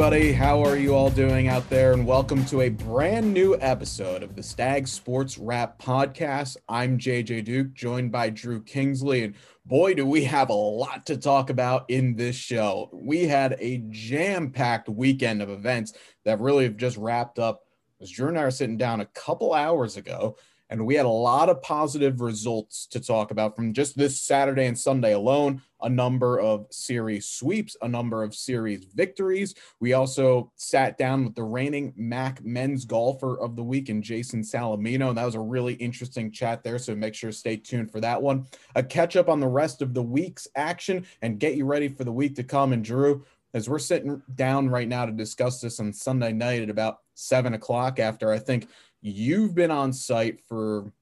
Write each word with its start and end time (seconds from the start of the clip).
everybody. 0.00 0.30
How 0.30 0.62
are 0.62 0.76
you 0.76 0.94
all 0.94 1.10
doing 1.10 1.48
out 1.48 1.68
there? 1.68 1.92
And 1.92 2.06
welcome 2.06 2.44
to 2.44 2.60
a 2.60 2.68
brand 2.68 3.34
new 3.34 3.56
episode 3.60 4.22
of 4.22 4.36
the 4.36 4.44
Stag 4.44 4.86
Sports 4.86 5.36
Wrap 5.38 5.82
Podcast. 5.82 6.56
I'm 6.68 6.98
JJ 6.98 7.44
Duke, 7.44 7.72
joined 7.72 8.12
by 8.12 8.30
Drew 8.30 8.62
Kingsley. 8.62 9.24
And 9.24 9.34
boy, 9.66 9.94
do 9.94 10.06
we 10.06 10.22
have 10.22 10.50
a 10.50 10.54
lot 10.54 11.04
to 11.06 11.16
talk 11.16 11.50
about 11.50 11.84
in 11.90 12.14
this 12.14 12.36
show. 12.36 12.90
We 12.92 13.26
had 13.26 13.56
a 13.58 13.78
jam 13.90 14.52
packed 14.52 14.88
weekend 14.88 15.42
of 15.42 15.50
events 15.50 15.94
that 16.24 16.38
really 16.38 16.62
have 16.62 16.76
just 16.76 16.96
wrapped 16.96 17.40
up. 17.40 17.64
As 18.00 18.08
Drew 18.08 18.28
and 18.28 18.38
I 18.38 18.42
are 18.42 18.52
sitting 18.52 18.76
down 18.76 19.00
a 19.00 19.06
couple 19.06 19.52
hours 19.52 19.96
ago, 19.96 20.36
and 20.70 20.84
we 20.84 20.94
had 20.94 21.06
a 21.06 21.10
lot 21.10 21.48
of 21.48 21.62
positive 21.62 22.20
results 22.20 22.86
to 22.86 23.00
talk 23.00 23.30
about 23.30 23.56
from 23.56 23.72
just 23.72 23.96
this 23.96 24.20
Saturday 24.20 24.66
and 24.66 24.78
Sunday 24.78 25.12
alone. 25.12 25.62
A 25.80 25.88
number 25.88 26.40
of 26.40 26.66
series 26.70 27.26
sweeps, 27.26 27.76
a 27.80 27.88
number 27.88 28.24
of 28.24 28.34
series 28.34 28.84
victories. 28.84 29.54
We 29.78 29.92
also 29.92 30.50
sat 30.56 30.98
down 30.98 31.24
with 31.24 31.36
the 31.36 31.44
reigning 31.44 31.94
MAC 31.96 32.44
men's 32.44 32.84
golfer 32.84 33.38
of 33.38 33.54
the 33.54 33.62
week 33.62 33.88
and 33.88 34.02
Jason 34.02 34.42
Salamino. 34.42 35.10
And 35.10 35.18
that 35.18 35.24
was 35.24 35.36
a 35.36 35.40
really 35.40 35.74
interesting 35.74 36.32
chat 36.32 36.64
there. 36.64 36.78
So 36.78 36.96
make 36.96 37.14
sure 37.14 37.30
to 37.30 37.36
stay 37.36 37.56
tuned 37.56 37.92
for 37.92 38.00
that 38.00 38.20
one. 38.20 38.46
A 38.74 38.82
catch 38.82 39.14
up 39.14 39.28
on 39.28 39.38
the 39.38 39.46
rest 39.46 39.80
of 39.80 39.94
the 39.94 40.02
week's 40.02 40.48
action 40.56 41.06
and 41.22 41.38
get 41.38 41.54
you 41.54 41.64
ready 41.64 41.88
for 41.88 42.02
the 42.02 42.12
week 42.12 42.34
to 42.36 42.44
come. 42.44 42.72
And 42.72 42.84
Drew, 42.84 43.24
as 43.54 43.68
we're 43.68 43.78
sitting 43.78 44.20
down 44.34 44.68
right 44.68 44.88
now 44.88 45.06
to 45.06 45.12
discuss 45.12 45.60
this 45.60 45.80
on 45.80 45.92
Sunday 45.92 46.32
night 46.32 46.62
at 46.62 46.70
about 46.70 46.98
seven 47.14 47.54
o'clock 47.54 47.98
after 47.98 48.32
I 48.32 48.38
think 48.38 48.68
You've 49.00 49.54
been 49.54 49.70
on 49.70 49.92
site 49.92 50.40
for, 50.48 50.92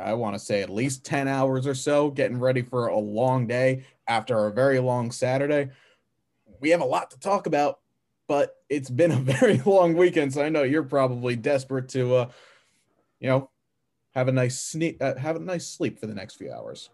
I 0.00 0.14
want 0.14 0.34
to 0.34 0.38
say, 0.38 0.62
at 0.62 0.70
least 0.70 1.04
10 1.04 1.28
hours 1.28 1.66
or 1.66 1.74
so, 1.74 2.10
getting 2.10 2.38
ready 2.38 2.62
for 2.62 2.88
a 2.88 2.98
long 2.98 3.46
day 3.46 3.84
after 4.06 4.46
a 4.46 4.52
very 4.52 4.78
long 4.78 5.10
Saturday. 5.10 5.70
We 6.60 6.70
have 6.70 6.80
a 6.80 6.86
lot 6.86 7.10
to 7.12 7.18
talk 7.18 7.46
about, 7.46 7.80
but 8.28 8.56
it's 8.68 8.90
been 8.90 9.12
a 9.12 9.16
very 9.20 9.58
long 9.58 9.94
weekend. 9.94 10.34
So 10.34 10.42
I 10.42 10.48
know 10.48 10.62
you're 10.62 10.82
probably 10.82 11.36
desperate 11.36 11.88
to, 11.90 12.16
uh, 12.16 12.30
you 13.20 13.28
know, 13.28 13.50
have 14.14 14.28
a 14.28 14.32
nice 14.32 14.60
sneak, 14.60 15.02
uh, 15.02 15.14
have 15.16 15.36
a 15.36 15.40
nice 15.40 15.66
sleep 15.66 15.98
for 15.98 16.06
the 16.06 16.14
next 16.14 16.36
few 16.36 16.52
hours. 16.52 16.90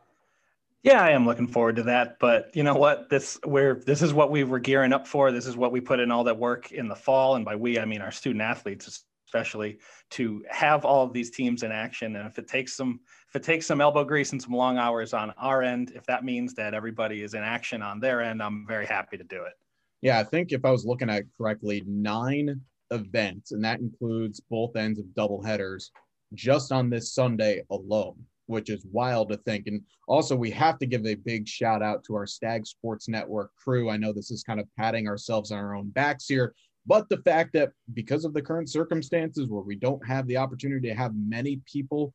Yeah, 0.82 1.00
I 1.00 1.10
am 1.10 1.24
looking 1.24 1.46
forward 1.46 1.76
to 1.76 1.84
that. 1.84 2.18
But 2.18 2.50
you 2.54 2.64
know 2.64 2.74
what? 2.74 3.08
This 3.08 3.38
where 3.44 3.76
this 3.86 4.02
is 4.02 4.12
what 4.12 4.32
we 4.32 4.42
were 4.42 4.58
gearing 4.58 4.92
up 4.92 5.06
for. 5.06 5.30
This 5.30 5.46
is 5.46 5.56
what 5.56 5.70
we 5.70 5.80
put 5.80 6.00
in 6.00 6.10
all 6.10 6.24
that 6.24 6.36
work 6.36 6.72
in 6.72 6.88
the 6.88 6.96
fall, 6.96 7.36
and 7.36 7.44
by 7.44 7.54
we 7.54 7.78
I 7.78 7.84
mean 7.84 8.00
our 8.00 8.10
student 8.10 8.42
athletes 8.42 9.04
especially 9.32 9.78
to 10.10 10.44
have 10.50 10.84
all 10.84 11.06
of 11.06 11.12
these 11.14 11.30
teams 11.30 11.62
in 11.62 11.72
action. 11.72 12.16
And 12.16 12.26
if 12.26 12.38
it 12.38 12.46
takes 12.46 12.76
some, 12.76 13.00
if 13.30 13.36
it 13.36 13.42
takes 13.42 13.66
some 13.66 13.80
elbow 13.80 14.04
grease 14.04 14.32
and 14.32 14.42
some 14.42 14.52
long 14.52 14.76
hours 14.76 15.14
on 15.14 15.32
our 15.38 15.62
end, 15.62 15.92
if 15.94 16.04
that 16.04 16.22
means 16.22 16.52
that 16.54 16.74
everybody 16.74 17.22
is 17.22 17.32
in 17.32 17.42
action 17.42 17.80
on 17.80 17.98
their 17.98 18.20
end, 18.20 18.42
I'm 18.42 18.66
very 18.66 18.84
happy 18.84 19.16
to 19.16 19.24
do 19.24 19.42
it. 19.44 19.54
Yeah, 20.02 20.18
I 20.18 20.24
think 20.24 20.52
if 20.52 20.66
I 20.66 20.70
was 20.70 20.84
looking 20.84 21.08
at 21.08 21.24
correctly, 21.36 21.82
nine 21.86 22.60
events, 22.90 23.52
and 23.52 23.64
that 23.64 23.80
includes 23.80 24.40
both 24.50 24.76
ends 24.76 24.98
of 24.98 25.14
double 25.14 25.42
headers, 25.42 25.92
just 26.34 26.70
on 26.70 26.90
this 26.90 27.14
Sunday 27.14 27.62
alone, 27.70 28.16
which 28.46 28.68
is 28.68 28.84
wild 28.92 29.30
to 29.30 29.38
think. 29.38 29.66
And 29.66 29.80
also, 30.08 30.36
we 30.36 30.50
have 30.50 30.78
to 30.80 30.86
give 30.86 31.06
a 31.06 31.14
big 31.14 31.48
shout 31.48 31.82
out 31.82 32.04
to 32.04 32.16
our 32.16 32.26
Stag 32.26 32.66
Sports 32.66 33.08
Network 33.08 33.54
crew. 33.54 33.88
I 33.88 33.96
know 33.96 34.12
this 34.12 34.30
is 34.30 34.42
kind 34.42 34.60
of 34.60 34.66
patting 34.76 35.08
ourselves 35.08 35.52
on 35.52 35.58
our 35.58 35.74
own 35.74 35.88
backs 35.88 36.26
here, 36.26 36.54
but 36.86 37.08
the 37.08 37.18
fact 37.18 37.52
that 37.52 37.70
because 37.94 38.24
of 38.24 38.34
the 38.34 38.42
current 38.42 38.68
circumstances 38.68 39.46
where 39.48 39.62
we 39.62 39.76
don't 39.76 40.04
have 40.06 40.26
the 40.26 40.36
opportunity 40.36 40.88
to 40.88 40.94
have 40.94 41.14
many 41.14 41.60
people 41.70 42.12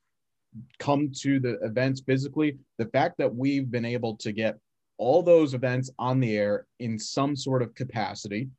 come 0.80 1.12
to 1.22 1.40
the 1.40 1.60
events 1.64 2.02
physically, 2.02 2.58
the 2.78 2.88
fact 2.88 3.16
that 3.18 3.34
we've 3.34 3.72
been 3.72 3.86
able 3.86 4.16
to 4.18 4.32
get 4.32 4.58
all 4.98 5.22
those 5.22 5.54
events 5.54 5.92
on 6.00 6.20
the 6.20 6.36
air 6.36 6.66
in 6.80 6.98
some 7.00 7.36
sort 7.36 7.62
of 7.62 7.74
capacity, 7.76 8.50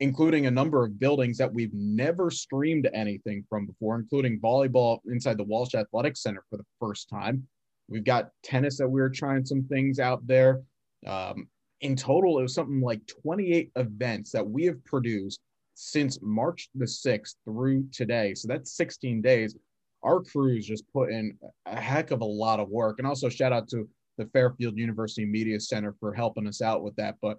including 0.00 0.46
a 0.46 0.50
number 0.50 0.84
of 0.84 0.98
buildings 0.98 1.38
that 1.38 1.52
we've 1.52 1.74
never 1.74 2.30
streamed 2.30 2.88
anything 2.94 3.44
from 3.48 3.66
before, 3.66 3.96
including 3.96 4.40
volleyball 4.40 4.98
inside 5.06 5.36
the 5.36 5.44
Walsh 5.44 5.74
Athletic 5.74 6.16
Center 6.16 6.42
for 6.50 6.56
the 6.56 6.66
first 6.80 7.08
time. 7.08 7.46
We've 7.88 8.04
got 8.04 8.30
tennis 8.42 8.78
that 8.78 8.88
we 8.88 9.00
are 9.00 9.10
trying 9.10 9.44
some 9.44 9.64
things 9.64 9.98
out 9.98 10.26
there. 10.26 10.62
Um, 11.06 11.48
in 11.82 11.94
total, 11.94 12.38
it 12.38 12.42
was 12.42 12.54
something 12.54 12.80
like 12.80 13.06
28 13.06 13.70
events 13.76 14.30
that 14.32 14.48
we 14.48 14.64
have 14.64 14.82
produced 14.84 15.40
since 15.74 16.18
March 16.22 16.68
the 16.74 16.84
6th 16.84 17.34
through 17.44 17.86
today. 17.92 18.34
So 18.34 18.48
that's 18.48 18.76
16 18.76 19.22
days. 19.22 19.56
Our 20.02 20.20
crews 20.20 20.66
just 20.66 20.84
put 20.92 21.10
in 21.10 21.38
a 21.66 21.80
heck 21.80 22.10
of 22.10 22.20
a 22.20 22.26
lot 22.26 22.60
of 22.60 22.68
work. 22.68 22.98
And 22.98 23.06
also, 23.06 23.28
shout 23.28 23.52
out 23.52 23.68
to 23.70 23.88
the 24.18 24.26
Fairfield 24.26 24.76
University 24.76 25.24
Media 25.24 25.58
Center 25.60 25.94
for 26.00 26.12
helping 26.12 26.46
us 26.46 26.60
out 26.60 26.82
with 26.82 26.96
that. 26.96 27.16
But 27.22 27.38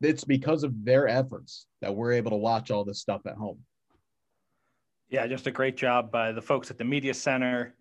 it's 0.00 0.24
because 0.24 0.64
of 0.64 0.84
their 0.84 1.08
efforts 1.08 1.66
that 1.80 1.94
we're 1.94 2.12
able 2.12 2.30
to 2.30 2.36
watch 2.36 2.70
all 2.70 2.84
this 2.84 3.00
stuff 3.00 3.22
at 3.26 3.34
home. 3.34 3.58
Yeah, 5.10 5.26
just 5.26 5.46
a 5.46 5.50
great 5.50 5.76
job 5.76 6.10
by 6.10 6.32
the 6.32 6.42
folks 6.42 6.70
at 6.70 6.78
the 6.78 6.84
Media 6.84 7.14
Center, 7.14 7.74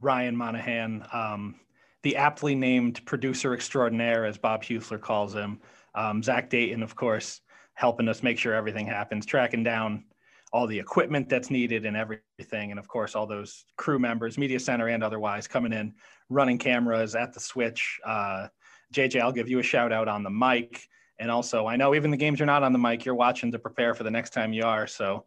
Ryan 0.00 0.36
Monahan, 0.36 1.06
um, 1.12 1.54
the 2.02 2.16
aptly 2.16 2.54
named 2.54 3.04
producer 3.06 3.54
extraordinaire, 3.54 4.26
as 4.26 4.36
Bob 4.36 4.62
Heussler 4.62 5.00
calls 5.00 5.34
him, 5.34 5.60
um, 5.94 6.22
Zach 6.22 6.50
Dayton, 6.50 6.82
of 6.82 6.94
course, 6.94 7.40
helping 7.76 8.08
us 8.08 8.22
make 8.22 8.38
sure 8.38 8.54
everything 8.54 8.86
happens, 8.86 9.24
tracking 9.24 9.62
down 9.62 10.04
all 10.52 10.66
the 10.66 10.78
equipment 10.78 11.28
that's 11.28 11.50
needed 11.50 11.84
and 11.84 11.96
everything. 11.96 12.70
And 12.70 12.80
of 12.80 12.88
course, 12.88 13.14
all 13.14 13.26
those 13.26 13.64
crew 13.76 13.98
members, 13.98 14.38
media 14.38 14.58
center 14.58 14.88
and 14.88 15.04
otherwise, 15.04 15.46
coming 15.46 15.72
in, 15.72 15.94
running 16.28 16.58
cameras 16.58 17.14
at 17.14 17.32
the 17.32 17.40
switch. 17.40 18.00
Uh, 18.04 18.48
JJ, 18.94 19.20
I'll 19.20 19.32
give 19.32 19.48
you 19.48 19.58
a 19.58 19.62
shout 19.62 19.92
out 19.92 20.08
on 20.08 20.22
the 20.22 20.30
mic. 20.30 20.88
And 21.18 21.30
also, 21.30 21.66
I 21.66 21.76
know 21.76 21.94
even 21.94 22.10
the 22.10 22.16
games 22.16 22.40
are 22.40 22.46
not 22.46 22.62
on 22.62 22.72
the 22.72 22.78
mic, 22.78 23.04
you're 23.04 23.14
watching 23.14 23.52
to 23.52 23.58
prepare 23.58 23.94
for 23.94 24.04
the 24.04 24.10
next 24.10 24.30
time 24.30 24.52
you 24.52 24.64
are. 24.64 24.86
So 24.86 25.26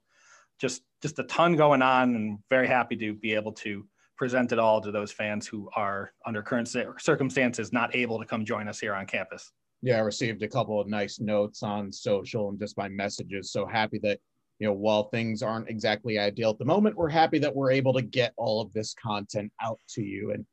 just 0.59 0.82
just 1.02 1.20
a 1.20 1.24
ton 1.24 1.56
going 1.56 1.82
on 1.82 2.16
and 2.16 2.40
very 2.50 2.68
happy 2.68 2.96
to 2.98 3.14
be 3.14 3.34
able 3.34 3.54
to 3.54 3.86
present 4.18 4.52
it 4.52 4.59
all 4.59 4.82
to 4.82 4.92
those 4.92 5.12
fans 5.12 5.48
who 5.48 5.70
are 5.76 6.12
under 6.26 6.42
current 6.42 6.68
circumstances 7.00 7.72
not 7.72 7.96
able 7.96 8.20
to 8.20 8.26
come 8.26 8.44
join 8.44 8.68
us 8.68 8.80
here 8.80 8.94
on 8.94 9.06
campus 9.06 9.54
yeah, 9.81 9.97
I 9.97 10.00
received 10.00 10.44
a 10.44 10.47
couple 10.47 10.79
of 10.79 10.88
nice 10.88 11.19
notes 11.19 11.63
on 11.63 11.91
social 11.91 12.50
and 12.50 12.59
just 12.59 12.78
my 12.78 12.90
messages. 12.90 13.51
So 13.51 13.66
happy 13.66 14.00
that, 14.03 14.19
you 14.59 14.67
know, 14.67 14.73
while 14.73 15.03
things 15.03 15.41
aren't 15.41 15.69
exactly 15.69 16.19
ideal 16.19 16.50
at 16.50 16.59
the 16.59 16.66
moment, 16.66 16.97
we're 16.97 17.09
happy 17.09 17.40
that 17.40 17.56
we're 17.56 17.72
able 17.72 17.94
to 17.94 18.01
get 18.01 18.34
all 18.35 18.62
of 18.62 18.73
this 18.73 18.94
content 19.01 19.51
out 19.62 19.79
to 19.90 20.03
you. 20.03 20.31
And 20.31 20.45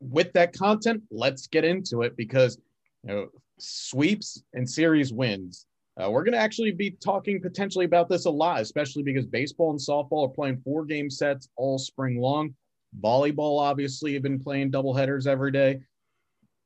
with 0.00 0.32
that 0.32 0.56
content, 0.56 1.02
let's 1.10 1.46
get 1.46 1.64
into 1.64 2.02
it 2.02 2.16
because, 2.16 2.58
you 3.04 3.14
know, 3.14 3.28
sweeps 3.58 4.42
and 4.54 4.68
series 4.68 5.12
wins. 5.12 5.66
Uh, 5.96 6.10
we're 6.10 6.24
going 6.24 6.32
to 6.32 6.38
actually 6.38 6.72
be 6.72 6.90
talking 6.90 7.40
potentially 7.40 7.84
about 7.84 8.08
this 8.08 8.24
a 8.24 8.30
lot, 8.30 8.60
especially 8.60 9.04
because 9.04 9.26
baseball 9.26 9.70
and 9.70 9.78
softball 9.78 10.28
are 10.28 10.34
playing 10.34 10.60
four 10.64 10.84
game 10.84 11.08
sets 11.08 11.48
all 11.56 11.78
spring 11.78 12.20
long. 12.20 12.52
Volleyball, 13.00 13.60
obviously, 13.60 14.14
have 14.14 14.22
been 14.22 14.40
playing 14.40 14.70
double 14.70 14.92
headers 14.92 15.28
every 15.28 15.52
day 15.52 15.80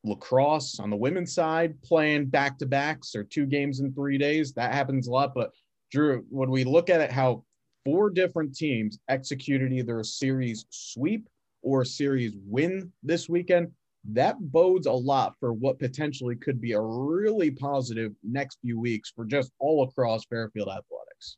lacrosse 0.09 0.81
on 0.81 0.91
the 0.91 0.97
women's 0.97 1.35
side 1.35 1.81
playing 1.83 2.27
back 2.27 2.59
to 2.59 2.67
backs 2.67 3.15
or 3.15 3.25
two 3.25 3.47
games 3.47 3.81
in 3.81 3.93
three 3.93 4.19
days. 4.19 4.53
That 4.53 4.73
happens 4.73 5.09
a 5.09 5.11
lot. 5.11 5.35
But 5.35 5.53
Drew, 5.91 6.25
when 6.31 6.51
we 6.51 6.65
look 6.65 6.91
at 6.91 7.01
it, 7.01 7.11
how 7.13 7.45
four 7.85 8.11
different 8.11 8.55
teams 8.55 8.99
executed 9.09 9.73
either 9.73 10.01
a 10.01 10.05
series 10.05 10.67
sweep 10.71 11.29
or 11.63 11.83
a 11.83 11.87
series 11.87 12.35
win 12.47 12.93
this 13.03 13.29
weekend, 13.29 13.71
that 14.13 14.37
bodes 14.41 14.87
a 14.87 14.93
lot 14.93 15.35
for 15.41 15.53
what 15.53 15.79
potentially 15.79 16.37
could 16.37 16.61
be 16.61 16.73
a 16.73 16.81
really 16.81 17.51
positive 17.51 18.13
next 18.23 18.59
few 18.63 18.79
weeks 18.79 19.13
for 19.15 19.25
just 19.25 19.53
all 19.59 19.85
across 19.85 20.25
Fairfield 20.25 20.69
athletics. 20.69 21.37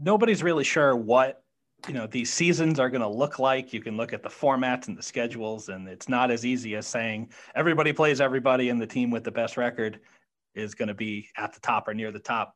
Nobody's 0.00 0.42
really 0.42 0.64
sure 0.64 0.96
what 0.96 1.42
you 1.88 1.94
know 1.94 2.06
these 2.06 2.32
seasons 2.32 2.78
are 2.78 2.90
going 2.90 3.02
to 3.02 3.08
look 3.08 3.38
like. 3.38 3.72
You 3.72 3.80
can 3.80 3.96
look 3.96 4.12
at 4.12 4.22
the 4.22 4.28
formats 4.28 4.88
and 4.88 4.96
the 4.96 5.02
schedules 5.02 5.68
and 5.68 5.88
it's 5.88 6.08
not 6.08 6.30
as 6.30 6.46
easy 6.46 6.76
as 6.76 6.86
saying 6.86 7.30
everybody 7.54 7.92
plays 7.92 8.20
everybody 8.20 8.68
and 8.68 8.80
the 8.80 8.86
team 8.86 9.10
with 9.10 9.24
the 9.24 9.30
best 9.30 9.56
record 9.56 10.00
is 10.54 10.74
going 10.74 10.88
to 10.88 10.94
be 10.94 11.28
at 11.36 11.52
the 11.52 11.60
top 11.60 11.88
or 11.88 11.94
near 11.94 12.12
the 12.12 12.18
top. 12.18 12.54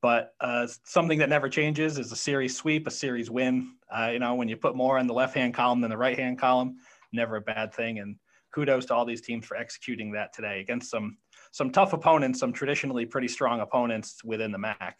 But 0.00 0.34
uh, 0.40 0.66
something 0.84 1.18
that 1.18 1.28
never 1.28 1.48
changes 1.48 1.98
is 1.98 2.10
a 2.12 2.16
series 2.16 2.56
sweep 2.56 2.86
a 2.86 2.90
series 2.90 3.30
win. 3.30 3.74
Uh, 3.94 4.10
you 4.12 4.18
know 4.18 4.34
when 4.34 4.48
you 4.48 4.56
put 4.56 4.76
more 4.76 4.98
in 4.98 5.06
the 5.06 5.14
left 5.14 5.34
hand 5.34 5.54
column 5.54 5.80
than 5.80 5.90
the 5.90 5.96
right 5.96 6.18
hand 6.18 6.38
column 6.38 6.76
never 7.12 7.36
a 7.36 7.40
bad 7.40 7.74
thing. 7.74 7.98
And 7.98 8.16
kudos 8.52 8.86
to 8.86 8.94
all 8.94 9.04
these 9.04 9.22
teams 9.22 9.46
for 9.46 9.56
executing 9.56 10.12
that 10.12 10.32
today 10.32 10.60
against 10.60 10.90
some 10.90 11.16
some 11.52 11.70
tough 11.70 11.92
opponents 11.92 12.40
some 12.40 12.52
traditionally 12.52 13.04
pretty 13.04 13.28
strong 13.28 13.60
opponents 13.60 14.22
within 14.24 14.52
the 14.52 14.58
mac 14.58 14.98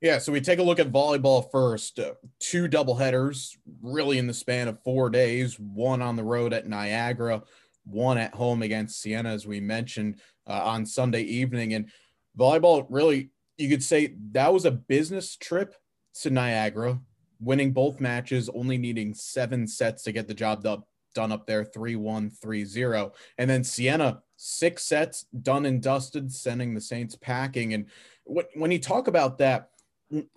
yeah, 0.00 0.18
so 0.18 0.32
we 0.32 0.40
take 0.40 0.58
a 0.58 0.62
look 0.62 0.78
at 0.78 0.92
volleyball 0.92 1.50
first. 1.50 1.98
Uh, 1.98 2.12
two 2.38 2.68
doubleheaders, 2.68 3.56
really 3.82 4.18
in 4.18 4.26
the 4.26 4.34
span 4.34 4.68
of 4.68 4.82
four 4.82 5.10
days. 5.10 5.58
One 5.60 6.00
on 6.00 6.16
the 6.16 6.24
road 6.24 6.54
at 6.54 6.66
Niagara, 6.66 7.42
one 7.84 8.16
at 8.16 8.34
home 8.34 8.62
against 8.62 9.00
Siena, 9.00 9.28
as 9.28 9.46
we 9.46 9.60
mentioned 9.60 10.20
uh, 10.46 10.62
on 10.64 10.86
Sunday 10.86 11.22
evening. 11.22 11.74
And 11.74 11.90
volleyball, 12.38 12.86
really, 12.88 13.30
you 13.58 13.68
could 13.68 13.82
say 13.82 14.14
that 14.32 14.52
was 14.52 14.64
a 14.64 14.70
business 14.70 15.36
trip 15.36 15.74
to 16.22 16.30
Niagara, 16.30 16.98
winning 17.38 17.72
both 17.72 18.00
matches, 18.00 18.48
only 18.54 18.78
needing 18.78 19.12
seven 19.12 19.66
sets 19.66 20.02
to 20.04 20.12
get 20.12 20.26
the 20.26 20.34
job 20.34 20.62
done. 20.62 20.82
done 21.14 21.30
up 21.30 21.46
there 21.46 21.64
3 21.64 21.96
1, 21.96 22.30
3 22.30 22.64
0. 22.64 23.12
And 23.36 23.50
then 23.50 23.64
Siena, 23.64 24.22
six 24.36 24.84
sets 24.84 25.26
done 25.42 25.66
and 25.66 25.82
dusted, 25.82 26.32
sending 26.32 26.74
the 26.74 26.80
Saints 26.80 27.16
packing. 27.16 27.74
And 27.74 27.86
when 28.24 28.70
you 28.70 28.78
talk 28.78 29.08
about 29.08 29.38
that, 29.38 29.69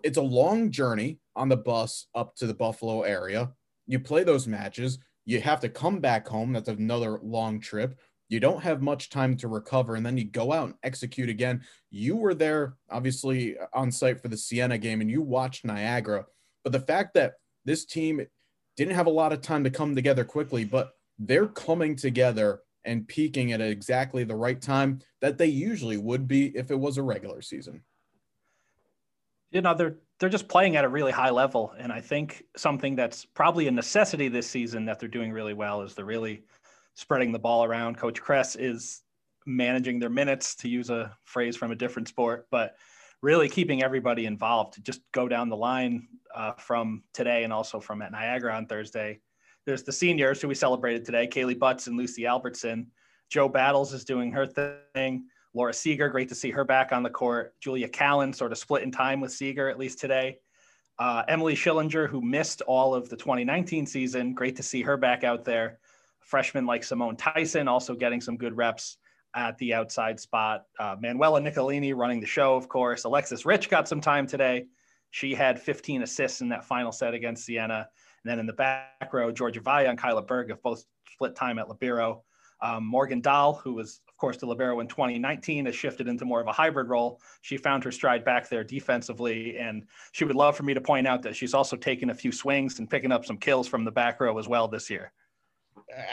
it's 0.03 0.17
a 0.17 0.21
long 0.21 0.71
journey 0.71 1.19
on 1.35 1.49
the 1.49 1.57
bus 1.57 2.07
up 2.15 2.35
to 2.35 2.47
the 2.47 2.53
Buffalo 2.53 3.01
area. 3.01 3.51
You 3.87 3.99
play 3.99 4.23
those 4.23 4.47
matches, 4.47 4.99
you 5.25 5.41
have 5.41 5.59
to 5.61 5.69
come 5.69 5.99
back 5.99 6.27
home. 6.27 6.53
That's 6.53 6.69
another 6.69 7.19
long 7.21 7.59
trip. 7.59 7.99
You 8.29 8.39
don't 8.39 8.63
have 8.63 8.81
much 8.81 9.09
time 9.09 9.37
to 9.37 9.47
recover, 9.47 9.95
and 9.95 10.05
then 10.05 10.17
you 10.17 10.25
go 10.25 10.51
out 10.51 10.65
and 10.65 10.73
execute 10.83 11.29
again. 11.29 11.61
You 11.91 12.15
were 12.15 12.33
there, 12.33 12.75
obviously, 12.89 13.55
on 13.73 13.91
site 13.91 14.21
for 14.21 14.27
the 14.27 14.37
Siena 14.37 14.77
game, 14.77 15.01
and 15.01 15.11
you 15.11 15.21
watched 15.21 15.65
Niagara. 15.65 16.25
But 16.63 16.73
the 16.73 16.79
fact 16.79 17.13
that 17.13 17.33
this 17.65 17.85
team 17.85 18.25
didn't 18.75 18.95
have 18.95 19.07
a 19.07 19.11
lot 19.11 19.33
of 19.33 19.41
time 19.41 19.63
to 19.65 19.69
come 19.69 19.95
together 19.95 20.23
quickly, 20.23 20.65
but 20.65 20.93
they're 21.19 21.47
coming 21.47 21.95
together 21.95 22.61
and 22.85 23.07
peaking 23.07 23.51
at 23.51 23.61
exactly 23.61 24.23
the 24.23 24.35
right 24.35 24.61
time 24.61 24.99
that 25.21 25.37
they 25.37 25.45
usually 25.45 25.97
would 25.97 26.27
be 26.27 26.47
if 26.57 26.71
it 26.71 26.79
was 26.79 26.97
a 26.97 27.03
regular 27.03 27.41
season. 27.41 27.83
You 29.53 29.61
know, 29.61 29.75
they're 29.75 29.97
they're 30.19 30.29
just 30.29 30.47
playing 30.47 30.75
at 30.75 30.83
a 30.83 30.89
really 30.89 31.11
high 31.11 31.29
level. 31.29 31.73
And 31.77 31.91
I 31.91 32.01
think 32.01 32.43
something 32.55 32.95
that's 32.95 33.25
probably 33.25 33.67
a 33.67 33.71
necessity 33.71 34.27
this 34.27 34.49
season 34.49 34.85
that 34.85 34.99
they're 34.99 35.09
doing 35.09 35.31
really 35.31 35.53
well 35.53 35.81
is 35.81 35.93
they're 35.93 36.05
really 36.05 36.43
spreading 36.95 37.31
the 37.31 37.39
ball 37.39 37.63
around. 37.63 37.97
Coach 37.97 38.21
Kress 38.21 38.55
is 38.55 39.01
managing 39.45 39.99
their 39.99 40.09
minutes, 40.09 40.55
to 40.55 40.69
use 40.69 40.89
a 40.89 41.15
phrase 41.25 41.55
from 41.57 41.71
a 41.71 41.75
different 41.75 42.07
sport, 42.07 42.47
but 42.49 42.75
really 43.21 43.49
keeping 43.49 43.83
everybody 43.83 44.25
involved 44.25 44.73
to 44.73 44.81
just 44.81 45.01
go 45.11 45.27
down 45.27 45.49
the 45.49 45.57
line 45.57 46.07
uh, 46.35 46.53
from 46.53 47.03
today 47.13 47.43
and 47.43 47.51
also 47.51 47.79
from 47.79 48.01
at 48.01 48.11
Niagara 48.11 48.55
on 48.55 48.65
Thursday. 48.65 49.19
There's 49.65 49.83
the 49.83 49.91
seniors 49.91 50.41
who 50.41 50.47
we 50.47 50.55
celebrated 50.55 51.05
today, 51.05 51.27
Kaylee 51.27 51.59
Butts 51.59 51.87
and 51.87 51.97
Lucy 51.97 52.25
Albertson. 52.25 52.87
Joe 53.29 53.49
Battles 53.49 53.93
is 53.93 54.03
doing 54.03 54.31
her 54.31 54.45
thing. 54.45 55.25
Laura 55.53 55.73
Seeger, 55.73 56.09
great 56.09 56.29
to 56.29 56.35
see 56.35 56.51
her 56.51 56.63
back 56.63 56.91
on 56.91 57.03
the 57.03 57.09
court. 57.09 57.53
Julia 57.59 57.87
Callan 57.87 58.33
sort 58.33 58.51
of 58.51 58.57
split 58.57 58.83
in 58.83 58.91
time 58.91 59.21
with 59.21 59.31
Seeger, 59.31 59.69
at 59.69 59.77
least 59.77 59.99
today. 59.99 60.39
Uh, 60.99 61.23
Emily 61.27 61.55
Schillinger, 61.55 62.07
who 62.07 62.21
missed 62.21 62.61
all 62.61 62.95
of 62.95 63.09
the 63.09 63.17
2019 63.17 63.85
season, 63.85 64.33
great 64.33 64.55
to 64.55 64.63
see 64.63 64.81
her 64.81 64.97
back 64.97 65.23
out 65.23 65.43
there. 65.43 65.79
Freshman 66.19 66.65
like 66.65 66.83
Simone 66.83 67.15
Tyson 67.15 67.67
also 67.67 67.95
getting 67.95 68.21
some 68.21 68.37
good 68.37 68.55
reps 68.55 68.97
at 69.35 69.57
the 69.57 69.73
outside 69.73 70.19
spot. 70.19 70.65
Uh, 70.79 70.95
Manuela 70.99 71.41
Nicolini 71.41 71.93
running 71.93 72.19
the 72.19 72.27
show, 72.27 72.55
of 72.55 72.69
course. 72.69 73.03
Alexis 73.03 73.45
Rich 73.45 73.69
got 73.69 73.87
some 73.87 74.01
time 74.01 74.27
today. 74.27 74.67
She 75.11 75.33
had 75.33 75.59
15 75.59 76.03
assists 76.03 76.41
in 76.41 76.49
that 76.49 76.65
final 76.65 76.91
set 76.91 77.13
against 77.13 77.45
Siena. 77.45 77.87
And 78.23 78.31
then 78.31 78.39
in 78.39 78.45
the 78.45 78.53
back 78.53 79.11
row, 79.11 79.31
Georgia 79.31 79.61
Vaya 79.61 79.89
and 79.89 79.97
Kyla 79.97 80.23
Berg 80.23 80.49
have 80.49 80.61
both 80.61 80.83
split 81.11 81.35
time 81.35 81.59
at 81.59 81.69
Libero. 81.69 82.23
Um, 82.61 82.85
Morgan 82.85 83.21
Dahl, 83.21 83.53
who 83.55 83.73
was, 83.73 84.01
of 84.13 84.17
course, 84.19 84.37
the 84.37 84.45
Libero 84.45 84.79
in 84.79 84.87
2019, 84.87 85.65
has 85.65 85.75
shifted 85.75 86.07
into 86.07 86.23
more 86.23 86.39
of 86.39 86.47
a 86.47 86.51
hybrid 86.51 86.87
role. 86.87 87.19
She 87.41 87.57
found 87.57 87.83
her 87.83 87.91
stride 87.91 88.23
back 88.23 88.47
there 88.47 88.63
defensively. 88.63 89.57
And 89.57 89.85
she 90.11 90.23
would 90.23 90.35
love 90.35 90.55
for 90.55 90.63
me 90.63 90.75
to 90.75 90.81
point 90.81 91.07
out 91.07 91.23
that 91.23 91.35
she's 91.35 91.55
also 91.55 91.75
taken 91.75 92.11
a 92.11 92.13
few 92.13 92.31
swings 92.31 92.77
and 92.77 92.89
picking 92.89 93.11
up 93.11 93.25
some 93.25 93.37
kills 93.37 93.67
from 93.67 93.83
the 93.83 93.91
back 93.91 94.21
row 94.21 94.37
as 94.37 94.47
well 94.47 94.67
this 94.67 94.89
year. 94.89 95.11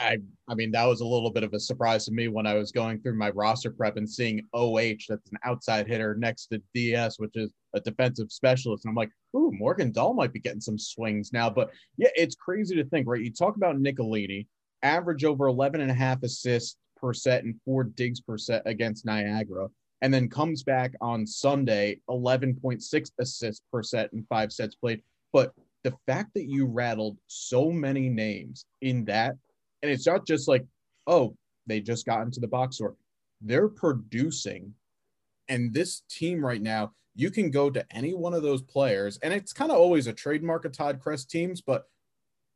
I 0.01 0.19
I 0.49 0.55
mean 0.55 0.71
that 0.73 0.87
was 0.87 1.03
a 1.03 1.07
little 1.07 1.31
bit 1.31 1.43
of 1.43 1.53
a 1.53 1.61
surprise 1.61 2.07
to 2.07 2.13
me 2.13 2.29
when 2.29 2.47
I 2.47 2.55
was 2.55 2.73
going 2.73 3.01
through 3.01 3.17
my 3.17 3.31
roster 3.31 3.71
prep 3.71 3.99
and 3.99 4.09
seeing 4.09 4.41
OH 4.55 5.05
that's 5.09 5.31
an 5.31 5.39
outside 5.45 5.87
hitter 5.87 6.15
next 6.15 6.47
to 6.47 6.63
DS 6.75 7.19
which 7.19 7.33
is 7.35 7.53
a 7.75 7.81
defensive 7.81 8.33
specialist 8.33 8.85
and 8.85 8.91
I'm 8.91 8.97
like 8.97 9.11
ooh 9.37 9.53
Morgan 9.53 9.93
Dahl 9.93 10.15
might 10.15 10.33
be 10.33 10.41
getting 10.41 10.63
some 10.63 10.79
swings 10.79 11.33
now 11.33 11.51
but 11.51 11.71
yeah 11.99 12.09
it's 12.17 12.35
crazy 12.35 12.75
to 12.77 12.85
think 12.85 13.07
right 13.07 13.23
you 13.23 13.31
talk 13.31 13.57
about 13.57 13.79
Nicolini 13.79 14.49
average 14.83 15.25
over 15.25 15.47
11 15.47 15.83
and 15.83 15.91
a 15.91 15.95
half 15.95 16.23
assists 16.23 16.77
per 17.01 17.13
set 17.13 17.45
and 17.45 17.55
four 17.65 17.85
digs 17.85 18.21
per 18.21 18.39
set 18.39 18.63
against 18.67 19.07
Niagara 19.07 19.69
and 20.03 20.13
then 20.13 20.29
comes 20.29 20.63
back 20.63 20.95
on 21.01 21.27
Sunday 21.27 22.01
11.6 22.09 23.11
assists 23.21 23.63
per 23.73 23.83
set 23.83 24.13
and 24.13 24.27
five 24.29 24.53
sets 24.53 24.75
played 24.75 25.03
but 25.33 25.53
the 25.85 25.95
fact 26.07 26.31
that 26.35 26.49
you 26.49 26.67
rattled 26.67 27.17
so 27.27 27.71
many 27.71 28.09
names 28.09 28.67
in 28.83 29.05
that 29.07 29.37
and 29.83 29.91
it's 29.91 30.07
not 30.07 30.27
just 30.27 30.49
like, 30.49 30.65
oh, 31.07 31.37
they 31.67 31.81
just 31.81 32.07
got 32.07 32.23
into 32.23 32.41
the 32.41 32.49
box 32.49 32.77
score. 32.77 32.97
They're 33.41 33.69
producing. 33.69 34.75
And 35.49 35.73
this 35.73 36.03
team 36.09 36.45
right 36.45 36.61
now, 36.61 36.93
you 37.15 37.31
can 37.31 37.51
go 37.51 37.71
to 37.71 37.85
any 37.91 38.15
one 38.15 38.35
of 38.35 38.43
those 38.43 38.63
players, 38.63 39.19
and 39.23 39.35
it's 39.35 39.53
kind 39.53 39.71
of 39.71 39.79
always 39.79 40.07
a 40.07 40.13
trademark 40.13 40.65
of 40.65 40.73
Todd 40.73 41.01
Kress 41.01 41.25
teams, 41.25 41.61
but 41.61 41.85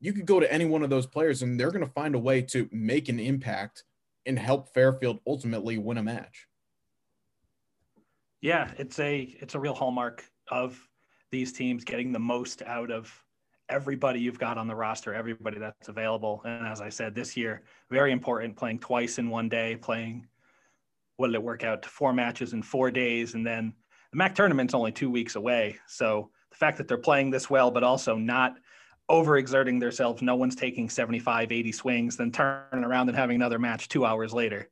you 0.00 0.12
could 0.12 0.26
go 0.26 0.38
to 0.38 0.52
any 0.52 0.64
one 0.64 0.82
of 0.82 0.90
those 0.90 1.06
players 1.06 1.42
and 1.42 1.58
they're 1.58 1.70
going 1.70 1.84
to 1.84 1.92
find 1.92 2.14
a 2.14 2.18
way 2.18 2.42
to 2.42 2.68
make 2.70 3.08
an 3.08 3.18
impact 3.18 3.84
and 4.26 4.38
help 4.38 4.72
Fairfield 4.72 5.20
ultimately 5.26 5.78
win 5.78 5.98
a 5.98 6.02
match. 6.02 6.46
Yeah, 8.40 8.70
it's 8.78 8.98
a 8.98 9.20
it's 9.40 9.54
a 9.54 9.60
real 9.60 9.74
hallmark 9.74 10.24
of 10.50 10.78
these 11.30 11.52
teams 11.52 11.84
getting 11.84 12.12
the 12.12 12.18
most 12.18 12.62
out 12.62 12.90
of 12.90 13.12
everybody 13.68 14.20
you've 14.20 14.38
got 14.38 14.58
on 14.58 14.68
the 14.68 14.74
roster, 14.74 15.14
everybody 15.14 15.58
that's 15.58 15.88
available. 15.88 16.42
And 16.44 16.66
as 16.66 16.80
I 16.80 16.90
said, 16.90 17.14
this 17.14 17.36
year, 17.36 17.62
very 17.90 18.12
important 18.12 18.56
playing 18.56 18.80
twice 18.80 19.18
in 19.18 19.30
one 19.30 19.48
day, 19.48 19.76
playing 19.76 20.26
what 21.16 21.28
did 21.28 21.36
it 21.36 21.42
work 21.42 21.64
out 21.64 21.82
to 21.82 21.88
four 21.88 22.12
matches 22.12 22.52
in 22.52 22.62
four 22.62 22.90
days. 22.90 23.34
And 23.34 23.46
then 23.46 23.72
the 24.12 24.18
MAC 24.18 24.34
tournament's 24.34 24.74
only 24.74 24.92
two 24.92 25.10
weeks 25.10 25.36
away. 25.36 25.78
So 25.86 26.30
the 26.50 26.56
fact 26.56 26.78
that 26.78 26.88
they're 26.88 26.98
playing 26.98 27.30
this 27.30 27.48
well, 27.48 27.70
but 27.70 27.82
also 27.82 28.16
not 28.16 28.56
overexerting 29.10 29.80
themselves, 29.80 30.22
no 30.22 30.36
one's 30.36 30.56
taking 30.56 30.88
75, 30.88 31.52
80 31.52 31.72
swings, 31.72 32.16
then 32.16 32.32
turning 32.32 32.84
around 32.84 33.08
and 33.08 33.16
having 33.16 33.36
another 33.36 33.58
match 33.58 33.88
two 33.88 34.04
hours 34.04 34.32
later. 34.32 34.70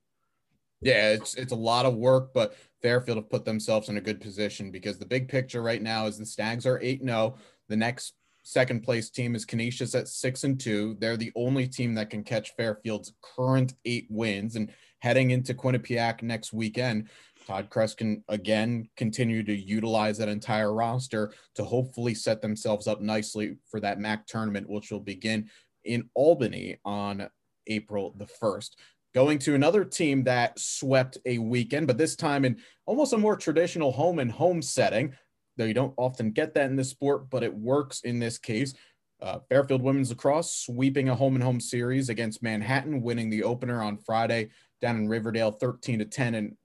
Yeah, 0.81 1.11
it's 1.11 1.35
it's 1.35 1.53
a 1.53 1.57
lot 1.57 1.87
of 1.87 1.95
work, 1.95 2.35
but 2.35 2.57
Fairfield 2.83 3.17
have 3.17 3.31
put 3.31 3.45
themselves 3.45 3.89
in 3.89 3.99
a 3.99 4.01
good 4.01 4.21
position 4.21 4.73
because 4.73 4.99
the 4.99 5.07
big 5.07 5.29
picture 5.29 5.63
right 5.63 5.81
now 5.81 6.07
is 6.07 6.19
the 6.19 6.27
Stags 6.27 6.67
are 6.67 6.81
8 6.83 7.03
0. 7.05 7.37
The 7.69 7.77
next 7.77 8.15
second 8.43 8.83
place 8.83 9.09
team 9.11 9.35
is 9.35 9.45
Canisius 9.45 9.95
at 9.95 10.09
six 10.09 10.45
and 10.45 10.59
two. 10.59 10.97
They're 10.99 11.17
the 11.17 11.33
only 11.37 11.69
team 11.69 11.95
that 11.95 12.11
can 12.11 12.25
catch 12.25 12.55
Fairfield's 12.57 13.13
current 13.23 13.75
eight 13.85 14.07
wins. 14.11 14.57
And 14.57 14.73
heading 14.99 15.31
into 15.31 15.55
Quinnipiac 15.55 16.23
next 16.23 16.53
weekend, 16.53 17.09
Todd 17.47 17.69
Kress 17.71 17.95
can 17.95 18.23
again 18.29 18.89
continue 18.97 19.43
to 19.43 19.55
utilize 19.55 20.19
that 20.19 20.29
entire 20.29 20.73
roster 20.73 21.33
to 21.55 21.65
hopefully 21.65 22.15
set 22.15 22.41
themselves 22.43 22.87
up 22.87 23.01
nicely 23.01 23.57
for 23.71 23.81
that 23.81 24.01
MAC 24.01 24.27
tournament, 24.27 24.69
which 24.69 24.91
will 24.91 25.01
begin 25.01 25.49
in 25.85 26.09
Albany 26.15 26.79
on 26.85 27.29
April 27.67 28.15
the 28.17 28.27
1st. 28.27 28.71
Going 29.15 29.39
to 29.41 29.55
another 29.55 29.85
team 29.85 30.25
that 30.25 30.59
swept 30.59 31.19
a 31.27 31.39
weekend, 31.39 31.87
but 31.87 31.99
this 31.99 32.17
time 32.17 32.45
in 32.45 32.57
almost 32.87 33.13
a 33.13 33.19
more 33.19 33.37
traditional 33.37 33.93
home 33.93 34.19
and 34.19 34.33
home 34.33 34.63
setting 34.63 35.13
though 35.57 35.65
you 35.65 35.75
don't 35.75 35.95
often 35.97 36.31
get 36.31 36.55
that 36.55 36.71
in 36.71 36.77
this 36.77 36.91
sport, 36.91 37.29
but 37.31 37.43
it 37.43 37.55
works 37.55 38.01
in 38.01 38.19
this 38.19 38.39
case. 38.39 38.75
Uh, 39.21 39.39
Fairfield 39.49 39.83
women's 39.83 40.11
lacrosse 40.11 40.53
sweeping 40.53 41.09
a 41.09 41.15
home 41.15 41.35
and 41.35 41.45
home 41.45 41.61
series 41.61 42.09
against 42.09 42.43
Manhattan, 42.43 43.03
winning 43.03 43.31
the 43.31 43.45
opener 43.45 43.83
on 43.83 43.97
Friday 43.97 44.51
down 44.81 44.97
in 44.97 45.09
Riverdale, 45.09 45.53
13 45.53 46.01
to 46.01 46.05
10, 46.05 46.35
and 46.35 46.57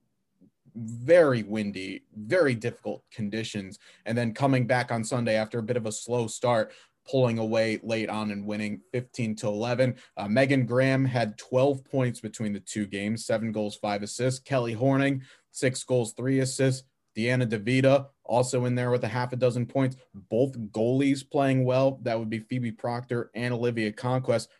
very 0.78 1.42
windy, 1.42 2.02
very 2.16 2.54
difficult 2.54 3.02
conditions. 3.12 3.78
And 4.06 4.16
then 4.16 4.34
coming 4.34 4.66
back 4.66 4.90
on 4.90 5.04
Sunday 5.04 5.36
after 5.36 5.58
a 5.58 5.62
bit 5.62 5.76
of 5.76 5.86
a 5.86 5.92
slow 5.92 6.26
start, 6.26 6.72
pulling 7.08 7.38
away 7.38 7.80
late 7.82 8.10
on 8.10 8.30
and 8.30 8.44
winning 8.44 8.80
15 8.92 9.36
to 9.36 9.48
11. 9.48 9.96
Uh, 10.16 10.28
Megan 10.28 10.66
Graham 10.66 11.04
had 11.04 11.38
12 11.38 11.84
points 11.84 12.20
between 12.20 12.52
the 12.52 12.60
two 12.60 12.86
games, 12.86 13.24
seven 13.24 13.50
goals, 13.50 13.76
five 13.76 14.02
assists. 14.02 14.40
Kelly 14.40 14.74
Horning, 14.74 15.22
six 15.50 15.82
goals, 15.84 16.12
three 16.12 16.40
assists. 16.40 16.86
Deanna 17.16 17.48
DeVita 17.48 18.06
also 18.24 18.66
in 18.66 18.74
there 18.74 18.90
with 18.90 19.02
a 19.04 19.08
half 19.08 19.32
a 19.32 19.36
dozen 19.36 19.66
points. 19.66 19.96
Both 20.14 20.58
goalies 20.70 21.28
playing 21.28 21.64
well. 21.64 21.98
That 22.02 22.18
would 22.18 22.30
be 22.30 22.40
Phoebe 22.40 22.72
Proctor 22.72 23.30
and 23.34 23.52
Olivia 23.54 23.90
Conquest. 23.90 24.50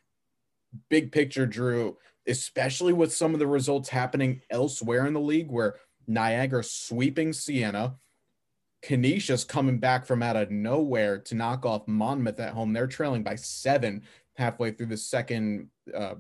Big 0.89 1.13
picture, 1.13 1.47
Drew, 1.47 1.97
especially 2.27 2.93
with 2.93 3.13
some 3.13 3.33
of 3.33 3.39
the 3.39 3.47
results 3.47 3.89
happening 3.89 4.41
elsewhere 4.51 5.07
in 5.07 5.13
the 5.13 5.21
league 5.21 5.51
where 5.51 5.77
Niagara 6.09 6.65
sweeping 6.65 7.33
Siena, 7.33 7.97
Canisius 8.83 9.45
coming 9.45 9.79
back 9.79 10.07
from 10.07 10.23
out 10.23 10.37
of 10.37 10.51
nowhere 10.51 11.19
to 11.19 11.35
knock 11.35 11.67
off 11.67 11.87
Monmouth 11.87 12.41
at 12.41 12.55
home. 12.55 12.73
They're 12.73 12.87
trailing 12.87 13.23
by 13.23 13.37
seven 13.37 14.03
halfway 14.37 14.71
through 14.71 14.87
the 14.87 14.97
second 14.97 15.69
uh, 15.95 16.15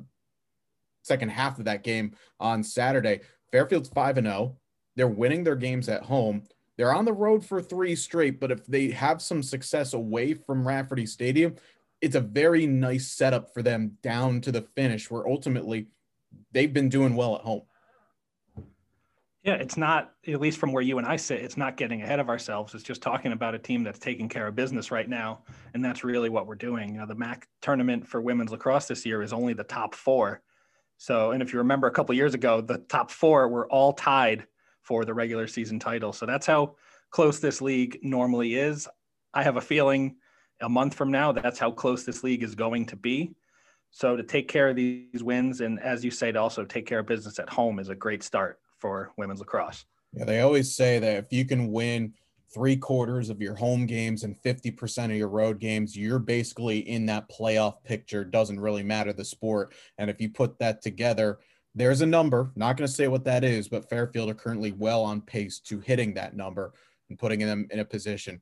second 1.02 1.30
half 1.30 1.58
of 1.58 1.64
that 1.64 1.82
game 1.82 2.12
on 2.38 2.62
Saturday. 2.62 3.20
Fairfield's 3.50 3.88
5 3.88 4.18
and 4.18 4.26
0. 4.26 4.56
They're 4.94 5.08
winning 5.08 5.42
their 5.44 5.56
games 5.56 5.88
at 5.88 6.02
home. 6.02 6.42
They're 6.76 6.94
on 6.94 7.06
the 7.06 7.12
road 7.12 7.44
for 7.44 7.62
three 7.62 7.96
straight, 7.96 8.38
but 8.38 8.52
if 8.52 8.66
they 8.66 8.90
have 8.90 9.22
some 9.22 9.42
success 9.42 9.94
away 9.94 10.34
from 10.34 10.68
Rafferty 10.68 11.06
Stadium, 11.06 11.56
it's 12.00 12.14
a 12.14 12.20
very 12.20 12.66
nice 12.66 13.08
setup 13.08 13.52
for 13.52 13.62
them 13.62 13.96
down 14.02 14.40
to 14.42 14.52
the 14.52 14.62
finish 14.62 15.10
where 15.10 15.26
ultimately 15.26 15.88
they've 16.52 16.72
been 16.72 16.88
doing 16.88 17.16
well 17.16 17.34
at 17.36 17.42
home. 17.42 17.62
Yeah, 19.44 19.54
it's 19.54 19.76
not, 19.76 20.14
at 20.26 20.40
least 20.40 20.58
from 20.58 20.72
where 20.72 20.82
you 20.82 20.98
and 20.98 21.06
I 21.06 21.16
sit, 21.16 21.40
it's 21.40 21.56
not 21.56 21.76
getting 21.76 22.02
ahead 22.02 22.18
of 22.18 22.28
ourselves. 22.28 22.74
It's 22.74 22.82
just 22.82 23.00
talking 23.02 23.32
about 23.32 23.54
a 23.54 23.58
team 23.58 23.84
that's 23.84 24.00
taking 24.00 24.28
care 24.28 24.48
of 24.48 24.56
business 24.56 24.90
right 24.90 25.08
now. 25.08 25.44
And 25.74 25.84
that's 25.84 26.02
really 26.02 26.28
what 26.28 26.46
we're 26.46 26.56
doing. 26.56 26.94
You 26.94 27.00
know, 27.00 27.06
the 27.06 27.14
MAC 27.14 27.46
tournament 27.62 28.06
for 28.06 28.20
women's 28.20 28.50
lacrosse 28.50 28.86
this 28.86 29.06
year 29.06 29.22
is 29.22 29.32
only 29.32 29.52
the 29.52 29.64
top 29.64 29.94
four. 29.94 30.42
So, 30.96 31.30
and 31.30 31.40
if 31.40 31.52
you 31.52 31.60
remember 31.60 31.86
a 31.86 31.92
couple 31.92 32.14
years 32.16 32.34
ago, 32.34 32.60
the 32.60 32.78
top 32.78 33.12
four 33.12 33.48
were 33.48 33.68
all 33.68 33.92
tied 33.92 34.46
for 34.82 35.04
the 35.04 35.14
regular 35.14 35.46
season 35.46 35.78
title. 35.78 36.12
So 36.12 36.26
that's 36.26 36.46
how 36.46 36.74
close 37.10 37.38
this 37.38 37.62
league 37.62 38.00
normally 38.02 38.54
is. 38.54 38.88
I 39.32 39.44
have 39.44 39.56
a 39.56 39.60
feeling 39.60 40.16
a 40.60 40.68
month 40.68 40.94
from 40.94 41.12
now, 41.12 41.30
that's 41.30 41.60
how 41.60 41.70
close 41.70 42.02
this 42.02 42.24
league 42.24 42.42
is 42.42 42.56
going 42.56 42.86
to 42.86 42.96
be. 42.96 43.36
So 43.92 44.16
to 44.16 44.24
take 44.24 44.48
care 44.48 44.68
of 44.68 44.74
these 44.74 45.22
wins, 45.22 45.60
and 45.60 45.78
as 45.80 46.04
you 46.04 46.10
say, 46.10 46.32
to 46.32 46.40
also 46.40 46.64
take 46.64 46.86
care 46.86 46.98
of 46.98 47.06
business 47.06 47.38
at 47.38 47.48
home 47.48 47.78
is 47.78 47.88
a 47.88 47.94
great 47.94 48.24
start 48.24 48.58
for 48.78 49.12
women's 49.16 49.40
lacrosse. 49.40 49.84
Yeah, 50.12 50.24
they 50.24 50.40
always 50.40 50.74
say 50.74 50.98
that 50.98 51.16
if 51.16 51.32
you 51.32 51.44
can 51.44 51.70
win 51.70 52.14
three 52.52 52.76
quarters 52.76 53.28
of 53.28 53.42
your 53.42 53.54
home 53.54 53.84
games 53.86 54.24
and 54.24 54.40
50% 54.42 55.04
of 55.06 55.10
your 55.12 55.28
road 55.28 55.58
games, 55.58 55.96
you're 55.96 56.18
basically 56.18 56.78
in 56.78 57.06
that 57.06 57.28
playoff 57.28 57.84
picture. 57.84 58.24
Doesn't 58.24 58.60
really 58.60 58.82
matter 58.82 59.12
the 59.12 59.24
sport. 59.24 59.74
And 59.98 60.08
if 60.08 60.20
you 60.20 60.30
put 60.30 60.58
that 60.58 60.80
together, 60.80 61.38
there's 61.74 62.00
a 62.00 62.06
number, 62.06 62.50
not 62.56 62.76
going 62.76 62.86
to 62.88 62.92
say 62.92 63.08
what 63.08 63.24
that 63.24 63.44
is, 63.44 63.68
but 63.68 63.88
Fairfield 63.88 64.30
are 64.30 64.34
currently 64.34 64.72
well 64.72 65.04
on 65.04 65.20
pace 65.20 65.60
to 65.60 65.80
hitting 65.80 66.14
that 66.14 66.34
number 66.34 66.72
and 67.10 67.18
putting 67.18 67.40
them 67.40 67.68
in 67.70 67.80
a 67.80 67.84
position 67.84 68.40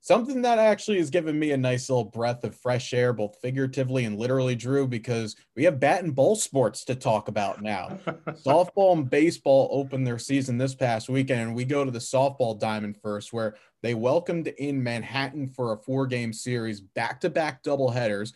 something 0.00 0.42
that 0.42 0.58
actually 0.58 0.98
has 0.98 1.10
given 1.10 1.38
me 1.38 1.50
a 1.50 1.56
nice 1.56 1.88
little 1.90 2.04
breath 2.04 2.44
of 2.44 2.54
fresh 2.54 2.94
air, 2.94 3.12
both 3.12 3.36
figuratively 3.40 4.04
and 4.04 4.18
literally, 4.18 4.54
Drew, 4.54 4.86
because 4.86 5.36
we 5.56 5.64
have 5.64 5.80
bat 5.80 6.04
and 6.04 6.14
ball 6.14 6.36
sports 6.36 6.84
to 6.84 6.94
talk 6.94 7.28
about 7.28 7.62
now. 7.62 7.98
softball 8.46 8.92
and 8.92 9.10
baseball 9.10 9.68
opened 9.72 10.06
their 10.06 10.18
season 10.18 10.58
this 10.58 10.74
past 10.74 11.08
weekend, 11.08 11.40
and 11.40 11.54
we 11.54 11.64
go 11.64 11.84
to 11.84 11.90
the 11.90 11.98
softball 11.98 12.58
diamond 12.58 12.96
first, 13.02 13.32
where 13.32 13.56
they 13.82 13.94
welcomed 13.94 14.48
in 14.48 14.82
Manhattan 14.82 15.48
for 15.48 15.72
a 15.72 15.78
four 15.78 16.06
game 16.06 16.32
series, 16.32 16.80
back 16.80 17.20
to 17.20 17.30
back 17.30 17.62
double 17.62 17.90
headers, 17.90 18.32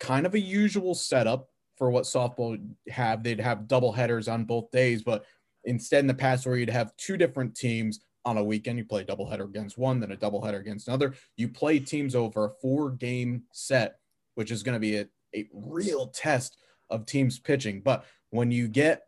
kind 0.00 0.26
of 0.26 0.34
a 0.34 0.40
usual 0.40 0.94
setup 0.94 1.48
for 1.76 1.90
what 1.90 2.04
softball 2.04 2.58
have. 2.88 3.22
They'd 3.22 3.40
have 3.40 3.68
double 3.68 3.92
headers 3.92 4.28
on 4.28 4.44
both 4.44 4.70
days, 4.70 5.02
but 5.02 5.24
instead 5.64 6.00
in 6.00 6.06
the 6.06 6.14
past 6.14 6.46
where 6.46 6.56
you'd 6.56 6.70
have 6.70 6.96
two 6.96 7.16
different 7.16 7.54
teams 7.54 8.00
on 8.26 8.36
a 8.36 8.44
weekend. 8.44 8.76
You 8.76 8.84
play 8.84 9.02
a 9.02 9.04
doubleheader 9.04 9.44
against 9.44 9.78
one, 9.78 10.00
then 10.00 10.12
a 10.12 10.16
doubleheader 10.16 10.60
against 10.60 10.88
another. 10.88 11.14
You 11.36 11.48
play 11.48 11.78
teams 11.78 12.14
over 12.14 12.44
a 12.44 12.50
four 12.60 12.90
game 12.90 13.44
set, 13.52 13.98
which 14.34 14.50
is 14.50 14.62
going 14.62 14.74
to 14.74 14.80
be 14.80 14.96
a, 14.96 15.06
a 15.34 15.48
real 15.54 16.08
test 16.08 16.58
of 16.90 17.06
teams 17.06 17.38
pitching. 17.38 17.80
But 17.80 18.04
when 18.30 18.50
you 18.50 18.68
get 18.68 19.04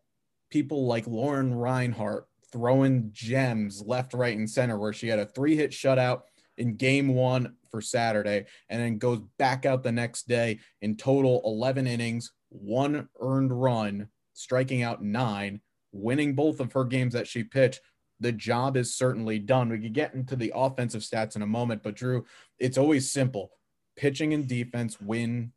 people 0.51 0.87
like 0.87 1.07
Lauren 1.07 1.53
Reinhart 1.53 2.27
throwing 2.53 3.11
gems 3.13 3.83
left, 3.85 4.15
right, 4.15 4.39
and 4.39 4.49
center, 4.49 4.79
where 4.79 4.93
she 4.93 5.09
had 5.09 5.19
a 5.19 5.27
three 5.27 5.57
hit 5.57 5.73
shutout 5.73 6.23
in 6.57 6.77
game 6.77 7.09
one 7.09 7.55
for 7.71 7.81
Saturday 7.81 8.47
and 8.69 8.81
then 8.81 8.99
goes 8.99 9.21
back 9.39 9.67
out 9.67 9.83
the 9.83 9.93
next 9.93 10.29
day 10.29 10.61
in 10.81 10.97
total 10.97 11.43
11 11.45 11.87
innings, 11.87 12.33
one 12.51 13.09
earned 13.21 13.53
run, 13.53 14.09
striking 14.33 14.83
out 14.83 15.03
nine, 15.03 15.61
winning 15.93 16.35
both 16.35 16.61
of 16.61 16.73
her 16.73 16.85
games 16.85 17.13
that 17.15 17.27
she 17.27 17.43
pitched 17.43 17.81
the 18.21 18.33
job 18.33 18.77
is 18.77 18.95
certainly 18.95 19.39
done. 19.39 19.69
We 19.69 19.79
could 19.79 19.93
get 19.93 20.15
into 20.15 20.37
the 20.37 20.53
offensive 20.55 21.03
stats 21.03 21.37
in 21.37 21.43
a 21.43 21.47
moment, 21.47 21.83
but 21.83 21.95
Drew, 21.95 22.25
it's 22.59 22.79
always 22.79 23.11
simple. 23.11 23.51
Pitching 23.97 24.35
and 24.35 24.47
defense 24.47 25.01
win 25.01 25.53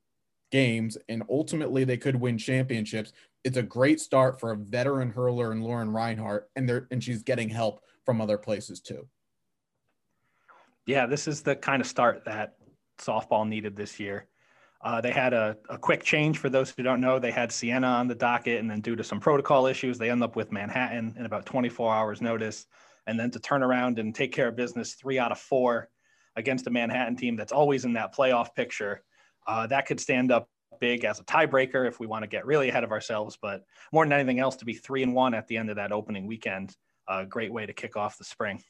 games, 0.52 0.98
and 1.10 1.24
ultimately 1.30 1.84
they 1.84 1.98
could 1.98 2.16
win 2.16 2.38
championships. 2.38 3.14
It's 3.44 3.58
a 3.58 3.64
great 3.64 4.00
start 4.00 4.40
for 4.40 4.52
a 4.52 4.58
veteran 4.58 5.12
hurler 5.12 5.52
and 5.52 5.64
Lauren 5.64 5.92
Reinhart, 5.92 6.50
and 6.56 6.70
they 6.70 6.80
and 6.92 7.04
she's 7.04 7.24
getting 7.24 7.50
help 7.50 7.82
from 8.06 8.22
other 8.22 8.38
places 8.38 8.82
too. 8.82 9.08
Yeah, 10.86 11.06
this 11.06 11.28
is 11.28 11.42
the 11.42 11.56
kind 11.56 11.82
of 11.82 11.88
start 11.88 12.26
that 12.26 12.56
softball 13.00 13.48
needed 13.48 13.76
this 13.76 14.00
year. 14.00 14.28
Uh, 14.84 15.00
they 15.00 15.12
had 15.12 15.34
a, 15.34 15.56
a, 15.70 15.78
quick 15.78 16.02
change 16.04 16.40
for 16.40 16.50
those 16.50 16.72
who 16.72 16.82
don't 16.82 17.02
know. 17.02 17.20
They 17.20 17.30
had 17.30 17.52
Siena 17.52 17.86
on 17.86 18.08
the 18.08 18.16
docket, 18.16 18.60
and 18.60 18.70
then 18.70 18.82
due 18.82 18.96
to 18.96 19.04
some 19.04 19.20
protocol 19.20 19.68
issues, 19.68 20.00
they 20.00 20.10
end 20.10 20.24
up 20.24 20.36
with 20.36 20.52
Manhattan 20.52 21.14
in 21.20 21.26
about 21.26 21.46
24 21.46 21.94
hours 21.94 22.20
notice. 22.20 22.66
And 23.06 23.20
then 23.20 23.30
to 23.32 23.40
turn 23.40 23.62
around 23.62 24.00
and 24.00 24.14
take 24.14 24.32
care 24.32 24.48
of 24.48 24.56
business 24.56 24.96
three 24.96 25.20
out 25.20 25.32
of 25.32 25.40
four 25.40 25.90
against 26.36 26.66
a 26.66 26.72
Manhattan 26.72 27.16
team 27.16 27.36
that's 27.36 27.52
always 27.52 27.86
in 27.86 27.94
that 27.94 28.16
playoff 28.16 28.56
picture, 28.56 29.04
uh, 29.46 29.68
that 29.68 29.86
could 29.86 30.00
stand 30.00 30.32
up 30.32 30.50
big 30.80 31.06
as 31.06 31.20
a 31.20 31.24
tiebreaker 31.26 31.88
if 31.88 32.00
we 32.00 32.08
want 32.08 32.24
to 32.24 32.28
get 32.28 32.46
really 32.46 32.70
ahead 32.70 32.84
of 32.84 32.92
ourselves. 32.92 33.38
But 33.40 33.64
more 33.94 34.04
than 34.04 34.14
anything 34.14 34.40
else, 34.40 34.56
to 34.58 34.66
be 34.66 34.74
three 34.74 35.04
and 35.04 35.14
one 35.14 35.36
at 35.36 35.48
the 35.48 35.58
end 35.58 35.70
of 35.70 35.76
that 35.76 35.92
opening 35.92 36.26
weekend, 36.26 36.76
a 37.08 37.26
great 37.26 37.54
way 37.54 37.66
to 37.66 37.74
kick 37.74 37.96
off 37.98 38.18
the 38.18 38.24
spring. 38.24 38.62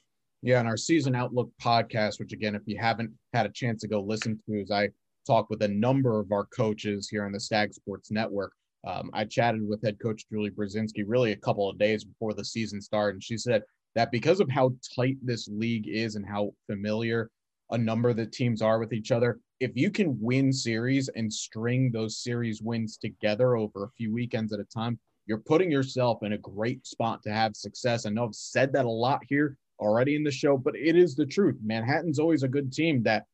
Yeah, 0.42 0.60
and 0.60 0.68
our 0.68 0.78
season 0.78 1.16
outlook 1.16 1.52
podcast, 1.62 2.20
which 2.20 2.34
again, 2.34 2.56
if 2.56 2.64
you 2.66 2.78
haven't 2.80 3.12
had 3.34 3.46
a 3.46 3.50
chance 3.50 3.82
to 3.82 3.88
go 3.88 4.02
listen 4.02 4.40
to, 4.50 4.62
is 4.62 4.72
I 4.72 4.90
talked 5.26 5.50
with 5.50 5.62
a 5.64 5.68
number 5.68 6.20
of 6.20 6.32
our 6.32 6.46
coaches 6.46 7.10
here 7.10 7.26
on 7.26 7.32
the 7.32 7.40
Stag 7.40 7.74
Sports 7.74 8.12
Network. 8.12 8.54
Um, 8.88 9.12
I 9.14 9.26
chatted 9.26 9.68
with 9.68 9.84
head 9.84 10.00
coach 10.02 10.26
Julie 10.32 10.50
Brzezinski 10.50 11.04
really 11.06 11.32
a 11.34 11.38
couple 11.38 11.70
of 11.70 11.78
days 11.78 12.04
before 12.04 12.34
the 12.34 12.46
season 12.46 12.82
started, 12.82 13.16
and 13.16 13.24
she 13.24 13.38
said 13.38 13.64
that 13.96 14.12
because 14.12 14.40
of 14.40 14.50
how 14.50 14.74
tight 14.96 15.18
this 15.22 15.48
league 15.48 15.88
is 15.88 16.16
and 16.16 16.26
how 16.26 16.52
familiar 16.68 17.30
a 17.72 17.78
number 17.78 18.10
of 18.10 18.18
the 18.18 18.26
teams 18.26 18.62
are 18.62 18.80
with 18.80 18.94
each 18.94 19.12
other, 19.12 19.40
if 19.60 19.72
you 19.76 19.92
can 19.92 20.18
win 20.20 20.52
series 20.52 21.10
and 21.10 21.32
string 21.32 21.92
those 21.92 22.18
series 22.18 22.62
wins 22.62 22.98
together 22.98 23.56
over 23.56 23.84
a 23.84 23.92
few 23.92 24.12
weekends 24.12 24.52
at 24.52 24.60
a 24.60 24.66
time, 24.66 25.00
you're 25.28 25.38
putting 25.38 25.72
yourself 25.72 26.24
in 26.24 26.34
a 26.34 26.38
great 26.38 26.86
spot 26.86 27.22
to 27.24 27.32
have 27.32 27.56
success. 27.56 28.06
I 28.06 28.10
know 28.10 28.26
I've 28.26 28.36
said 28.36 28.74
that 28.74 28.86
a 28.86 28.90
lot 28.90 29.22
here 29.30 29.58
already 29.80 30.16
in 30.16 30.24
the 30.24 30.32
show, 30.32 30.58
but 30.58 30.76
it 30.76 30.96
is 30.96 31.16
the 31.16 31.26
truth. 31.26 31.58
Manhattan's 31.64 32.20
always 32.20 32.44
a 32.44 32.48
good 32.48 32.74
team 32.74 33.04
that 33.04 33.26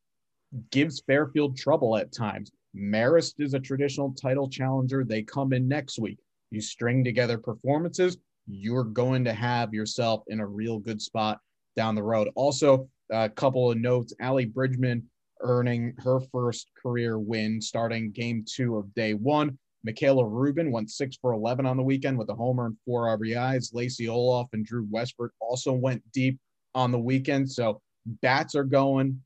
gives 0.70 1.00
Fairfield 1.00 1.56
trouble 1.56 1.96
at 1.96 2.12
times. 2.12 2.50
Marist 2.76 3.34
is 3.38 3.54
a 3.54 3.60
traditional 3.60 4.12
title 4.12 4.48
challenger. 4.48 5.04
They 5.04 5.22
come 5.22 5.52
in 5.52 5.68
next 5.68 5.98
week. 5.98 6.18
You 6.50 6.60
string 6.60 7.04
together 7.04 7.38
performances, 7.38 8.16
you're 8.46 8.84
going 8.84 9.24
to 9.24 9.32
have 9.32 9.74
yourself 9.74 10.24
in 10.28 10.40
a 10.40 10.46
real 10.46 10.78
good 10.78 11.00
spot 11.02 11.38
down 11.76 11.94
the 11.94 12.02
road. 12.02 12.30
Also, 12.34 12.88
a 13.10 13.28
couple 13.28 13.70
of 13.70 13.78
notes 13.78 14.14
Allie 14.20 14.46
Bridgman 14.46 15.08
earning 15.40 15.94
her 15.98 16.20
first 16.32 16.68
career 16.80 17.18
win 17.18 17.60
starting 17.60 18.10
game 18.10 18.44
two 18.46 18.76
of 18.76 18.92
day 18.94 19.14
one. 19.14 19.58
Michaela 19.84 20.26
Rubin 20.26 20.72
went 20.72 20.90
six 20.90 21.16
for 21.16 21.32
11 21.32 21.64
on 21.64 21.76
the 21.76 21.82
weekend 21.82 22.18
with 22.18 22.28
a 22.30 22.34
homer 22.34 22.66
and 22.66 22.76
four 22.84 23.16
RBIs. 23.16 23.72
Lacey 23.72 24.08
Olaf 24.08 24.48
and 24.52 24.64
Drew 24.64 24.86
Westford 24.90 25.30
also 25.40 25.72
went 25.72 26.02
deep 26.12 26.38
on 26.74 26.90
the 26.90 26.98
weekend. 26.98 27.50
So 27.50 27.80
bats 28.04 28.54
are 28.54 28.64
going 28.64 29.22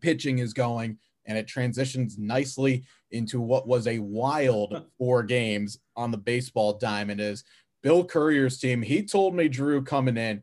pitching 0.00 0.38
is 0.38 0.52
going, 0.52 0.98
and 1.26 1.38
it 1.38 1.46
transitions 1.46 2.18
nicely 2.18 2.84
into 3.10 3.40
what 3.40 3.66
was 3.66 3.86
a 3.86 3.98
wild 3.98 4.86
four 4.98 5.22
games 5.22 5.78
on 5.96 6.10
the 6.10 6.18
baseball 6.18 6.74
diamond. 6.74 7.20
Is 7.20 7.44
Bill 7.82 8.04
Currier's 8.04 8.58
team? 8.58 8.82
He 8.82 9.02
told 9.02 9.34
me 9.34 9.48
Drew 9.48 9.82
coming 9.82 10.16
in, 10.16 10.42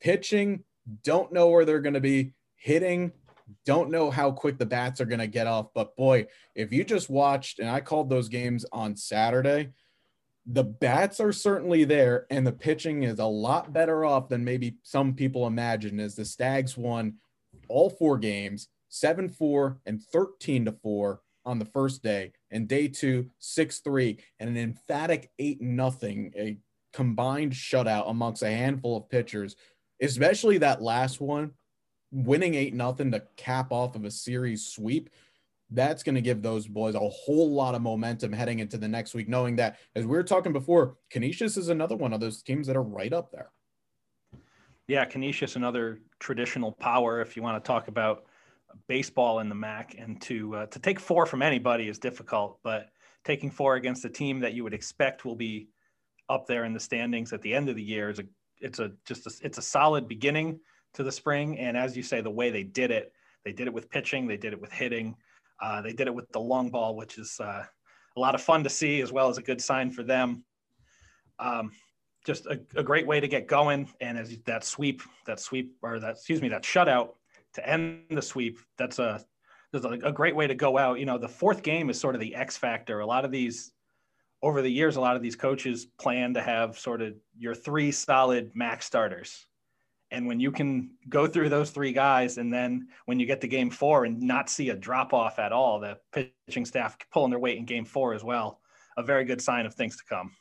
pitching, 0.00 0.64
don't 1.04 1.32
know 1.32 1.48
where 1.48 1.64
they're 1.64 1.80
going 1.80 1.94
to 1.94 2.00
be, 2.00 2.32
hitting, 2.56 3.12
don't 3.64 3.90
know 3.90 4.10
how 4.10 4.30
quick 4.30 4.58
the 4.58 4.66
bats 4.66 5.00
are 5.00 5.06
going 5.06 5.20
to 5.20 5.26
get 5.26 5.46
off. 5.46 5.68
But 5.74 5.96
boy, 5.96 6.26
if 6.54 6.72
you 6.72 6.84
just 6.84 7.10
watched, 7.10 7.58
and 7.58 7.68
I 7.68 7.80
called 7.80 8.08
those 8.08 8.28
games 8.28 8.64
on 8.72 8.96
Saturday, 8.96 9.70
the 10.46 10.64
bats 10.64 11.20
are 11.20 11.32
certainly 11.32 11.84
there, 11.84 12.26
and 12.30 12.46
the 12.46 12.52
pitching 12.52 13.02
is 13.02 13.18
a 13.18 13.24
lot 13.24 13.72
better 13.72 14.04
off 14.04 14.28
than 14.28 14.44
maybe 14.44 14.76
some 14.82 15.14
people 15.14 15.46
imagine. 15.46 16.00
As 16.00 16.14
the 16.14 16.24
Stags 16.24 16.76
won 16.76 17.14
all 17.68 17.90
four 17.90 18.18
games, 18.18 18.68
7 18.90 19.28
4 19.28 19.78
and 19.86 20.02
13 20.02 20.66
to 20.66 20.72
4 20.72 21.20
on 21.46 21.58
the 21.58 21.64
first 21.64 22.02
day, 22.02 22.32
and 22.50 22.68
day 22.68 22.88
two, 22.88 23.30
6 23.38 23.78
3, 23.78 24.18
and 24.38 24.50
an 24.50 24.56
emphatic 24.58 25.30
8 25.38 25.62
nothing, 25.62 26.32
a 26.36 26.58
combined 26.92 27.52
shutout 27.52 28.10
amongst 28.10 28.42
a 28.42 28.50
handful 28.50 28.96
of 28.96 29.08
pitchers, 29.08 29.56
especially 30.02 30.58
that 30.58 30.82
last 30.82 31.20
one, 31.20 31.52
winning 32.12 32.54
8 32.54 32.74
nothing 32.74 33.10
to 33.12 33.22
cap 33.36 33.72
off 33.72 33.96
of 33.96 34.04
a 34.04 34.10
series 34.10 34.66
sweep. 34.66 35.08
That's 35.70 36.02
going 36.02 36.16
to 36.16 36.20
give 36.20 36.42
those 36.42 36.66
boys 36.66 36.96
a 36.96 36.98
whole 36.98 37.52
lot 37.52 37.76
of 37.76 37.82
momentum 37.82 38.32
heading 38.32 38.58
into 38.58 38.76
the 38.76 38.88
next 38.88 39.14
week, 39.14 39.28
knowing 39.28 39.56
that, 39.56 39.78
as 39.94 40.04
we 40.04 40.16
were 40.16 40.24
talking 40.24 40.52
before, 40.52 40.96
Canisius 41.10 41.56
is 41.56 41.68
another 41.68 41.96
one 41.96 42.12
of 42.12 42.18
those 42.18 42.42
teams 42.42 42.66
that 42.66 42.76
are 42.76 42.82
right 42.82 43.12
up 43.12 43.30
there. 43.30 43.50
Yeah, 44.88 45.04
Canisius, 45.04 45.54
another 45.54 46.00
traditional 46.18 46.72
power. 46.72 47.20
If 47.20 47.36
you 47.36 47.42
want 47.44 47.62
to 47.62 47.66
talk 47.66 47.86
about 47.86 48.24
baseball 48.88 49.40
in 49.40 49.48
the 49.48 49.54
MAC, 49.54 49.96
and 49.98 50.20
to 50.22 50.56
uh, 50.56 50.66
to 50.66 50.78
take 50.78 51.00
four 51.00 51.26
from 51.26 51.42
anybody 51.42 51.88
is 51.88 51.98
difficult. 51.98 52.58
But 52.62 52.88
taking 53.24 53.50
four 53.50 53.76
against 53.76 54.04
a 54.04 54.08
team 54.08 54.40
that 54.40 54.54
you 54.54 54.64
would 54.64 54.74
expect 54.74 55.24
will 55.24 55.36
be 55.36 55.68
up 56.28 56.46
there 56.46 56.64
in 56.64 56.72
the 56.72 56.80
standings 56.80 57.32
at 57.32 57.42
the 57.42 57.52
end 57.52 57.68
of 57.68 57.76
the 57.76 57.82
year 57.82 58.10
is 58.10 58.18
a 58.18 58.24
it's 58.60 58.78
a 58.78 58.92
just 59.04 59.26
a, 59.26 59.32
it's 59.42 59.58
a 59.58 59.62
solid 59.62 60.08
beginning 60.08 60.60
to 60.94 61.02
the 61.02 61.12
spring. 61.12 61.58
And 61.58 61.76
as 61.76 61.96
you 61.96 62.02
say, 62.02 62.20
the 62.20 62.30
way 62.30 62.50
they 62.50 62.62
did 62.62 62.90
it, 62.90 63.12
they 63.44 63.52
did 63.52 63.66
it 63.66 63.72
with 63.72 63.90
pitching, 63.90 64.26
they 64.26 64.36
did 64.36 64.52
it 64.52 64.60
with 64.60 64.72
hitting, 64.72 65.16
uh, 65.60 65.80
they 65.82 65.92
did 65.92 66.06
it 66.06 66.14
with 66.14 66.30
the 66.32 66.40
long 66.40 66.70
ball, 66.70 66.96
which 66.96 67.18
is 67.18 67.38
uh, 67.40 67.64
a 68.16 68.20
lot 68.20 68.34
of 68.34 68.42
fun 68.42 68.64
to 68.64 68.70
see 68.70 69.00
as 69.00 69.12
well 69.12 69.28
as 69.28 69.38
a 69.38 69.42
good 69.42 69.60
sign 69.60 69.90
for 69.90 70.02
them. 70.02 70.44
Um, 71.38 71.72
just 72.26 72.46
a, 72.46 72.60
a, 72.76 72.82
great 72.82 73.06
way 73.06 73.18
to 73.18 73.26
get 73.26 73.46
going. 73.46 73.88
And 74.00 74.18
as 74.18 74.36
that 74.44 74.62
sweep, 74.62 75.00
that 75.26 75.40
sweep, 75.40 75.74
or 75.80 75.98
that 76.00 76.16
excuse 76.16 76.42
me, 76.42 76.50
that 76.50 76.64
shutout 76.64 77.14
to 77.54 77.68
end 77.68 78.02
the 78.10 78.22
sweep, 78.22 78.58
that's 78.78 78.98
a 78.98 79.24
that's 79.72 79.84
a, 79.84 80.12
great 80.12 80.34
way 80.34 80.46
to 80.46 80.54
go 80.54 80.78
out. 80.78 80.98
You 80.98 81.06
know, 81.06 81.18
the 81.18 81.28
fourth 81.28 81.62
game 81.62 81.90
is 81.90 82.00
sort 82.00 82.14
of 82.14 82.20
the 82.20 82.34
X 82.34 82.56
factor. 82.56 83.00
A 83.00 83.06
lot 83.06 83.24
of 83.24 83.30
these 83.30 83.72
over 84.42 84.62
the 84.62 84.70
years, 84.70 84.96
a 84.96 85.00
lot 85.00 85.16
of 85.16 85.22
these 85.22 85.36
coaches 85.36 85.86
plan 85.98 86.34
to 86.34 86.42
have 86.42 86.78
sort 86.78 87.02
of 87.02 87.14
your 87.38 87.54
three 87.54 87.92
solid 87.92 88.50
max 88.54 88.86
starters. 88.86 89.46
And 90.10 90.26
when 90.26 90.40
you 90.40 90.50
can 90.50 90.90
go 91.08 91.26
through 91.26 91.50
those 91.50 91.70
three 91.70 91.92
guys, 91.92 92.38
and 92.38 92.52
then 92.52 92.88
when 93.06 93.20
you 93.20 93.26
get 93.26 93.40
to 93.42 93.48
game 93.48 93.70
four 93.70 94.06
and 94.06 94.20
not 94.20 94.50
see 94.50 94.70
a 94.70 94.74
drop 94.74 95.12
off 95.12 95.38
at 95.38 95.52
all, 95.52 95.78
the 95.78 95.98
pitching 96.48 96.64
staff 96.64 96.96
pulling 97.12 97.30
their 97.30 97.38
weight 97.38 97.58
in 97.58 97.64
game 97.64 97.84
four 97.84 98.12
as 98.12 98.24
well, 98.24 98.60
a 98.96 99.02
very 99.04 99.24
good 99.24 99.40
sign 99.40 99.66
of 99.66 99.74
things 99.74 99.96
to 99.98 100.02
come. 100.08 100.32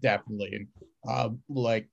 Definitely. 0.00 0.68
Uh, 1.06 1.30
like 1.48 1.88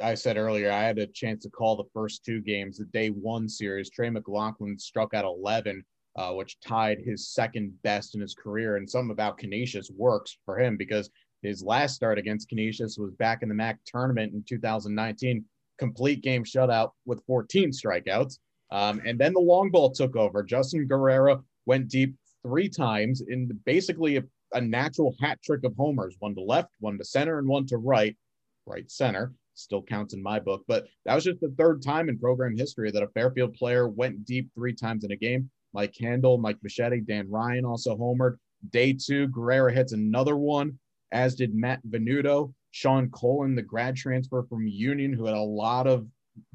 I 0.00 0.14
said 0.14 0.36
earlier, 0.36 0.70
I 0.70 0.82
had 0.82 0.98
a 0.98 1.06
chance 1.06 1.42
to 1.42 1.50
call 1.50 1.76
the 1.76 1.90
first 1.92 2.24
two 2.24 2.40
games, 2.40 2.78
the 2.78 2.86
day 2.86 3.08
one 3.08 3.48
series. 3.48 3.90
Trey 3.90 4.08
McLaughlin 4.08 4.78
struck 4.78 5.12
out 5.12 5.24
11, 5.24 5.84
uh, 6.16 6.32
which 6.32 6.58
tied 6.60 6.98
his 6.98 7.28
second 7.28 7.74
best 7.82 8.14
in 8.14 8.20
his 8.20 8.34
career. 8.34 8.76
And 8.76 8.88
something 8.88 9.10
about 9.10 9.38
Canisius 9.38 9.90
works 9.90 10.38
for 10.46 10.58
him 10.58 10.76
because 10.76 11.10
his 11.42 11.62
last 11.62 11.94
start 11.94 12.18
against 12.18 12.48
Canisius 12.48 12.96
was 12.96 13.12
back 13.12 13.42
in 13.42 13.48
the 13.48 13.54
MAC 13.54 13.80
tournament 13.84 14.32
in 14.32 14.42
2019, 14.44 15.44
complete 15.78 16.22
game 16.22 16.44
shutout 16.44 16.92
with 17.04 17.24
14 17.26 17.70
strikeouts. 17.70 18.38
Um, 18.70 19.02
and 19.04 19.18
then 19.18 19.34
the 19.34 19.40
long 19.40 19.70
ball 19.70 19.90
took 19.90 20.16
over. 20.16 20.42
Justin 20.42 20.88
Guerrera 20.88 21.42
went 21.66 21.88
deep 21.88 22.14
three 22.42 22.68
times 22.68 23.20
in 23.20 23.48
basically 23.66 24.16
a, 24.16 24.22
a 24.54 24.60
natural 24.60 25.14
hat 25.20 25.40
trick 25.42 25.64
of 25.64 25.74
homers 25.76 26.16
one 26.18 26.34
to 26.34 26.40
left, 26.40 26.70
one 26.80 26.96
to 26.96 27.04
center, 27.04 27.38
and 27.38 27.46
one 27.46 27.66
to 27.66 27.76
right 27.76 28.16
right 28.64 28.90
center. 28.90 29.32
Still 29.54 29.82
counts 29.82 30.14
in 30.14 30.22
my 30.22 30.40
book, 30.40 30.64
but 30.66 30.86
that 31.04 31.14
was 31.14 31.24
just 31.24 31.40
the 31.40 31.54
third 31.58 31.82
time 31.82 32.08
in 32.08 32.18
program 32.18 32.56
history 32.56 32.90
that 32.90 33.02
a 33.02 33.08
Fairfield 33.08 33.54
player 33.54 33.86
went 33.88 34.24
deep 34.24 34.50
three 34.54 34.74
times 34.74 35.04
in 35.04 35.12
a 35.12 35.16
game. 35.16 35.50
Mike 35.74 35.94
Handel, 36.00 36.38
Mike 36.38 36.58
Machete, 36.62 37.00
Dan 37.00 37.28
Ryan 37.30 37.64
also 37.64 37.96
homered. 37.96 38.36
Day 38.70 38.92
two, 38.92 39.28
Guerrera 39.28 39.72
hits 39.72 39.92
another 39.92 40.36
one, 40.36 40.78
as 41.10 41.34
did 41.34 41.54
Matt 41.54 41.80
Venuto. 41.88 42.52
Sean 42.70 43.10
Colin, 43.10 43.54
the 43.54 43.62
grad 43.62 43.96
transfer 43.96 44.42
from 44.44 44.66
Union, 44.66 45.12
who 45.12 45.26
had 45.26 45.34
a 45.34 45.40
lot 45.40 45.86
of 45.86 46.06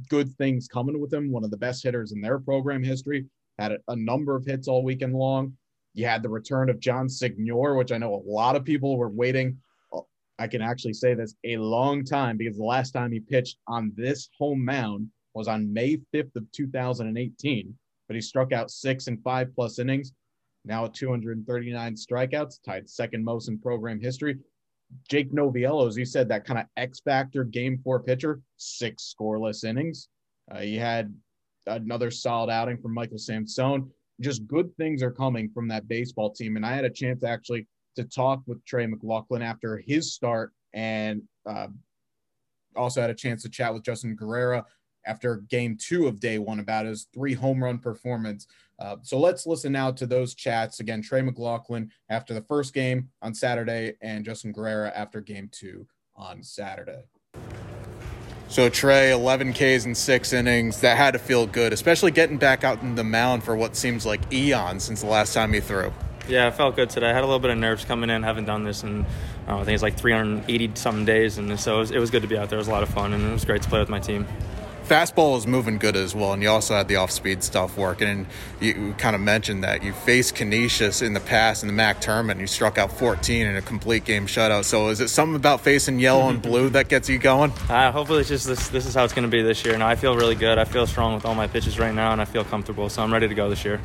good 0.10 0.36
things 0.38 0.68
coming 0.68 1.00
with 1.00 1.14
him, 1.14 1.32
one 1.32 1.44
of 1.44 1.52
the 1.52 1.58
best 1.58 1.84
hitters 1.84 2.12
in 2.12 2.22
their 2.22 2.40
program 2.40 2.84
history, 2.84 3.26
had 3.60 3.74
a, 3.74 3.78
a 3.90 3.96
number 3.96 4.36
of 4.36 4.46
hits 4.46 4.68
all 4.68 4.84
weekend 4.84 5.14
long. 5.14 5.56
You 5.94 6.06
had 6.06 6.24
the 6.24 6.30
return 6.30 6.70
of 6.70 6.80
John 6.80 7.10
Signor, 7.10 7.76
which 7.76 7.92
I 7.92 7.98
know 7.98 8.16
a 8.16 8.30
lot 8.30 8.56
of 8.56 8.66
people 8.66 8.98
were 8.98 9.10
waiting 9.10 9.58
I 10.40 10.48
can 10.48 10.62
actually 10.62 10.94
say 10.94 11.14
this 11.14 11.36
a 11.44 11.58
long 11.58 12.04
time 12.04 12.38
because 12.38 12.58
the 12.58 12.64
last 12.64 12.92
time 12.92 13.12
he 13.12 13.20
pitched 13.20 13.58
on 13.68 13.92
this 13.96 14.30
home 14.38 14.64
mound 14.64 15.10
was 15.34 15.48
on 15.48 15.72
May 15.72 15.98
5th 16.14 16.36
of 16.36 16.52
2018, 16.52 17.74
but 18.08 18.16
he 18.16 18.22
struck 18.22 18.52
out 18.54 18.72
six 18.72 19.08
and 19.08 19.22
five 19.24 19.54
plus 19.56 19.80
innings. 19.80 20.14
Now 20.66 20.86
at 20.86 20.94
239 20.94 21.96
strikeouts, 21.96 22.60
tied 22.64 22.90
second 22.90 23.24
most 23.24 23.48
in 23.48 23.60
program 23.60 24.00
history. 24.00 24.38
Jake 25.10 25.32
Noviello, 25.32 25.88
as 25.88 25.98
you 25.98 26.06
said, 26.06 26.30
that 26.30 26.46
kind 26.46 26.60
of 26.60 26.66
X 26.78 27.00
factor 27.00 27.44
game 27.44 27.80
four 27.84 28.02
pitcher, 28.02 28.42
six 28.58 29.14
scoreless 29.14 29.64
innings. 29.64 30.08
Uh, 30.52 30.60
he 30.60 30.76
had 30.76 31.14
another 31.66 32.12
solid 32.12 32.50
outing 32.50 32.78
from 32.78 32.94
Michael 32.94 33.18
Samson. 33.18 33.90
Just 34.22 34.48
good 34.48 34.76
things 34.78 35.04
are 35.04 35.12
coming 35.12 35.50
from 35.50 35.68
that 35.68 35.88
baseball 35.88 36.32
team. 36.32 36.56
And 36.56 36.66
I 36.66 36.74
had 36.74 36.86
a 36.86 36.90
chance 36.90 37.20
to 37.22 37.28
actually 37.28 37.68
to 37.98 38.06
talk 38.06 38.42
with 38.48 38.64
Trey 38.66 38.88
McLaughlin 38.88 39.42
after 39.42 39.78
his 39.78 40.14
start 40.14 40.54
and 40.74 41.24
uh, 41.46 41.68
also 42.76 43.02
had 43.02 43.10
a 43.10 43.16
chance 43.16 43.44
to 43.44 43.50
chat 43.50 43.74
with 43.74 43.84
Justin 43.84 44.16
Guerrera 44.16 44.64
after 45.06 45.38
game 45.50 45.78
two 45.80 46.08
of 46.08 46.20
day 46.20 46.38
one 46.38 46.60
about 46.60 46.86
his 46.86 47.08
three 47.14 47.34
home 47.34 47.64
run 47.64 47.80
performance. 47.80 48.48
Uh, 48.80 48.98
so 49.02 49.20
let's 49.20 49.48
listen 49.48 49.72
now 49.72 49.92
to 49.92 50.06
those 50.06 50.36
chats. 50.36 50.80
Again, 50.80 51.02
Trey 51.02 51.22
McLaughlin 51.22 51.92
after 52.10 52.34
the 52.34 52.42
first 52.42 52.74
game 52.74 53.10
on 53.22 53.34
Saturday 53.34 53.96
and 54.02 54.24
Justin 54.24 54.54
Guerrera 54.54 54.92
after 54.96 55.20
game 55.20 55.50
two 55.52 55.88
on 56.16 56.44
Saturday. 56.44 57.04
So 58.50 58.70
Trey, 58.70 59.12
11 59.12 59.54
Ks 59.54 59.86
in 59.86 59.94
six 59.94 60.32
innings. 60.32 60.80
That 60.82 60.96
had 60.96 61.12
to 61.12 61.20
feel 61.20 61.48
good, 61.48 61.74
especially 61.74 62.12
getting 62.12 62.38
back 62.38 62.64
out 62.64 62.82
in 62.82 62.96
the 62.96 63.04
mound 63.04 63.44
for 63.44 63.56
what 63.56 63.76
seems 63.76 64.06
like 64.06 64.22
eons 64.32 64.84
since 64.84 65.02
the 65.02 65.08
last 65.08 65.34
time 65.34 65.52
he 65.52 65.60
threw. 65.60 65.92
Yeah, 66.28 66.48
I 66.48 66.52
felt 66.52 66.76
good 66.76 66.90
today. 66.90 67.10
I 67.10 67.14
had 67.14 67.24
a 67.24 67.28
little 67.28 67.40
bit 67.40 67.52
of 67.52 67.58
nerves 67.58 67.86
coming 67.86 68.10
in. 68.10 68.24
Haven't 68.24 68.46
done 68.46 68.64
this 68.64 68.84
in 68.84 69.06
uh, 69.48 69.58
I 69.58 69.64
think 69.64 69.76
it's 69.76 69.84
like 69.84 69.98
380 69.98 70.72
something 70.76 71.06
days, 71.06 71.38
and 71.38 71.60
so 71.60 71.78
it 71.78 71.80
was, 71.80 71.92
it 71.92 72.00
was 72.00 72.12
good 72.12 72.22
to 72.22 72.28
be 72.28 72.38
out 72.38 72.50
there. 72.50 72.58
It 72.58 72.62
was 72.62 72.68
a 72.68 72.72
lot 72.72 72.84
of 72.84 72.90
fun, 72.90 73.14
and 73.14 73.24
it 73.24 73.32
was 73.32 73.46
great 73.46 73.62
to 73.62 73.70
play 73.70 73.80
with 73.80 73.90
my 73.90 74.00
team 74.00 74.28
fastball 74.88 75.38
is 75.38 75.46
moving 75.46 75.78
good 75.78 75.96
as 75.96 76.16
well, 76.16 76.34
and 76.34 76.42
you 76.42 76.50
also 76.50 76.74
had 76.74 76.88
the 76.88 76.96
off-speed 76.96 77.44
stuff 77.44 77.78
working. 77.78 78.08
And 78.08 78.26
you 78.60 78.96
kind 78.98 79.16
of 79.16 79.22
mentioned 79.22 79.64
that 79.64 79.84
you 79.84 79.92
faced 79.92 80.36
Canisius 80.36 81.02
in 81.02 81.14
the 81.14 81.20
past 81.20 81.64
in 81.64 81.68
the 81.68 81.74
MAC 81.74 82.00
tournament. 82.00 82.38
And 82.38 82.42
you 82.42 82.48
struck 82.48 82.78
out 82.78 82.92
14 82.92 83.46
in 83.46 83.56
a 83.56 83.62
complete 83.62 84.06
game 84.06 84.28
shutout. 84.28 84.64
So 84.64 84.90
is 84.90 85.02
it 85.02 85.10
something 85.10 85.36
about 85.36 85.62
facing 85.62 86.00
yellow 86.00 86.30
and 86.30 86.42
blue 86.42 86.70
that 86.72 86.88
gets 86.88 87.10
you 87.10 87.20
going? 87.20 87.52
Uh, 87.70 87.92
hopefully, 87.92 88.22
it's 88.22 88.30
just 88.30 88.48
this. 88.48 88.70
This 88.70 88.86
is 88.86 88.96
how 88.96 89.04
it's 89.04 89.14
going 89.14 89.30
to 89.30 89.32
be 89.32 89.42
this 89.42 89.64
year. 89.66 89.74
And 89.74 89.84
I 89.84 89.96
feel 89.96 90.16
really 90.16 90.36
good. 90.36 90.58
I 90.58 90.66
feel 90.66 90.88
strong 90.88 91.14
with 91.14 91.26
all 91.26 91.36
my 91.36 91.48
pitches 91.48 91.78
right 91.78 91.94
now, 91.94 92.12
and 92.12 92.22
I 92.22 92.26
feel 92.26 92.44
comfortable. 92.44 92.90
So 92.90 93.04
I'm 93.04 93.12
ready 93.12 93.28
to 93.28 93.36
go 93.36 93.50
this 93.50 93.66
year 93.66 93.82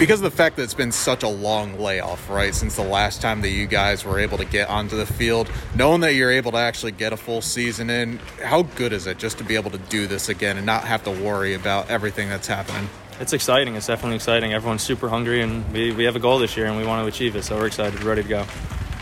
because 0.00 0.18
of 0.18 0.22
the 0.22 0.34
fact 0.34 0.56
that 0.56 0.62
it's 0.62 0.72
been 0.72 0.90
such 0.90 1.22
a 1.22 1.28
long 1.28 1.78
layoff, 1.78 2.30
right, 2.30 2.54
since 2.54 2.74
the 2.74 2.82
last 2.82 3.20
time 3.20 3.42
that 3.42 3.50
you 3.50 3.66
guys 3.66 4.02
were 4.02 4.18
able 4.18 4.38
to 4.38 4.46
get 4.46 4.66
onto 4.70 4.96
the 4.96 5.04
field, 5.04 5.52
knowing 5.74 6.00
that 6.00 6.14
you're 6.14 6.30
able 6.30 6.50
to 6.50 6.56
actually 6.56 6.90
get 6.90 7.12
a 7.12 7.18
full 7.18 7.42
season 7.42 7.90
in, 7.90 8.18
how 8.42 8.62
good 8.62 8.94
is 8.94 9.06
it 9.06 9.18
just 9.18 9.36
to 9.36 9.44
be 9.44 9.56
able 9.56 9.70
to 9.70 9.76
do 9.76 10.06
this 10.06 10.30
again 10.30 10.56
and 10.56 10.64
not 10.64 10.84
have 10.84 11.04
to 11.04 11.10
worry 11.10 11.52
about 11.52 11.90
everything 11.90 12.30
that's 12.30 12.46
happening? 12.46 12.88
It's 13.20 13.34
exciting. 13.34 13.76
It's 13.76 13.88
definitely 13.88 14.16
exciting. 14.16 14.54
Everyone's 14.54 14.82
super 14.82 15.10
hungry, 15.10 15.42
and 15.42 15.70
we, 15.70 15.92
we 15.92 16.04
have 16.04 16.16
a 16.16 16.20
goal 16.20 16.38
this 16.38 16.56
year, 16.56 16.64
and 16.64 16.78
we 16.78 16.86
want 16.86 17.04
to 17.04 17.06
achieve 17.06 17.36
it. 17.36 17.44
So 17.44 17.58
we're 17.58 17.66
excited, 17.66 18.02
ready 18.02 18.22
to 18.22 18.28
go. 18.28 18.46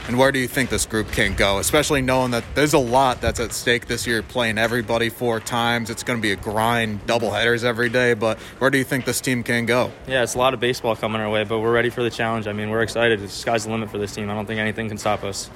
And 0.09 0.19
where 0.19 0.33
do 0.33 0.39
you 0.39 0.49
think 0.49 0.71
this 0.71 0.87
group 0.87 1.13
can 1.13 1.35
go, 1.35 1.59
especially 1.59 2.01
knowing 2.01 2.31
that 2.31 2.43
there's 2.55 2.73
a 2.73 2.79
lot 2.79 3.21
that's 3.21 3.41
at 3.41 3.53
stake 3.53 3.89
this 3.89 4.07
year, 4.07 4.23
playing 4.23 4.57
everybody 4.57 5.11
four 5.11 5.39
times? 5.39 5.91
It's 5.91 6.03
going 6.03 6.19
to 6.19 6.23
be 6.23 6.33
a 6.33 6.37
grind, 6.37 7.07
double 7.07 7.31
headers 7.31 7.63
every 7.63 7.91
day, 7.91 8.15
but 8.15 8.39
where 8.59 8.71
do 8.71 8.79
you 8.79 8.85
think 8.85 9.05
this 9.05 9.21
team 9.21 9.43
can 9.43 9.67
go? 9.67 9.93
Yeah, 10.07 10.23
it's 10.23 10.35
a 10.35 10.39
lot 10.39 10.55
of 10.55 10.61
baseball 10.61 10.97
coming 10.97 11.21
our 11.21 11.29
way, 11.29 11.45
but 11.45 11.59
we're 11.59 11.75
ready 11.75 11.91
for 11.91 12.03
the 12.03 12.09
challenge. 12.09 12.47
I 12.47 12.55
mean, 12.55 12.71
we're 12.71 12.81
excited. 12.81 13.21
The 13.21 13.29
sky's 13.29 13.67
the 13.67 13.71
limit 13.71 13.91
for 13.91 13.99
this 13.99 14.15
team. 14.15 14.31
I 14.31 14.35
don't 14.35 14.47
think 14.47 14.61
anything 14.61 14.89
can 14.89 14.97
stop 14.97 15.25
us. 15.25 15.51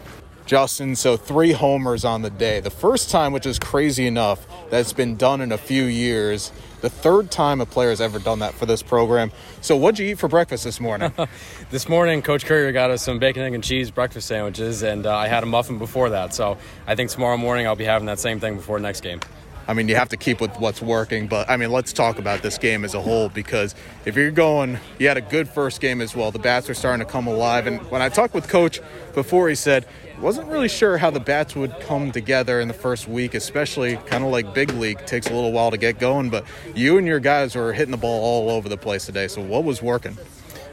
Justin, 0.46 0.96
so 0.96 1.16
three 1.16 1.52
homers 1.52 2.04
on 2.04 2.22
the 2.22 2.30
day. 2.30 2.60
The 2.60 2.70
first 2.70 3.10
time, 3.10 3.32
which 3.32 3.46
is 3.46 3.58
crazy 3.58 4.06
enough, 4.06 4.46
that's 4.70 4.92
been 4.92 5.16
done 5.16 5.40
in 5.40 5.52
a 5.52 5.58
few 5.58 5.84
years. 5.84 6.52
The 6.80 6.90
third 6.90 7.30
time 7.30 7.60
a 7.60 7.66
player 7.66 7.90
has 7.90 8.00
ever 8.00 8.18
done 8.18 8.40
that 8.40 8.54
for 8.54 8.66
this 8.66 8.82
program. 8.82 9.30
So, 9.60 9.76
what'd 9.76 9.98
you 10.00 10.12
eat 10.12 10.18
for 10.18 10.28
breakfast 10.28 10.64
this 10.64 10.80
morning? 10.80 11.12
this 11.70 11.88
morning, 11.88 12.22
Coach 12.22 12.44
Currier 12.44 12.72
got 12.72 12.90
us 12.90 13.02
some 13.02 13.18
bacon, 13.18 13.42
egg, 13.42 13.54
and 13.54 13.62
cheese 13.62 13.90
breakfast 13.90 14.26
sandwiches, 14.26 14.82
and 14.82 15.06
uh, 15.06 15.16
I 15.16 15.28
had 15.28 15.44
a 15.44 15.46
muffin 15.46 15.78
before 15.78 16.10
that. 16.10 16.34
So, 16.34 16.58
I 16.86 16.96
think 16.96 17.10
tomorrow 17.10 17.36
morning 17.36 17.66
I'll 17.66 17.76
be 17.76 17.84
having 17.84 18.06
that 18.06 18.18
same 18.18 18.40
thing 18.40 18.56
before 18.56 18.80
next 18.80 19.02
game. 19.02 19.20
I 19.68 19.74
mean, 19.74 19.88
you 19.88 19.94
have 19.94 20.08
to 20.10 20.16
keep 20.16 20.40
with 20.40 20.56
what's 20.58 20.82
working, 20.82 21.28
but 21.28 21.48
I 21.48 21.56
mean, 21.56 21.70
let's 21.70 21.92
talk 21.92 22.18
about 22.18 22.42
this 22.42 22.58
game 22.58 22.84
as 22.84 22.94
a 22.94 23.00
whole 23.00 23.28
because 23.28 23.74
if 24.04 24.16
you're 24.16 24.30
going, 24.30 24.78
you 24.98 25.08
had 25.08 25.16
a 25.16 25.22
good 25.22 25.48
first 25.48 25.80
game 25.80 26.00
as 26.00 26.16
well. 26.16 26.30
The 26.30 26.38
bats 26.38 26.68
are 26.68 26.74
starting 26.74 27.04
to 27.04 27.10
come 27.10 27.26
alive. 27.26 27.66
And 27.66 27.80
when 27.90 28.02
I 28.02 28.08
talked 28.08 28.34
with 28.34 28.48
Coach 28.48 28.80
before, 29.14 29.48
he 29.48 29.54
said, 29.54 29.86
wasn't 30.22 30.46
really 30.48 30.68
sure 30.68 30.98
how 30.98 31.10
the 31.10 31.20
bats 31.20 31.56
would 31.56 31.78
come 31.80 32.12
together 32.12 32.60
in 32.60 32.68
the 32.68 32.74
first 32.74 33.08
week, 33.08 33.34
especially 33.34 33.96
kind 34.06 34.22
of 34.22 34.30
like 34.30 34.54
big 34.54 34.70
league 34.74 35.04
takes 35.04 35.26
a 35.26 35.34
little 35.34 35.50
while 35.50 35.72
to 35.72 35.76
get 35.76 35.98
going. 35.98 36.30
But 36.30 36.44
you 36.76 36.96
and 36.96 37.06
your 37.06 37.18
guys 37.18 37.56
were 37.56 37.72
hitting 37.72 37.90
the 37.90 37.96
ball 37.96 38.22
all 38.22 38.50
over 38.50 38.68
the 38.68 38.76
place 38.76 39.04
today. 39.04 39.26
So 39.26 39.42
what 39.42 39.64
was 39.64 39.82
working? 39.82 40.16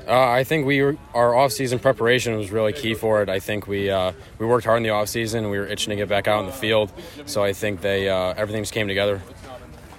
Uh, 0.10 0.28
I 0.28 0.43
think 0.43 0.65
we 0.65 0.82
were, 0.82 0.98
our 1.13 1.36
off-season 1.36 1.78
preparation 1.78 2.36
was 2.36 2.50
really 2.50 2.74
key 2.74 2.95
for 2.95 3.22
it. 3.22 3.30
I 3.30 3.39
think 3.39 3.67
we 3.67 3.91
uh, 3.91 4.13
we 4.39 4.48
worked 4.48 4.65
hard 4.65 4.78
in 4.78 4.84
the 4.84 4.89
off-season 4.89 5.43
and 5.43 5.52
we 5.52 5.60
were 5.60 5.67
itching 5.67 5.91
to 5.91 5.95
get 5.95 6.10
back 6.10 6.28
out 6.28 6.39
in 6.39 6.48
the 6.48 6.52
field. 6.52 6.91
So 7.28 7.43
I 7.43 7.54
think 7.54 7.82
they 7.82 8.10
uh, 8.10 8.34
everything 8.36 8.63
just 8.63 8.74
came 8.74 8.88
together. 8.88 9.22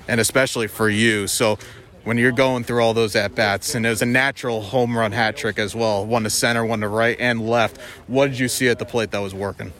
And 0.09 0.21
especially 0.21 0.67
for 0.67 0.89
you, 0.89 1.29
so 1.29 1.59
when 2.03 2.19
you're 2.19 2.33
going 2.33 2.65
through 2.65 2.83
all 2.83 2.93
those 2.93 3.15
at 3.15 3.37
bats, 3.37 3.77
and 3.77 3.87
it 3.87 3.89
was 3.91 4.03
a 4.03 4.07
natural 4.07 4.63
home 4.63 4.99
run 4.99 5.13
hat 5.13 5.37
trick 5.37 5.61
as 5.61 5.77
well 5.77 6.05
one 6.05 6.25
to 6.25 6.31
center, 6.31 6.67
one 6.67 6.81
to 6.81 6.89
right, 6.89 7.17
and 7.21 7.49
left. 7.49 7.81
What 8.09 8.31
did 8.31 8.39
you 8.41 8.49
see 8.49 8.69
at 8.69 8.81
the 8.81 8.85
plate 8.85 9.13
that 9.13 9.21
was 9.21 9.33
working? 9.33 9.73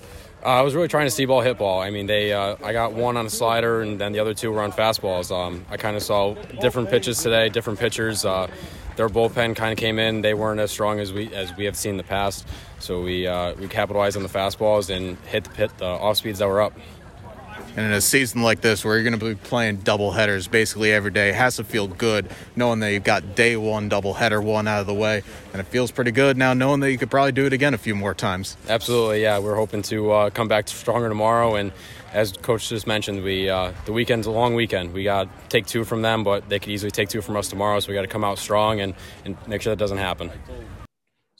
Uh, 0.45 0.49
I 0.49 0.63
was 0.63 0.77
really 0.77 0.89
trying 0.89 1.07
to 1.07 1.11
see 1.11 1.27
ball, 1.27 1.41
hit 1.41 1.59
ball. 1.59 1.81
I 1.81 1.91
mean, 1.91 2.07
they 2.07 2.33
uh, 2.33 2.55
I 2.63 2.73
got 2.73 2.93
one 2.93 3.17
on 3.17 3.27
a 3.27 3.31
slider, 3.31 3.83
and 3.83 4.01
then 4.01 4.13
the 4.13 4.21
other 4.21 4.33
two 4.33 4.53
were 4.53 4.63
on 4.63 4.71
fastballs. 4.71 5.35
Um, 5.35 5.67
I 5.71 5.77
kind 5.77 5.97
of 5.97 6.05
saw 6.05 6.35
different 6.61 6.89
pitches 6.89 7.21
today, 7.21 7.49
different 7.49 7.81
pitchers. 7.81 8.25
Uh, 8.25 8.47
their 9.01 9.09
bullpen 9.09 9.57
kind 9.57 9.73
of 9.73 9.79
came 9.79 9.99
in. 9.99 10.21
They 10.21 10.35
weren't 10.35 10.61
as 10.61 10.71
strong 10.71 11.01
as 11.01 11.11
we 11.11 11.33
as 11.33 11.57
we 11.57 11.65
have 11.65 11.75
seen 11.75 11.93
in 11.93 11.97
the 11.97 12.03
past. 12.03 12.47
So 12.81 13.01
we 13.01 13.27
uh, 13.27 13.55
we 13.55 13.67
capitalized 13.67 14.15
on 14.15 14.23
the 14.23 14.29
fastballs 14.29 14.95
and 14.95 15.17
hit 15.21 15.45
the 15.45 15.51
pit 15.51 15.71
the 15.79 15.87
off 15.87 16.19
speeds 16.19 16.41
that 16.41 16.49
were 16.49 16.61
up 16.61 16.75
And 17.77 17.87
in 17.87 17.93
a 17.93 18.01
season 18.01 18.43
like 18.43 18.61
this, 18.61 18.85
where 18.85 18.97
you're 18.97 19.09
going 19.09 19.19
to 19.19 19.25
be 19.25 19.35
playing 19.35 19.79
double 19.79 20.11
headers 20.11 20.49
basically 20.49 20.93
every 20.93 21.11
day, 21.11 21.33
has 21.33 21.57
to 21.57 21.65
feel 21.65 21.87
good 21.87 22.29
knowing 22.57 22.81
that 22.81 22.93
you've 22.93 23.05
got 23.05 23.35
day 23.35 23.57
one 23.57 23.89
double 23.89 24.15
header 24.15 24.41
one 24.41 24.67
out 24.67 24.81
of 24.81 24.87
the 24.87 24.95
way. 24.95 25.23
And 25.53 25.61
it 25.61 25.67
feels 25.67 25.91
pretty 25.91 26.11
good 26.11 26.37
now 26.37 26.53
knowing 26.53 26.81
that 26.81 26.91
you 26.91 26.99
could 26.99 27.11
probably 27.11 27.33
do 27.33 27.47
it 27.47 27.53
again 27.53 27.75
a 27.75 27.79
few 27.79 27.95
more 27.95 28.15
times. 28.15 28.57
Absolutely, 28.69 29.23
yeah. 29.23 29.39
We're 29.39 29.57
hoping 29.57 29.83
to 29.83 30.11
uh, 30.11 30.31
come 30.31 30.49
back 30.49 30.69
stronger 30.69 31.09
tomorrow. 31.09 31.55
And 31.55 31.73
as 32.13 32.33
Coach 32.33 32.69
just 32.69 32.87
mentioned, 32.87 33.23
we 33.23 33.49
uh, 33.49 33.73
the 33.85 33.93
weekend's 33.93 34.27
a 34.27 34.31
long 34.31 34.55
weekend. 34.55 34.93
We 34.93 35.05
got 35.05 35.25
to 35.25 35.49
take 35.49 35.67
two 35.67 35.85
from 35.85 36.03
them, 36.03 36.25
but 36.25 36.49
they 36.49 36.59
could 36.59 36.71
easily 36.71 36.91
take 36.91 37.09
two 37.09 37.23
from 37.23 37.37
us 37.37 37.49
tomorrow. 37.49 37.79
So 37.81 37.89
we 37.89 37.95
got 37.95 38.03
to 38.03 38.09
come 38.09 38.25
out 38.25 38.39
strong 38.39 38.81
and, 38.81 38.95
and 39.25 39.37
make 39.47 39.63
sure 39.63 39.71
that 39.71 39.79
doesn't 39.79 39.99
happen. 39.99 40.31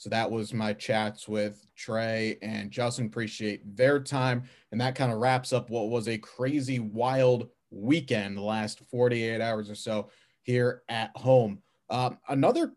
So 0.01 0.09
that 0.09 0.31
was 0.31 0.51
my 0.51 0.73
chats 0.73 1.27
with 1.27 1.63
Trey 1.75 2.39
and 2.41 2.71
Justin. 2.71 3.05
Appreciate 3.05 3.77
their 3.77 3.99
time. 3.99 4.45
And 4.71 4.81
that 4.81 4.95
kind 4.95 5.11
of 5.11 5.19
wraps 5.19 5.53
up 5.53 5.69
what 5.69 5.91
was 5.91 6.07
a 6.07 6.17
crazy, 6.17 6.79
wild 6.79 7.49
weekend, 7.69 8.35
the 8.35 8.41
last 8.41 8.81
48 8.89 9.39
hours 9.41 9.69
or 9.69 9.75
so 9.75 10.09
here 10.41 10.81
at 10.89 11.15
home. 11.15 11.61
Um, 11.91 12.17
another 12.29 12.73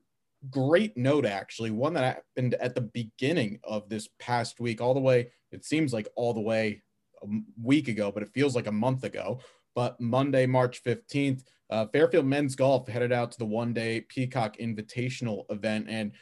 great 0.50 0.98
note, 0.98 1.24
actually, 1.24 1.70
one 1.70 1.94
that 1.94 2.16
happened 2.36 2.56
at 2.60 2.74
the 2.74 2.82
beginning 2.82 3.58
of 3.64 3.88
this 3.88 4.06
past 4.18 4.60
week, 4.60 4.82
all 4.82 4.92
the 4.92 5.00
way, 5.00 5.30
it 5.50 5.64
seems 5.64 5.94
like 5.94 6.08
all 6.16 6.34
the 6.34 6.42
way 6.42 6.82
a 7.22 7.26
week 7.62 7.88
ago, 7.88 8.12
but 8.12 8.22
it 8.22 8.34
feels 8.34 8.54
like 8.54 8.66
a 8.66 8.72
month 8.72 9.02
ago. 9.02 9.40
But 9.74 9.98
Monday, 9.98 10.44
March 10.44 10.84
15th, 10.84 11.42
uh, 11.70 11.86
Fairfield 11.86 12.26
men's 12.26 12.54
golf 12.54 12.86
headed 12.86 13.12
out 13.12 13.32
to 13.32 13.38
the 13.38 13.46
one 13.46 13.72
day 13.72 14.02
Peacock 14.02 14.58
Invitational 14.58 15.50
event. 15.50 15.86
And 15.88 16.12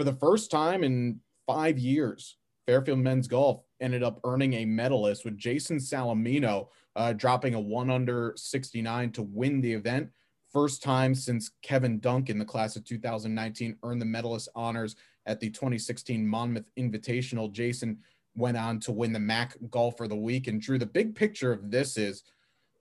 for 0.00 0.04
the 0.04 0.14
first 0.14 0.50
time 0.50 0.82
in 0.82 1.20
five 1.46 1.78
years, 1.78 2.38
Fairfield 2.66 3.00
men's 3.00 3.28
golf 3.28 3.60
ended 3.82 4.02
up 4.02 4.18
earning 4.24 4.54
a 4.54 4.64
medalist 4.64 5.26
with 5.26 5.36
Jason 5.36 5.76
Salamino 5.76 6.68
uh, 6.96 7.12
dropping 7.12 7.52
a 7.52 7.60
one 7.60 7.90
under 7.90 8.32
69 8.34 9.12
to 9.12 9.20
win 9.20 9.60
the 9.60 9.70
event. 9.70 10.08
First 10.54 10.82
time 10.82 11.14
since 11.14 11.50
Kevin 11.60 12.00
Duncan, 12.00 12.38
the 12.38 12.46
class 12.46 12.76
of 12.76 12.84
2019, 12.86 13.76
earned 13.82 14.00
the 14.00 14.06
medalist 14.06 14.48
honors 14.54 14.96
at 15.26 15.38
the 15.38 15.50
2016 15.50 16.26
Monmouth 16.26 16.70
Invitational. 16.78 17.52
Jason 17.52 17.98
went 18.34 18.56
on 18.56 18.80
to 18.80 18.92
win 18.92 19.12
the 19.12 19.20
MAC 19.20 19.54
Golfer 19.70 20.04
of 20.04 20.08
the 20.08 20.16
Week. 20.16 20.46
And 20.46 20.62
Drew, 20.62 20.78
the 20.78 20.86
big 20.86 21.14
picture 21.14 21.52
of 21.52 21.70
this 21.70 21.98
is 21.98 22.22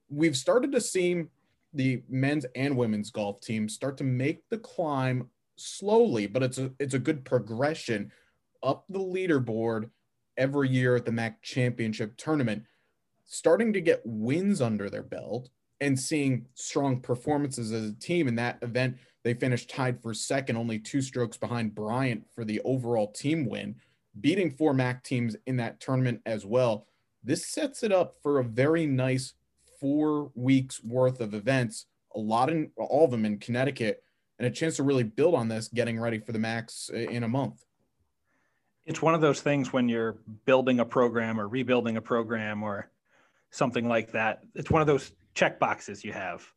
we've 0.07 0.37
started 0.37 0.71
to 0.71 0.79
see 0.79 1.25
the 1.73 2.01
men's 2.07 2.45
and 2.55 2.77
women's 2.77 3.11
golf 3.11 3.41
teams 3.41 3.73
start 3.73 3.97
to 3.97 4.05
make 4.05 4.47
the 4.47 4.57
climb 4.57 5.29
slowly, 5.59 6.27
but 6.27 6.43
it's 6.43 6.57
a 6.57 6.71
it's 6.79 6.93
a 6.93 6.99
good 6.99 7.25
progression 7.25 8.11
up 8.63 8.85
the 8.89 8.99
leaderboard 8.99 9.89
every 10.37 10.69
year 10.69 10.95
at 10.95 11.05
the 11.05 11.11
MAC 11.11 11.41
Championship 11.41 12.15
tournament, 12.17 12.63
starting 13.25 13.73
to 13.73 13.81
get 13.81 14.01
wins 14.05 14.61
under 14.61 14.89
their 14.89 15.03
belt 15.03 15.49
and 15.81 15.99
seeing 15.99 16.45
strong 16.55 16.99
performances 16.99 17.71
as 17.71 17.89
a 17.89 17.95
team 17.95 18.27
in 18.27 18.35
that 18.35 18.57
event. 18.61 18.97
They 19.23 19.33
finished 19.33 19.69
tied 19.69 20.01
for 20.01 20.13
second, 20.13 20.57
only 20.57 20.79
two 20.79 21.01
strokes 21.01 21.37
behind 21.37 21.75
Bryant 21.75 22.25
for 22.33 22.45
the 22.45 22.61
overall 22.61 23.11
team 23.11 23.45
win, 23.45 23.75
beating 24.19 24.51
four 24.51 24.73
MAC 24.73 25.03
teams 25.03 25.35
in 25.45 25.57
that 25.57 25.79
tournament 25.79 26.21
as 26.25 26.45
well. 26.45 26.87
This 27.23 27.47
sets 27.47 27.83
it 27.83 27.91
up 27.91 28.15
for 28.23 28.39
a 28.39 28.43
very 28.43 28.85
nice 28.85 29.33
four 29.79 30.31
weeks 30.35 30.83
worth 30.83 31.19
of 31.21 31.33
events, 31.33 31.85
a 32.15 32.19
lot 32.19 32.49
in 32.49 32.71
all 32.77 33.05
of 33.05 33.11
them 33.11 33.25
in 33.25 33.37
Connecticut 33.39 34.03
and 34.39 34.47
a 34.47 34.51
chance 34.51 34.77
to 34.77 34.83
really 34.83 35.03
build 35.03 35.35
on 35.35 35.49
this 35.49 35.67
getting 35.67 35.99
ready 35.99 36.17
for 36.17 36.31
the 36.31 36.39
max 36.39 36.89
in 36.89 37.23
a 37.23 37.27
month. 37.27 37.63
It's 38.85 39.01
one 39.01 39.13
of 39.13 39.21
those 39.21 39.41
things 39.41 39.71
when 39.71 39.89
you're 39.89 40.17
building 40.45 40.79
a 40.79 40.85
program 40.85 41.39
or 41.39 41.47
rebuilding 41.47 41.97
a 41.97 42.01
program 42.01 42.63
or 42.63 42.89
something 43.51 43.87
like 43.87 44.13
that. 44.13 44.41
It's 44.55 44.71
one 44.71 44.81
of 44.81 44.87
those 44.87 45.11
check 45.35 45.59
boxes 45.59 46.03
you 46.03 46.13
have. 46.13 46.47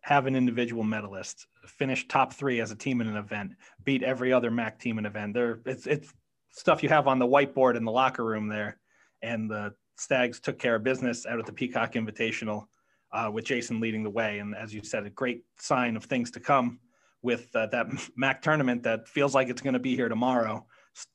Have 0.00 0.26
an 0.26 0.36
individual 0.36 0.82
medalist 0.82 1.46
finish 1.66 2.06
top 2.08 2.34
three 2.34 2.60
as 2.60 2.70
a 2.70 2.76
team 2.76 3.00
in 3.00 3.06
an 3.06 3.16
event 3.16 3.52
beat 3.84 4.02
every 4.02 4.32
other 4.32 4.50
mac 4.50 4.78
team 4.78 4.98
in 4.98 5.06
an 5.06 5.10
event. 5.10 5.32
There 5.32 5.60
it's, 5.64 5.86
it's 5.86 6.12
stuff 6.50 6.82
you 6.82 6.90
have 6.90 7.08
on 7.08 7.18
the 7.18 7.26
whiteboard 7.26 7.76
in 7.76 7.84
the 7.84 7.90
locker 7.90 8.24
room 8.24 8.48
there 8.48 8.78
and 9.22 9.50
the 9.50 9.72
stags 9.96 10.40
took 10.40 10.58
care 10.58 10.74
of 10.74 10.82
business 10.82 11.24
out 11.24 11.38
at 11.38 11.46
the 11.46 11.52
peacock 11.52 11.94
invitational 11.94 12.66
uh, 13.12 13.30
with 13.32 13.46
jason 13.46 13.80
leading 13.80 14.02
the 14.02 14.10
way. 14.10 14.40
And 14.40 14.54
as 14.54 14.74
you 14.74 14.82
said 14.84 15.06
a 15.06 15.10
great 15.10 15.44
sign 15.58 15.96
of 15.96 16.04
things 16.04 16.30
to 16.32 16.40
come 16.40 16.80
with 17.24 17.48
uh, 17.56 17.66
that 17.66 17.88
MAC 18.16 18.42
tournament 18.42 18.84
that 18.84 19.08
feels 19.08 19.34
like 19.34 19.48
it's 19.48 19.62
going 19.62 19.74
to 19.74 19.80
be 19.80 19.96
here 19.96 20.08
tomorrow 20.08 20.64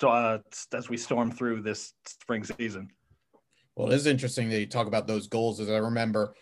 uh, 0.03 0.39
as 0.73 0.89
we 0.89 0.97
storm 0.97 1.31
through 1.31 1.61
this 1.61 1.93
spring 2.05 2.43
season. 2.43 2.89
Well, 3.75 3.91
it 3.91 3.95
is 3.95 4.07
interesting 4.07 4.49
that 4.49 4.59
you 4.59 4.65
talk 4.65 4.87
about 4.87 5.07
those 5.07 5.27
goals. 5.27 5.61
As 5.61 5.69
I 5.69 5.77
remember, 5.77 6.33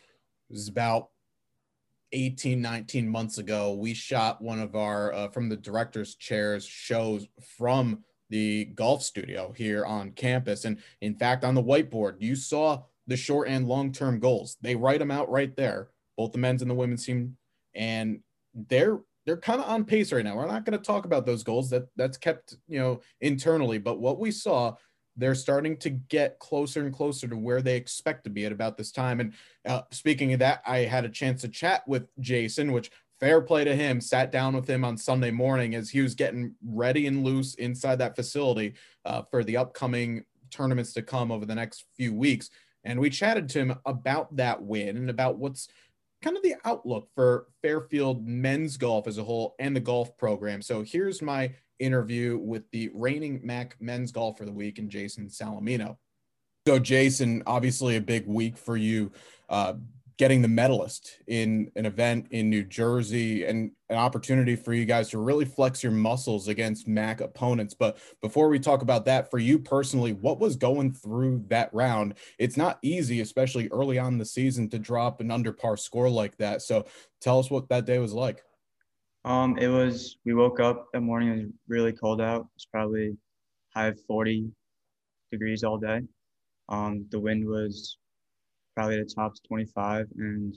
it 0.50 0.54
was 0.54 0.70
about 0.70 1.10
18, 2.14 2.62
19 2.62 3.08
months 3.08 3.38
ago, 3.38 3.74
we 3.74 3.94
shot 3.94 4.42
one 4.42 4.60
of 4.60 4.76
our 4.76 5.14
uh, 5.14 5.28
from 5.28 5.50
the 5.50 5.58
director's 5.58 6.16
chairs 6.16 6.66
shows 6.66 7.28
from 7.58 8.04
the 8.30 8.66
golf 8.66 9.04
studio 9.04 9.54
here 9.56 9.86
on 9.86 10.12
campus. 10.12 10.66
And 10.66 10.80
in 11.02 11.16
fact, 11.16 11.44
on 11.44 11.54
the 11.54 11.64
whiteboard, 11.64 12.16
you 12.20 12.36
saw 12.36 12.84
the 13.08 13.18
short 13.18 13.48
and 13.50 13.68
long 13.68 13.92
term 13.92 14.20
goals. 14.20 14.58
They 14.62 14.76
write 14.76 15.00
them 15.00 15.12
out 15.12 15.30
right 15.30 15.56
there, 15.56 15.90
both 16.18 16.32
the 16.32 16.38
men's 16.38 16.62
and 16.62 16.72
the 16.72 16.76
women's 16.76 17.06
team. 17.06 17.38
And 17.76 18.22
they're 18.54 19.00
they're 19.28 19.38
kind 19.38 19.60
of 19.60 19.68
on 19.68 19.84
pace 19.84 20.14
right 20.14 20.24
now. 20.24 20.38
We're 20.38 20.48
not 20.48 20.64
going 20.64 20.80
to 20.80 20.84
talk 20.84 21.04
about 21.04 21.26
those 21.26 21.44
goals 21.44 21.70
that 21.72 21.90
that's 21.98 22.18
kept, 22.18 22.56
you 22.70 22.80
know, 22.80 23.02
internally, 23.20 23.78
but 23.78 24.00
what 24.00 24.20
we 24.20 24.32
saw, 24.32 24.76
they're 25.18 25.36
starting 25.36 25.76
to 25.78 25.90
get 25.90 26.40
closer 26.40 26.86
and 26.86 26.96
closer 26.96 27.28
to 27.28 27.36
where 27.36 27.62
they 27.62 27.76
expect 27.76 28.24
to 28.24 28.30
be 28.30 28.46
at 28.46 28.54
about 28.54 28.78
this 28.78 28.90
time. 28.90 29.20
And 29.20 29.34
uh, 29.66 29.82
speaking 29.92 30.32
of 30.32 30.40
that, 30.40 30.62
I 30.66 30.80
had 30.80 31.04
a 31.04 31.10
chance 31.10 31.42
to 31.42 31.50
chat 31.50 31.86
with 31.90 32.08
Jason, 32.22 32.72
which 32.72 32.90
fair 33.20 33.42
play 33.42 33.66
to 33.66 33.76
him, 33.76 34.00
sat 34.00 34.32
down 34.32 34.56
with 34.56 34.70
him 34.70 34.86
on 34.86 34.96
Sunday 34.96 35.32
morning 35.32 35.76
as 35.76 35.90
he 35.90 36.00
was 36.00 36.16
getting 36.16 36.56
ready 36.66 37.06
and 37.06 37.26
loose 37.26 37.56
inside 37.56 37.98
that 37.98 38.16
facility 38.16 38.76
uh, 39.04 39.24
for 39.30 39.44
the 39.44 39.58
upcoming 39.58 40.24
tournaments 40.52 40.94
to 40.94 41.02
come 41.02 41.34
over 41.34 41.46
the 41.46 41.56
next 41.56 41.84
few 41.98 42.14
weeks. 42.14 42.50
And 42.86 42.98
we 42.98 43.10
chatted 43.10 43.50
to 43.50 43.60
him 43.60 43.76
about 43.86 44.34
that 44.38 44.62
win 44.62 44.96
and 44.96 45.10
about 45.10 45.38
what's 45.38 45.68
kind 46.22 46.38
of 46.38 46.44
the 46.44 46.56
outlook 46.66 47.10
for 47.16 47.48
Fairfield 47.62 48.26
men's 48.28 48.78
golf 48.78 49.08
as 49.08 49.18
a 49.18 49.24
whole 49.24 49.56
and 49.60 49.76
the 49.76 49.80
golf 49.80 50.18
program. 50.18 50.62
So 50.62 50.84
here's 50.84 51.22
my 51.22 51.52
interview 51.80 52.38
with 52.38 52.70
the 52.72 52.90
reigning 52.94 53.42
MAC 53.44 53.76
men's 53.80 54.12
golf 54.12 54.38
for 54.38 54.46
the 54.46 54.52
week 54.52 54.80
and 54.80 54.90
Jason 54.90 55.28
Salamino. 55.28 55.98
So 56.68 56.80
Jason, 56.80 57.44
obviously 57.46 57.96
a 57.96 58.02
big 58.02 58.28
week 58.28 58.58
for 58.58 58.76
you. 58.76 59.12
Uh, 59.48 59.76
getting 60.18 60.42
the 60.42 60.48
medalist 60.48 61.20
in 61.28 61.72
an 61.76 61.86
event 61.86 62.28
in 62.32 62.50
New 62.50 62.64
Jersey 62.64 63.46
and 63.46 63.72
an 63.90 63.98
opportunity 63.98 64.56
for 64.56 64.74
you 64.74 64.84
guys 64.84 65.10
to 65.10 65.20
really 65.20 65.46
flex 65.46 65.84
your 65.84 65.92
muscles 65.92 66.48
against 66.48 66.88
MAC 66.88 67.22
opponents. 67.22 67.76
But 67.76 68.00
before 68.22 68.50
we 68.50 68.58
talk 68.58 68.82
about 68.82 69.06
that, 69.06 69.30
for 69.30 69.38
you 69.38 69.60
personally, 69.60 70.14
what 70.14 70.40
was 70.40 70.56
going 70.56 70.92
through 70.92 71.46
that 71.50 71.72
round? 71.72 72.16
It's 72.40 72.58
not 72.58 72.80
easy, 72.82 73.22
especially 73.22 73.68
early 73.70 74.00
on 74.00 74.18
the 74.18 74.26
season, 74.26 74.70
to 74.72 74.80
drop 74.80 75.22
an 75.22 75.30
under 75.30 75.54
par 75.54 75.78
score 75.78 76.10
like 76.10 76.36
that. 76.38 76.64
So 76.64 76.86
tell 77.22 77.38
us 77.38 77.52
what 77.52 77.70
that 77.70 77.86
day 77.86 78.00
was 78.00 78.14
like. 78.14 78.44
Um, 79.24 79.58
it 79.60 79.68
was, 79.68 80.18
we 80.26 80.34
woke 80.34 80.60
up 80.60 80.88
that 80.94 81.02
morning, 81.02 81.30
it 81.30 81.38
was 81.38 81.52
really 81.68 81.92
cold 81.92 82.22
out. 82.22 82.48
It's 82.56 82.66
probably 82.66 83.18
high 83.76 83.94
40 84.08 84.50
degrees 85.32 85.64
all 85.64 85.78
day. 85.78 86.02
Um, 86.70 87.06
the 87.12 87.20
wind 87.20 87.48
was 87.48 87.98
probably 88.78 89.00
the 89.00 89.06
top 89.06 89.34
25. 89.48 90.06
And 90.20 90.56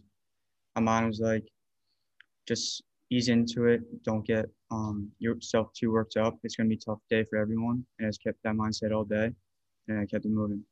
my 0.76 0.83
mom 0.83 1.06
was 1.06 1.20
like, 1.20 1.48
just 2.46 2.83
ease 3.11 3.28
into 3.28 3.64
it. 3.64 3.80
Don't 4.04 4.26
get 4.26 4.44
um, 4.70 5.11
yourself 5.18 5.72
too 5.72 5.90
worked 5.90 6.18
up. 6.18 6.38
It's 6.44 6.54
going 6.54 6.68
to 6.68 6.76
be 6.76 6.78
a 6.78 6.85
tough 6.85 6.98
day 7.09 7.24
for 7.24 7.38
everyone. 7.38 7.83
And 7.98 8.06
I 8.06 8.11
just 8.11 8.22
kept 8.22 8.37
that 8.44 8.54
mindset 8.54 8.94
all 8.94 9.04
day 9.04 9.30
and 9.88 9.98
I 9.98 10.04
kept 10.04 10.26
it 10.26 10.30
moving. 10.30 10.62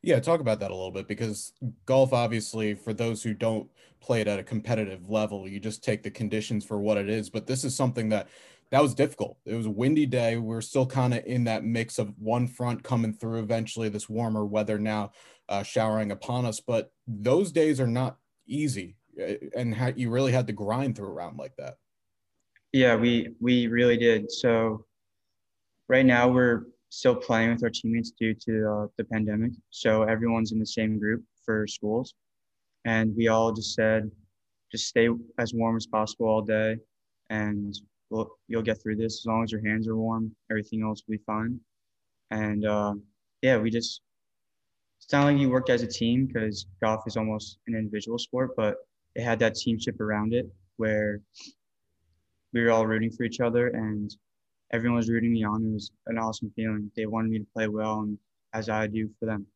Yeah, 0.00 0.18
talk 0.18 0.40
about 0.40 0.60
that 0.60 0.70
a 0.70 0.74
little 0.74 0.90
bit 0.90 1.08
because 1.08 1.52
golf, 1.84 2.14
obviously, 2.14 2.74
for 2.74 2.94
those 2.94 3.22
who 3.22 3.34
don't 3.34 3.68
play 4.00 4.22
it 4.22 4.28
at 4.28 4.38
a 4.38 4.42
competitive 4.42 5.10
level, 5.10 5.46
you 5.46 5.60
just 5.60 5.84
take 5.84 6.02
the 6.02 6.10
conditions 6.10 6.64
for 6.64 6.80
what 6.80 6.96
it 6.96 7.10
is. 7.10 7.28
But 7.28 7.46
this 7.46 7.64
is 7.64 7.76
something 7.76 8.08
that 8.10 8.28
that 8.70 8.82
was 8.82 8.94
difficult. 8.94 9.36
It 9.44 9.54
was 9.54 9.66
a 9.66 9.70
windy 9.70 10.06
day. 10.06 10.38
We 10.38 10.56
are 10.56 10.62
still 10.62 10.86
kind 10.86 11.12
of 11.12 11.24
in 11.26 11.44
that 11.44 11.64
mix 11.64 11.98
of 11.98 12.18
one 12.18 12.48
front 12.48 12.82
coming 12.82 13.12
through 13.12 13.40
eventually, 13.40 13.90
this 13.90 14.08
warmer 14.08 14.46
weather 14.46 14.78
now 14.78 15.12
uh, 15.52 15.62
showering 15.62 16.10
upon 16.12 16.46
us. 16.46 16.60
But 16.60 16.90
those 17.06 17.52
days 17.52 17.80
are 17.80 17.86
not 17.86 18.16
easy, 18.46 18.96
uh, 19.20 19.34
and 19.54 19.76
you 19.96 20.10
really 20.10 20.32
had 20.32 20.46
to 20.46 20.52
grind 20.52 20.96
through 20.96 21.08
a 21.08 21.12
round 21.12 21.36
like 21.38 21.54
that. 21.58 21.74
Yeah, 22.72 22.96
we 22.96 23.34
we 23.38 23.66
really 23.66 23.98
did. 23.98 24.32
So 24.32 24.86
right 25.88 26.06
now 26.06 26.28
we're 26.28 26.64
still 26.88 27.14
playing 27.14 27.50
with 27.50 27.64
our 27.64 27.70
teammates 27.70 28.12
due 28.18 28.34
to 28.46 28.52
uh, 28.72 28.86
the 28.96 29.04
pandemic. 29.04 29.52
So 29.70 30.02
everyone's 30.14 30.52
in 30.52 30.58
the 30.58 30.72
same 30.78 30.98
group 30.98 31.22
for 31.44 31.66
schools, 31.66 32.14
and 32.86 33.14
we 33.14 33.28
all 33.28 33.52
just 33.52 33.74
said, 33.74 34.10
just 34.72 34.86
stay 34.86 35.08
as 35.38 35.52
warm 35.52 35.76
as 35.76 35.86
possible 35.86 36.26
all 36.26 36.42
day, 36.42 36.78
and 37.28 37.74
we'll, 38.08 38.30
you'll 38.48 38.62
get 38.70 38.82
through 38.82 38.96
this 38.96 39.20
as 39.20 39.26
long 39.26 39.44
as 39.44 39.52
your 39.52 39.64
hands 39.66 39.86
are 39.86 39.96
warm. 39.96 40.34
Everything 40.50 40.82
else 40.82 41.02
will 41.06 41.16
be 41.18 41.22
fine. 41.26 41.60
And 42.30 42.64
uh, 42.64 42.94
yeah, 43.42 43.58
we 43.58 43.70
just 43.70 44.00
it's 45.02 45.12
not 45.12 45.24
like 45.24 45.38
you 45.38 45.50
worked 45.50 45.70
as 45.70 45.82
a 45.82 45.86
team 45.86 46.26
because 46.26 46.66
golf 46.82 47.02
is 47.06 47.16
almost 47.16 47.58
an 47.66 47.74
individual 47.74 48.18
sport, 48.18 48.50
but 48.56 48.76
it 49.14 49.22
had 49.22 49.38
that 49.40 49.54
teamship 49.54 50.00
around 50.00 50.32
it 50.32 50.46
where 50.76 51.20
we 52.52 52.62
were 52.62 52.70
all 52.70 52.86
rooting 52.86 53.10
for 53.10 53.24
each 53.24 53.40
other 53.40 53.68
and 53.68 54.14
everyone 54.72 54.96
was 54.96 55.10
rooting 55.10 55.32
me 55.32 55.44
on. 55.44 55.64
It 55.64 55.72
was 55.72 55.92
an 56.06 56.18
awesome 56.18 56.52
feeling. 56.56 56.90
They 56.96 57.06
wanted 57.06 57.30
me 57.30 57.38
to 57.40 57.46
play 57.54 57.68
well, 57.68 58.00
and 58.00 58.18
as 58.54 58.68
I 58.68 58.86
do 58.86 59.08
for 59.18 59.26
them. 59.26 59.46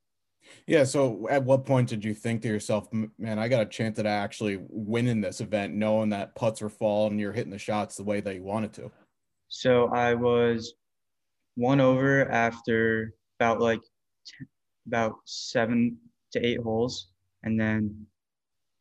Yeah. 0.67 0.85
So, 0.85 1.27
at 1.29 1.45
what 1.45 1.65
point 1.65 1.89
did 1.89 2.05
you 2.05 2.15
think 2.15 2.43
to 2.43 2.49
yourself, 2.49 2.89
man, 2.93 3.39
I 3.39 3.49
got 3.49 3.63
a 3.63 3.67
chance 3.67 3.99
at 3.99 4.07
actually 4.07 4.59
winning 4.69 5.21
this 5.21 5.41
event, 5.41 5.75
knowing 5.75 6.11
that 6.11 6.35
putts 6.35 6.63
are 6.63 6.69
falling 6.69 7.13
and 7.13 7.21
you're 7.21 7.33
hitting 7.33 7.51
the 7.51 7.59
shots 7.59 7.97
the 7.97 8.05
way 8.05 8.21
that 8.21 8.35
you 8.35 8.43
wanted 8.43 8.73
to? 8.75 8.91
So, 9.49 9.89
I 9.89 10.15
was 10.15 10.75
one 11.57 11.81
over 11.81 12.31
after 12.31 13.15
about 13.41 13.61
like 13.61 13.81
about 14.87 15.17
seven 15.25 15.97
to 16.33 16.45
eight 16.45 16.61
holes, 16.61 17.09
and 17.43 17.59
then 17.59 18.07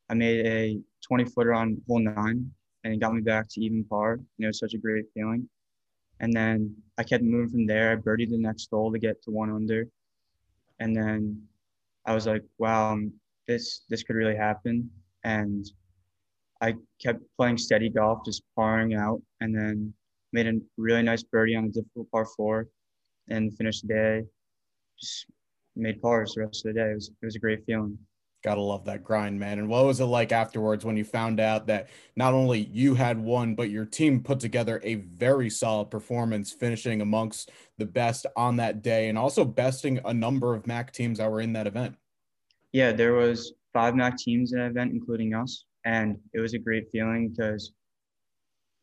I 0.09 0.13
made 0.13 0.45
a 0.45 0.79
20 1.07 1.25
footer 1.25 1.53
on 1.53 1.81
hole 1.87 1.99
nine, 1.99 2.51
and 2.83 2.93
it 2.93 2.99
got 2.99 3.13
me 3.13 3.21
back 3.21 3.47
to 3.49 3.61
even 3.61 3.83
par. 3.83 4.13
And 4.13 4.23
it 4.39 4.47
was 4.47 4.59
such 4.59 4.73
a 4.73 4.77
great 4.77 5.05
feeling. 5.13 5.49
And 6.19 6.33
then 6.33 6.75
I 6.97 7.03
kept 7.03 7.23
moving 7.23 7.49
from 7.49 7.65
there. 7.65 7.91
I 7.91 7.95
birdied 7.95 8.29
the 8.29 8.37
next 8.37 8.69
hole 8.71 8.91
to 8.91 8.99
get 8.99 9.21
to 9.23 9.31
one 9.31 9.49
under, 9.51 9.87
and 10.79 10.95
then 10.95 11.41
I 12.05 12.13
was 12.13 12.27
like, 12.27 12.43
"Wow, 12.57 12.93
um, 12.93 13.13
this 13.47 13.81
this 13.89 14.03
could 14.03 14.15
really 14.15 14.35
happen." 14.35 14.89
And 15.23 15.65
I 16.61 16.75
kept 17.01 17.21
playing 17.35 17.57
steady 17.57 17.89
golf, 17.89 18.23
just 18.25 18.43
parring 18.57 18.95
out, 18.95 19.21
and 19.41 19.53
then 19.53 19.93
made 20.31 20.47
a 20.47 20.59
really 20.77 21.03
nice 21.03 21.23
birdie 21.23 21.55
on 21.55 21.65
a 21.65 21.69
difficult 21.69 22.09
par 22.11 22.25
four, 22.25 22.69
and 23.27 23.55
finished 23.57 23.81
the 23.81 23.93
day 23.93 24.23
just 24.99 25.27
made 25.75 26.01
pars 26.01 26.33
the 26.33 26.41
rest 26.41 26.65
of 26.65 26.73
the 26.73 26.79
day. 26.79 26.91
It 26.91 26.95
was 26.95 27.09
it 27.21 27.25
was 27.25 27.35
a 27.35 27.39
great 27.39 27.65
feeling. 27.65 27.97
Gotta 28.43 28.61
love 28.61 28.85
that 28.85 29.03
grind, 29.03 29.39
man. 29.39 29.57
And 29.57 29.67
what 29.67 29.85
was 29.85 29.99
it 29.99 30.05
like 30.05 30.31
afterwards 30.31 30.85
when 30.85 30.97
you 30.97 31.03
found 31.03 31.39
out 31.39 31.65
that 31.67 31.89
not 32.15 32.35
only 32.35 32.59
you 32.71 32.93
had 32.93 33.19
won, 33.19 33.55
but 33.55 33.71
your 33.71 33.85
team 33.85 34.21
put 34.21 34.39
together 34.39 34.79
a 34.83 34.95
very 34.95 35.49
solid 35.49 35.89
performance, 35.89 36.51
finishing 36.51 37.01
amongst 37.01 37.49
the 37.79 37.88
best 37.88 38.27
on 38.35 38.57
that 38.57 38.83
day 38.83 39.09
and 39.09 39.17
also 39.17 39.43
besting 39.43 39.99
a 40.05 40.13
number 40.13 40.53
of 40.53 40.67
MAC 40.67 40.93
teams 40.93 41.17
that 41.17 41.31
were 41.31 41.41
in 41.41 41.53
that 41.53 41.65
event? 41.65 41.95
Yeah, 42.71 42.91
there 42.91 43.13
was 43.13 43.53
five 43.73 43.95
MAC 43.95 44.17
teams 44.17 44.53
in 44.53 44.59
that 44.59 44.69
event, 44.69 44.91
including 44.91 45.33
us. 45.33 45.65
And 45.83 46.17
it 46.33 46.39
was 46.39 46.53
a 46.53 46.59
great 46.59 46.89
feeling 46.91 47.29
because 47.29 47.71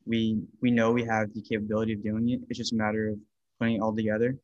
we 0.06 0.42
we 0.60 0.70
know 0.70 0.90
we 0.90 1.04
have 1.04 1.32
the 1.34 1.42
capability 1.42 1.92
of 1.92 2.02
doing 2.02 2.30
it. 2.30 2.40
It's 2.48 2.58
just 2.58 2.72
a 2.72 2.76
matter 2.76 3.10
of 3.10 3.18
putting 3.60 3.76
it 3.76 3.80
all 3.80 3.94
together. 3.94 4.36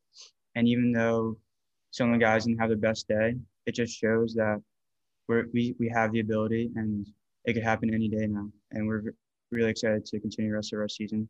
And 0.54 0.68
even 0.68 0.92
though 0.92 1.38
some 1.90 2.12
of 2.12 2.18
the 2.18 2.24
guys 2.24 2.44
didn't 2.44 2.60
have 2.60 2.68
their 2.68 2.78
best 2.78 3.08
day. 3.08 3.34
It 3.66 3.74
just 3.74 3.96
shows 3.96 4.34
that 4.34 4.60
we're, 5.28 5.46
we 5.52 5.74
we 5.78 5.88
have 5.88 6.12
the 6.12 6.20
ability, 6.20 6.70
and 6.76 7.06
it 7.44 7.54
could 7.54 7.62
happen 7.62 7.92
any 7.92 8.08
day 8.08 8.26
now. 8.26 8.50
And 8.70 8.86
we're 8.86 9.14
really 9.50 9.70
excited 9.70 10.04
to 10.06 10.20
continue 10.20 10.50
the 10.50 10.56
rest 10.56 10.72
of 10.72 10.80
our 10.80 10.88
season. 10.88 11.28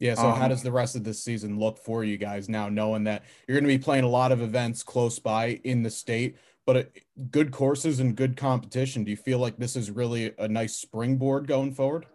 Yeah. 0.00 0.14
So, 0.14 0.28
um, 0.28 0.38
how 0.38 0.48
does 0.48 0.62
the 0.62 0.72
rest 0.72 0.96
of 0.96 1.04
this 1.04 1.22
season 1.22 1.58
look 1.58 1.78
for 1.78 2.04
you 2.04 2.16
guys 2.16 2.48
now, 2.48 2.68
knowing 2.68 3.04
that 3.04 3.24
you're 3.46 3.54
going 3.54 3.70
to 3.70 3.78
be 3.78 3.82
playing 3.82 4.04
a 4.04 4.08
lot 4.08 4.32
of 4.32 4.42
events 4.42 4.82
close 4.82 5.18
by 5.18 5.60
in 5.64 5.82
the 5.82 5.90
state, 5.90 6.36
but 6.66 6.76
it, 6.76 7.04
good 7.30 7.52
courses 7.52 8.00
and 8.00 8.16
good 8.16 8.36
competition? 8.36 9.04
Do 9.04 9.10
you 9.10 9.16
feel 9.16 9.38
like 9.38 9.56
this 9.56 9.76
is 9.76 9.90
really 9.90 10.32
a 10.38 10.48
nice 10.48 10.76
springboard 10.76 11.46
going 11.46 11.72
forward? 11.72 12.06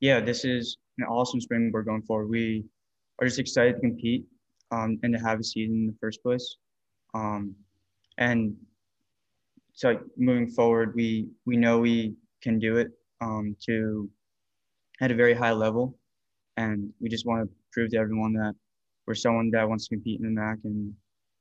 Yeah, 0.00 0.20
this 0.20 0.44
is 0.44 0.76
an 0.98 1.06
awesome 1.06 1.40
springboard 1.40 1.86
going 1.86 2.02
forward. 2.02 2.28
We 2.28 2.64
are 3.20 3.26
just 3.26 3.38
excited 3.38 3.74
to 3.76 3.80
compete 3.80 4.24
um, 4.70 4.98
and 5.02 5.14
to 5.14 5.20
have 5.20 5.40
a 5.40 5.44
season 5.44 5.74
in 5.74 5.86
the 5.86 5.96
first 6.00 6.22
place. 6.22 6.56
Um, 7.14 7.54
and 8.18 8.56
so 9.72 9.98
moving 10.16 10.48
forward, 10.48 10.94
we 10.94 11.28
we 11.46 11.56
know 11.56 11.78
we 11.78 12.14
can 12.42 12.58
do 12.58 12.76
it 12.76 12.90
um, 13.20 13.56
to 13.66 14.10
at 15.00 15.10
a 15.10 15.14
very 15.14 15.34
high 15.34 15.52
level, 15.52 15.96
and 16.56 16.92
we 17.00 17.08
just 17.08 17.26
want 17.26 17.48
to 17.48 17.54
prove 17.72 17.90
to 17.90 17.96
everyone 17.96 18.32
that 18.34 18.54
we're 19.06 19.14
someone 19.14 19.50
that 19.52 19.68
wants 19.68 19.88
to 19.88 19.94
compete 19.94 20.20
in 20.20 20.26
the 20.26 20.40
MAC 20.40 20.58
and 20.64 20.92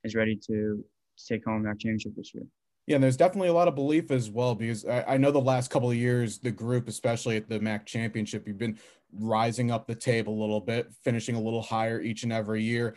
is 0.04 0.16
ready 0.16 0.40
to, 0.48 0.84
take 1.28 1.44
home 1.46 1.64
that 1.64 1.80
championship 1.80 2.12
this 2.16 2.32
year. 2.32 2.44
Yeah, 2.86 2.96
and 2.96 3.04
there's 3.04 3.18
definitely 3.18 3.48
a 3.48 3.54
lot 3.54 3.68
of 3.68 3.74
belief 3.74 4.12
as 4.12 4.30
well 4.30 4.54
because 4.54 4.86
I, 4.86 5.04
I, 5.08 5.18
know 5.18 5.32
the 5.32 5.42
last 5.42 5.72
couple 5.72 5.90
of 5.90 5.98
years, 5.98 6.38
the 6.38 6.52
group, 6.52 6.88
especially 6.88 7.38
at 7.38 7.50
the 7.50 7.60
MAC 7.60 7.88
championship, 7.88 8.48
you've 8.48 8.60
been 8.60 8.78
rising 9.12 9.72
up 9.72 9.88
the 9.88 9.96
table 9.96 10.38
a 10.38 10.40
little 10.40 10.62
bit, 10.62 10.94
finishing 11.04 11.34
a 11.34 11.42
little 11.42 11.64
higher 11.64 12.00
each 12.00 12.22
and 12.22 12.32
every 12.32 12.62
year 12.62 12.96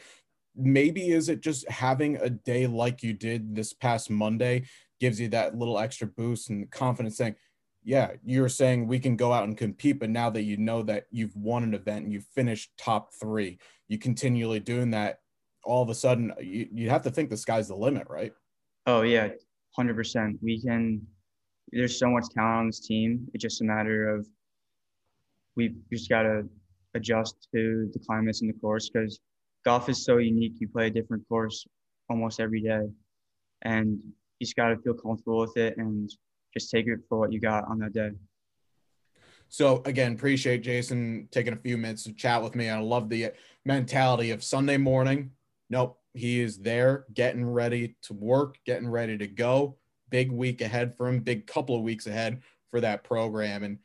maybe 0.56 1.10
is 1.10 1.28
it 1.28 1.40
just 1.40 1.68
having 1.70 2.16
a 2.16 2.30
day 2.30 2.66
like 2.66 3.02
you 3.02 3.12
did 3.12 3.54
this 3.54 3.72
past 3.72 4.10
Monday 4.10 4.64
gives 5.00 5.20
you 5.20 5.28
that 5.28 5.56
little 5.56 5.78
extra 5.78 6.06
boost 6.06 6.50
and 6.50 6.70
confidence 6.70 7.16
saying, 7.16 7.34
yeah, 7.82 8.12
you're 8.24 8.48
saying 8.48 8.86
we 8.86 8.98
can 8.98 9.16
go 9.16 9.32
out 9.32 9.44
and 9.44 9.56
compete, 9.56 9.98
but 9.98 10.10
now 10.10 10.28
that 10.30 10.42
you 10.42 10.56
know 10.58 10.82
that 10.82 11.04
you've 11.10 11.34
won 11.34 11.62
an 11.62 11.74
event 11.74 12.04
and 12.04 12.12
you've 12.12 12.26
finished 12.34 12.70
top 12.76 13.10
three, 13.18 13.58
you 13.88 13.98
continually 13.98 14.60
doing 14.60 14.90
that, 14.90 15.20
all 15.64 15.82
of 15.82 15.88
a 15.88 15.94
sudden 15.94 16.30
uh, 16.32 16.40
you, 16.40 16.68
you 16.72 16.90
have 16.90 17.02
to 17.02 17.10
think 17.10 17.30
the 17.30 17.36
sky's 17.36 17.68
the 17.68 17.74
limit, 17.74 18.06
right? 18.08 18.32
Oh 18.86 19.02
yeah, 19.02 19.28
hundred 19.76 19.96
percent. 19.96 20.38
We 20.42 20.60
can. 20.60 21.00
There's 21.72 21.98
so 21.98 22.08
much 22.08 22.24
talent 22.34 22.58
on 22.58 22.66
this 22.66 22.80
team. 22.80 23.26
It's 23.32 23.42
just 23.42 23.60
a 23.60 23.64
matter 23.64 24.14
of 24.14 24.26
we 25.56 25.74
just 25.92 26.08
got 26.08 26.22
to 26.22 26.48
adjust 26.94 27.48
to 27.54 27.88
the 27.92 27.98
climates 28.06 28.40
and 28.40 28.52
the 28.52 28.58
course 28.58 28.90
because 28.90 29.20
golf 29.64 29.88
is 29.88 30.04
so 30.04 30.18
unique. 30.18 30.54
You 30.58 30.68
play 30.68 30.86
a 30.86 30.90
different 30.90 31.28
course 31.28 31.66
almost 32.08 32.40
every 32.40 32.60
day, 32.60 32.88
and 33.62 33.98
you 34.38 34.46
just 34.46 34.56
got 34.56 34.68
to 34.68 34.76
feel 34.78 34.94
comfortable 34.94 35.38
with 35.38 35.56
it 35.56 35.76
and 35.76 36.10
just 36.54 36.70
take 36.70 36.86
it 36.86 37.00
for 37.08 37.18
what 37.18 37.32
you 37.32 37.40
got 37.40 37.64
on 37.68 37.78
that 37.80 37.92
day. 37.92 38.10
So 39.48 39.82
again, 39.84 40.12
appreciate 40.12 40.62
Jason 40.62 41.28
taking 41.32 41.52
a 41.52 41.56
few 41.56 41.76
minutes 41.76 42.04
to 42.04 42.12
chat 42.12 42.42
with 42.42 42.54
me. 42.54 42.68
I 42.68 42.78
love 42.78 43.08
the 43.08 43.32
mentality 43.64 44.30
of 44.30 44.44
Sunday 44.44 44.76
morning. 44.76 45.32
Nope, 45.68 45.98
he 46.14 46.40
is 46.40 46.58
there, 46.58 47.04
getting 47.14 47.44
ready 47.44 47.96
to 48.02 48.12
work, 48.12 48.58
getting 48.64 48.88
ready 48.88 49.18
to 49.18 49.26
go. 49.26 49.76
Big 50.08 50.30
week 50.30 50.60
ahead 50.60 50.96
for 50.96 51.08
him. 51.08 51.20
Big 51.20 51.46
couple 51.46 51.76
of 51.76 51.82
weeks 51.82 52.06
ahead 52.06 52.42
for 52.70 52.80
that 52.80 53.02
program, 53.04 53.64
and 53.64 53.78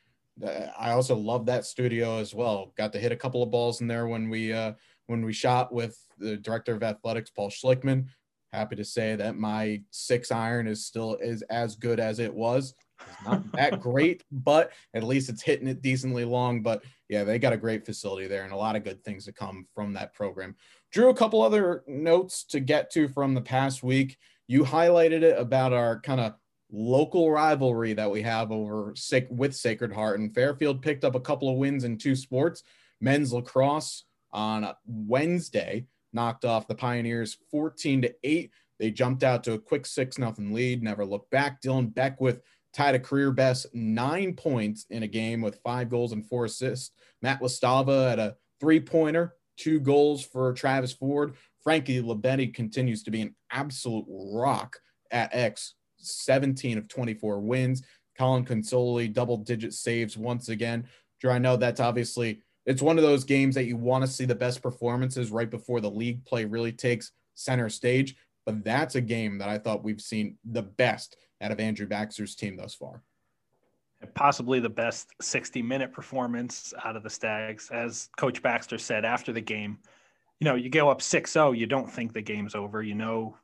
uh, 0.44 0.68
I 0.78 0.92
also 0.92 1.16
love 1.16 1.46
that 1.48 1.66
studio 1.66 2.18
as 2.20 2.34
well. 2.34 2.74
Got 2.78 2.94
to 2.94 3.00
hit 3.00 3.12
a 3.12 3.16
couple 3.16 3.42
of 3.42 3.52
balls 3.52 3.82
in 3.82 3.88
there 3.88 4.08
when 4.08 4.30
we 4.30 4.54
uh, 4.54 4.74
when 5.08 5.24
we 5.24 5.34
shot 5.34 5.74
with 5.74 5.98
the 6.18 6.38
director 6.38 6.74
of 6.74 6.84
athletics, 6.84 7.30
Paul 7.30 7.50
Schlickmann. 7.50 8.08
Happy 8.54 8.76
to 8.78 8.86
say 8.86 9.16
that 9.16 9.36
my 9.36 9.82
six 9.92 10.32
iron 10.32 10.68
is 10.68 10.86
still 10.86 11.16
is 11.16 11.42
as 11.44 11.76
good 11.76 12.00
as 12.00 12.20
it 12.20 12.34
was. 12.34 12.74
It's 13.02 13.26
not 13.26 13.52
that 13.54 13.82
great, 13.82 14.24
but 14.32 14.72
at 14.94 15.04
least 15.04 15.30
it's 15.30 15.42
hitting 15.42 15.68
it 15.68 15.82
decently 15.82 16.24
long. 16.24 16.62
But 16.62 16.84
yeah, 17.10 17.24
they 17.24 17.38
got 17.38 17.54
a 17.54 17.58
great 17.58 17.86
facility 17.86 18.28
there 18.28 18.44
and 18.44 18.54
a 18.54 18.58
lot 18.58 18.76
of 18.76 18.84
good 18.84 19.04
things 19.04 19.26
to 19.26 19.34
come 19.34 19.68
from 19.76 19.94
that 19.94 20.14
program. 20.14 20.56
Drew, 20.92 21.10
a 21.10 21.16
couple 21.16 21.42
other 21.42 21.84
notes 21.88 22.46
to 22.46 22.62
get 22.62 22.90
to 22.92 23.10
from 23.10 23.34
the 23.34 23.42
past 23.42 23.84
week. 23.84 24.18
You 24.48 24.64
highlighted 24.64 25.24
it 25.24 25.38
about 25.38 25.74
our 25.74 26.00
kind 26.00 26.22
of 26.22 26.36
local 26.72 27.30
rivalry 27.32 27.94
that 27.94 28.10
we 28.10 28.22
have 28.22 28.52
over 28.52 28.94
with 29.30 29.56
Sacred 29.56 29.92
Heart, 29.92 30.20
and 30.20 30.34
Fairfield 30.34 30.82
picked 30.82 31.04
up 31.04 31.16
a 31.16 31.20
couple 31.20 31.50
of 31.50 31.58
wins 31.58 31.84
in 31.84 31.98
two 31.98 32.16
sports 32.16 32.64
men's 33.02 33.34
lacrosse 33.34 34.06
on 34.36 34.72
Wednesday, 34.86 35.88
knocked 36.14 36.46
off 36.46 36.68
the 36.68 36.76
Pioneers 36.76 37.38
14 37.50 38.04
to 38.04 38.14
8. 38.24 38.52
They 38.78 38.92
jumped 38.92 39.24
out 39.24 39.44
to 39.46 39.54
a 39.54 39.60
quick 39.60 39.86
6 39.86 40.20
nothing 40.20 40.54
lead, 40.54 40.84
never 40.84 41.06
looked 41.06 41.32
back. 41.32 41.62
Dylan 41.62 41.94
Beckwith 41.94 42.42
tied 42.74 42.94
a 42.94 43.00
career 43.00 43.32
best 43.32 43.68
nine 43.74 44.34
points 44.34 44.86
in 44.90 45.04
a 45.04 45.08
game 45.08 45.42
with 45.42 45.62
five 45.64 45.90
goals 45.90 46.12
and 46.12 46.28
four 46.28 46.46
assists. 46.46 46.92
Matt 47.22 47.40
Lastava 47.40 48.12
at 48.12 48.20
a 48.20 48.36
three 48.60 48.82
pointer, 48.82 49.36
two 49.58 49.80
goals 49.80 50.24
for 50.24 50.54
Travis 50.54 50.92
Ford. 50.92 51.36
Frankie 51.64 52.02
Labetti 52.02 52.54
continues 52.54 53.02
to 53.04 53.12
be 53.12 53.22
an 53.22 53.34
absolute 53.50 54.06
rock 54.10 54.78
at 55.10 55.34
X, 55.34 55.76
17 55.98 56.78
of 56.78 56.88
24 56.90 57.40
wins. 57.40 57.82
Colin 58.18 58.46
Consoli, 58.46 59.12
double 59.12 59.38
digit 59.38 59.74
saves 59.74 60.18
once 60.18 60.50
again. 60.50 60.88
Drew, 61.20 61.32
I 61.32 61.40
know 61.40 61.56
that's 61.56 61.80
obviously 61.80 62.42
it's 62.66 62.82
one 62.82 62.98
of 62.98 63.04
those 63.04 63.24
games 63.24 63.56
that 63.56 63.66
you 63.66 63.78
want 63.78 64.04
to 64.04 64.10
see 64.10 64.26
the 64.26 64.36
best 64.36 64.62
performances 64.62 65.32
right 65.32 65.50
before 65.50 65.82
the 65.82 65.90
league 65.90 66.26
play 66.26 66.46
really 66.46 66.72
takes 66.72 67.12
center 67.36 67.70
stage. 67.70 68.16
But 68.46 68.64
that's 68.64 68.96
a 68.96 69.02
game 69.02 69.38
that 69.40 69.50
I 69.50 69.58
thought 69.58 69.84
we've 69.84 70.02
seen 70.02 70.38
the 70.46 70.62
best 70.62 71.18
out 71.42 71.52
of 71.52 71.60
Andrew 71.60 71.88
Baxter's 71.88 72.36
team 72.36 72.58
thus 72.58 72.74
far. 72.74 73.02
Possibly 74.14 74.60
the 74.60 74.70
best 74.70 75.10
60 75.22 75.62
minute 75.62 75.92
performance 75.92 76.74
out 76.84 76.96
of 76.96 77.04
the 77.04 77.10
Stags. 77.10 77.70
As 77.72 78.10
Coach 78.18 78.42
Baxter 78.42 78.78
said 78.78 79.04
after 79.04 79.32
the 79.32 79.42
game, 79.42 79.80
you 80.40 80.46
know, 80.46 80.56
you 80.56 80.70
go 80.70 80.90
up 80.90 81.02
6 81.02 81.32
0, 81.32 81.54
you 81.54 81.66
don't 81.66 81.92
think 81.92 82.14
the 82.14 82.22
game's 82.22 82.56
over. 82.56 82.84
You 82.84 82.94
know, 82.94 83.38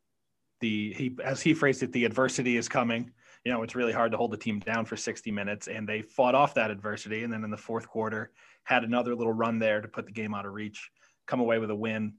the, 0.60 0.94
he, 0.94 1.16
as 1.24 1.42
he 1.42 1.54
phrased 1.54 1.82
it, 1.84 1.92
the 1.94 2.06
adversity 2.06 2.58
is 2.58 2.70
coming. 2.70 3.12
You 3.44 3.52
know, 3.52 3.64
it's 3.64 3.76
really 3.76 3.94
hard 3.94 4.12
to 4.12 4.18
hold 4.18 4.32
the 4.32 4.38
team 4.38 4.60
down 4.60 4.86
for 4.86 4.96
60 4.96 5.32
minutes, 5.32 5.68
and 5.68 5.88
they 5.88 6.02
fought 6.02 6.36
off 6.36 6.54
that 6.54 6.70
adversity. 6.70 7.24
And 7.24 7.34
then 7.34 7.44
in 7.44 7.50
the 7.50 7.58
fourth 7.58 7.88
quarter, 7.88 8.32
had 8.64 8.84
another 8.84 9.16
little 9.16 9.34
run 9.34 9.58
there 9.58 9.82
to 9.82 9.88
put 9.88 10.06
the 10.06 10.12
game 10.12 10.36
out 10.36 10.46
of 10.46 10.54
reach, 10.54 10.92
come 11.26 11.40
away 11.40 11.58
with 11.58 11.72
a 11.72 11.76
win. 11.76 12.14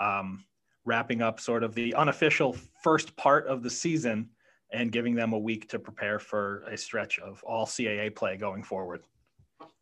Um, 0.00 0.44
wrapping 0.86 1.20
up 1.20 1.40
sort 1.40 1.64
of 1.64 1.74
the 1.74 1.92
unofficial 1.94 2.56
first 2.82 3.14
part 3.16 3.46
of 3.48 3.62
the 3.62 3.68
season 3.68 4.30
and 4.72 4.92
giving 4.92 5.14
them 5.14 5.32
a 5.32 5.38
week 5.38 5.68
to 5.68 5.78
prepare 5.78 6.18
for 6.18 6.62
a 6.70 6.76
stretch 6.76 7.18
of 7.18 7.42
all 7.44 7.66
CAA 7.66 8.14
play 8.14 8.36
going 8.36 8.62
forward. 8.62 9.02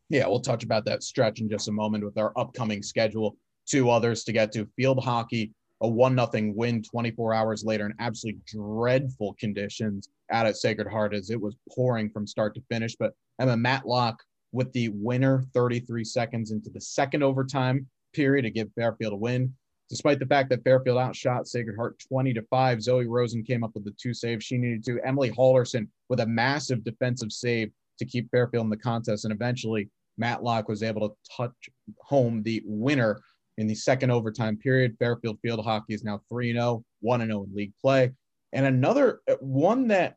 Yeah, 0.08 0.26
we'll 0.26 0.40
touch 0.40 0.64
about 0.64 0.84
that 0.86 1.02
stretch 1.02 1.40
in 1.40 1.48
just 1.48 1.68
a 1.68 1.72
moment 1.72 2.04
with 2.04 2.18
our 2.18 2.32
upcoming 2.36 2.82
schedule. 2.82 3.36
Two 3.66 3.90
others 3.90 4.24
to 4.24 4.32
get 4.32 4.52
to 4.52 4.66
field 4.76 5.02
hockey, 5.02 5.52
a 5.84 5.88
one 5.88 6.14
nothing 6.14 6.56
win 6.56 6.82
24 6.82 7.34
hours 7.34 7.62
later 7.62 7.84
in 7.84 7.94
absolutely 7.98 8.40
dreadful 8.46 9.34
conditions 9.38 10.08
out 10.30 10.46
at 10.46 10.56
Sacred 10.56 10.88
Heart 10.88 11.12
as 11.12 11.28
it 11.28 11.40
was 11.40 11.56
pouring 11.70 12.08
from 12.08 12.26
start 12.26 12.54
to 12.54 12.62
finish. 12.70 12.96
But 12.96 13.12
Emma 13.38 13.56
Matlock 13.56 14.22
with 14.52 14.72
the 14.72 14.88
winner 14.88 15.42
33 15.52 16.02
seconds 16.04 16.52
into 16.52 16.70
the 16.70 16.80
second 16.80 17.22
overtime 17.22 17.86
period 18.14 18.42
to 18.42 18.50
give 18.50 18.72
Fairfield 18.74 19.12
a 19.12 19.16
win. 19.16 19.52
Despite 19.90 20.18
the 20.18 20.26
fact 20.26 20.48
that 20.48 20.64
Fairfield 20.64 20.96
outshot 20.96 21.46
Sacred 21.46 21.76
Heart 21.76 22.02
20 22.08 22.32
to 22.32 22.42
5, 22.42 22.82
Zoe 22.82 23.06
Rosen 23.06 23.44
came 23.44 23.62
up 23.62 23.74
with 23.74 23.84
the 23.84 23.94
two 24.00 24.14
saves 24.14 24.42
she 24.42 24.56
needed 24.56 24.84
to. 24.86 24.98
Emily 25.06 25.30
Hallerson 25.32 25.86
with 26.08 26.20
a 26.20 26.26
massive 26.26 26.82
defensive 26.82 27.30
save 27.30 27.70
to 27.98 28.06
keep 28.06 28.30
Fairfield 28.30 28.64
in 28.64 28.70
the 28.70 28.76
contest. 28.78 29.26
And 29.26 29.34
eventually, 29.34 29.90
Matlock 30.16 30.66
was 30.66 30.82
able 30.82 31.10
to 31.10 31.14
touch 31.36 31.52
home 32.00 32.42
the 32.42 32.62
winner 32.64 33.20
in 33.58 33.66
the 33.66 33.74
second 33.74 34.10
overtime 34.10 34.56
period. 34.56 34.96
Fairfield 34.98 35.38
Field 35.40 35.64
Hockey 35.64 35.94
is 35.94 36.04
now 36.04 36.20
3 36.28 36.52
0, 36.52 36.84
1 37.00 37.20
0 37.20 37.44
in 37.44 37.54
league 37.54 37.72
play. 37.80 38.12
And 38.52 38.66
another 38.66 39.20
one 39.40 39.88
that 39.88 40.16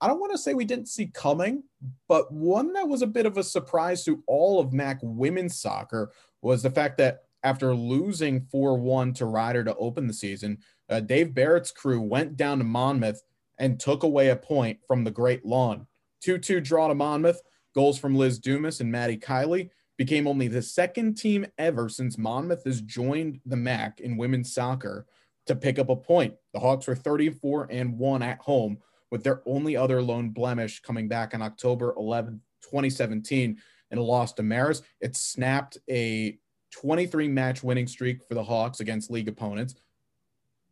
I 0.00 0.06
don't 0.06 0.20
want 0.20 0.32
to 0.32 0.38
say 0.38 0.54
we 0.54 0.64
didn't 0.64 0.88
see 0.88 1.10
coming, 1.12 1.62
but 2.08 2.32
one 2.32 2.72
that 2.72 2.88
was 2.88 3.02
a 3.02 3.06
bit 3.06 3.26
of 3.26 3.36
a 3.36 3.44
surprise 3.44 4.02
to 4.04 4.22
all 4.26 4.58
of 4.58 4.72
MAC 4.72 4.98
women's 5.02 5.60
soccer 5.60 6.12
was 6.40 6.62
the 6.62 6.70
fact 6.70 6.96
that 6.98 7.24
after 7.42 7.74
losing 7.74 8.46
4 8.50 8.78
1 8.78 9.14
to 9.14 9.26
Rider 9.26 9.64
to 9.64 9.76
open 9.76 10.06
the 10.06 10.14
season, 10.14 10.58
uh, 10.88 11.00
Dave 11.00 11.34
Barrett's 11.34 11.70
crew 11.70 12.00
went 12.00 12.36
down 12.36 12.58
to 12.58 12.64
Monmouth 12.64 13.22
and 13.58 13.78
took 13.78 14.02
away 14.02 14.30
a 14.30 14.36
point 14.36 14.78
from 14.86 15.04
the 15.04 15.10
Great 15.10 15.44
Lawn. 15.44 15.86
2 16.22 16.38
2 16.38 16.60
draw 16.60 16.88
to 16.88 16.94
Monmouth, 16.94 17.40
goals 17.74 17.98
from 17.98 18.14
Liz 18.14 18.38
Dumas 18.38 18.80
and 18.80 18.90
Maddie 18.90 19.18
Kiley. 19.18 19.70
Became 20.00 20.26
only 20.26 20.48
the 20.48 20.62
second 20.62 21.18
team 21.18 21.44
ever 21.58 21.90
since 21.90 22.16
Monmouth 22.16 22.64
has 22.64 22.80
joined 22.80 23.38
the 23.44 23.54
MAC 23.54 24.00
in 24.00 24.16
women's 24.16 24.50
soccer 24.50 25.04
to 25.44 25.54
pick 25.54 25.78
up 25.78 25.90
a 25.90 25.94
point. 25.94 26.32
The 26.54 26.58
Hawks 26.58 26.86
were 26.86 26.94
34 26.94 27.66
and 27.70 27.98
1 27.98 28.22
at 28.22 28.38
home, 28.38 28.78
with 29.10 29.22
their 29.22 29.42
only 29.44 29.76
other 29.76 30.00
lone 30.00 30.30
blemish 30.30 30.80
coming 30.80 31.06
back 31.06 31.34
on 31.34 31.42
October 31.42 31.92
11, 31.98 32.40
2017, 32.62 33.58
in 33.90 33.98
a 33.98 34.00
loss 34.00 34.32
to 34.32 34.42
Marist. 34.42 34.84
It 35.02 35.16
snapped 35.16 35.76
a 35.90 36.38
23 36.72 37.28
match 37.28 37.62
winning 37.62 37.86
streak 37.86 38.26
for 38.26 38.32
the 38.32 38.42
Hawks 38.42 38.80
against 38.80 39.10
league 39.10 39.28
opponents. 39.28 39.74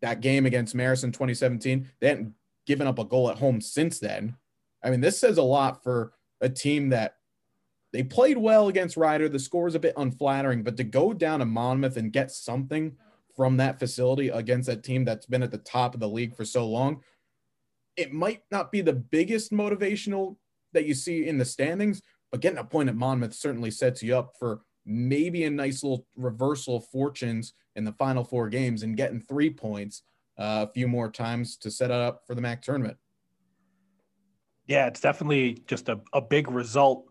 That 0.00 0.22
game 0.22 0.46
against 0.46 0.74
Marist 0.74 1.04
in 1.04 1.12
2017, 1.12 1.86
they 2.00 2.08
hadn't 2.08 2.32
given 2.66 2.86
up 2.86 2.98
a 2.98 3.04
goal 3.04 3.30
at 3.30 3.36
home 3.36 3.60
since 3.60 3.98
then. 3.98 4.36
I 4.82 4.88
mean, 4.88 5.02
this 5.02 5.18
says 5.18 5.36
a 5.36 5.42
lot 5.42 5.82
for 5.82 6.14
a 6.40 6.48
team 6.48 6.88
that 6.88 7.17
they 7.92 8.02
played 8.02 8.38
well 8.38 8.68
against 8.68 8.96
Rider. 8.96 9.28
The 9.28 9.38
score 9.38 9.66
is 9.66 9.74
a 9.74 9.80
bit 9.80 9.94
unflattering, 9.96 10.62
but 10.62 10.76
to 10.76 10.84
go 10.84 11.12
down 11.12 11.40
to 11.40 11.46
Monmouth 11.46 11.96
and 11.96 12.12
get 12.12 12.30
something 12.30 12.96
from 13.34 13.56
that 13.56 13.78
facility 13.78 14.28
against 14.28 14.66
that 14.66 14.82
team 14.82 15.04
that's 15.04 15.26
been 15.26 15.42
at 15.42 15.50
the 15.50 15.58
top 15.58 15.94
of 15.94 16.00
the 16.00 16.08
league 16.08 16.34
for 16.34 16.44
so 16.44 16.66
long, 16.66 17.02
it 17.96 18.12
might 18.12 18.42
not 18.50 18.70
be 18.70 18.80
the 18.80 18.92
biggest 18.92 19.52
motivational 19.52 20.36
that 20.72 20.84
you 20.84 20.94
see 20.94 21.26
in 21.26 21.38
the 21.38 21.44
standings, 21.44 22.02
but 22.30 22.40
getting 22.40 22.58
a 22.58 22.64
point 22.64 22.88
at 22.88 22.96
Monmouth 22.96 23.34
certainly 23.34 23.70
sets 23.70 24.02
you 24.02 24.16
up 24.16 24.34
for 24.38 24.60
maybe 24.84 25.44
a 25.44 25.50
nice 25.50 25.82
little 25.82 26.06
reversal 26.16 26.76
of 26.76 26.86
fortunes 26.86 27.54
in 27.76 27.84
the 27.84 27.92
final 27.92 28.24
four 28.24 28.48
games 28.48 28.82
and 28.82 28.96
getting 28.96 29.20
three 29.20 29.50
points 29.50 30.02
uh, 30.38 30.66
a 30.68 30.72
few 30.72 30.88
more 30.88 31.10
times 31.10 31.56
to 31.56 31.70
set 31.70 31.90
it 31.90 31.96
up 31.96 32.22
for 32.26 32.34
the 32.34 32.40
MAC 32.40 32.62
tournament. 32.62 32.96
Yeah, 34.66 34.86
it's 34.86 35.00
definitely 35.00 35.62
just 35.66 35.88
a, 35.88 36.00
a 36.12 36.20
big 36.20 36.50
result 36.50 37.07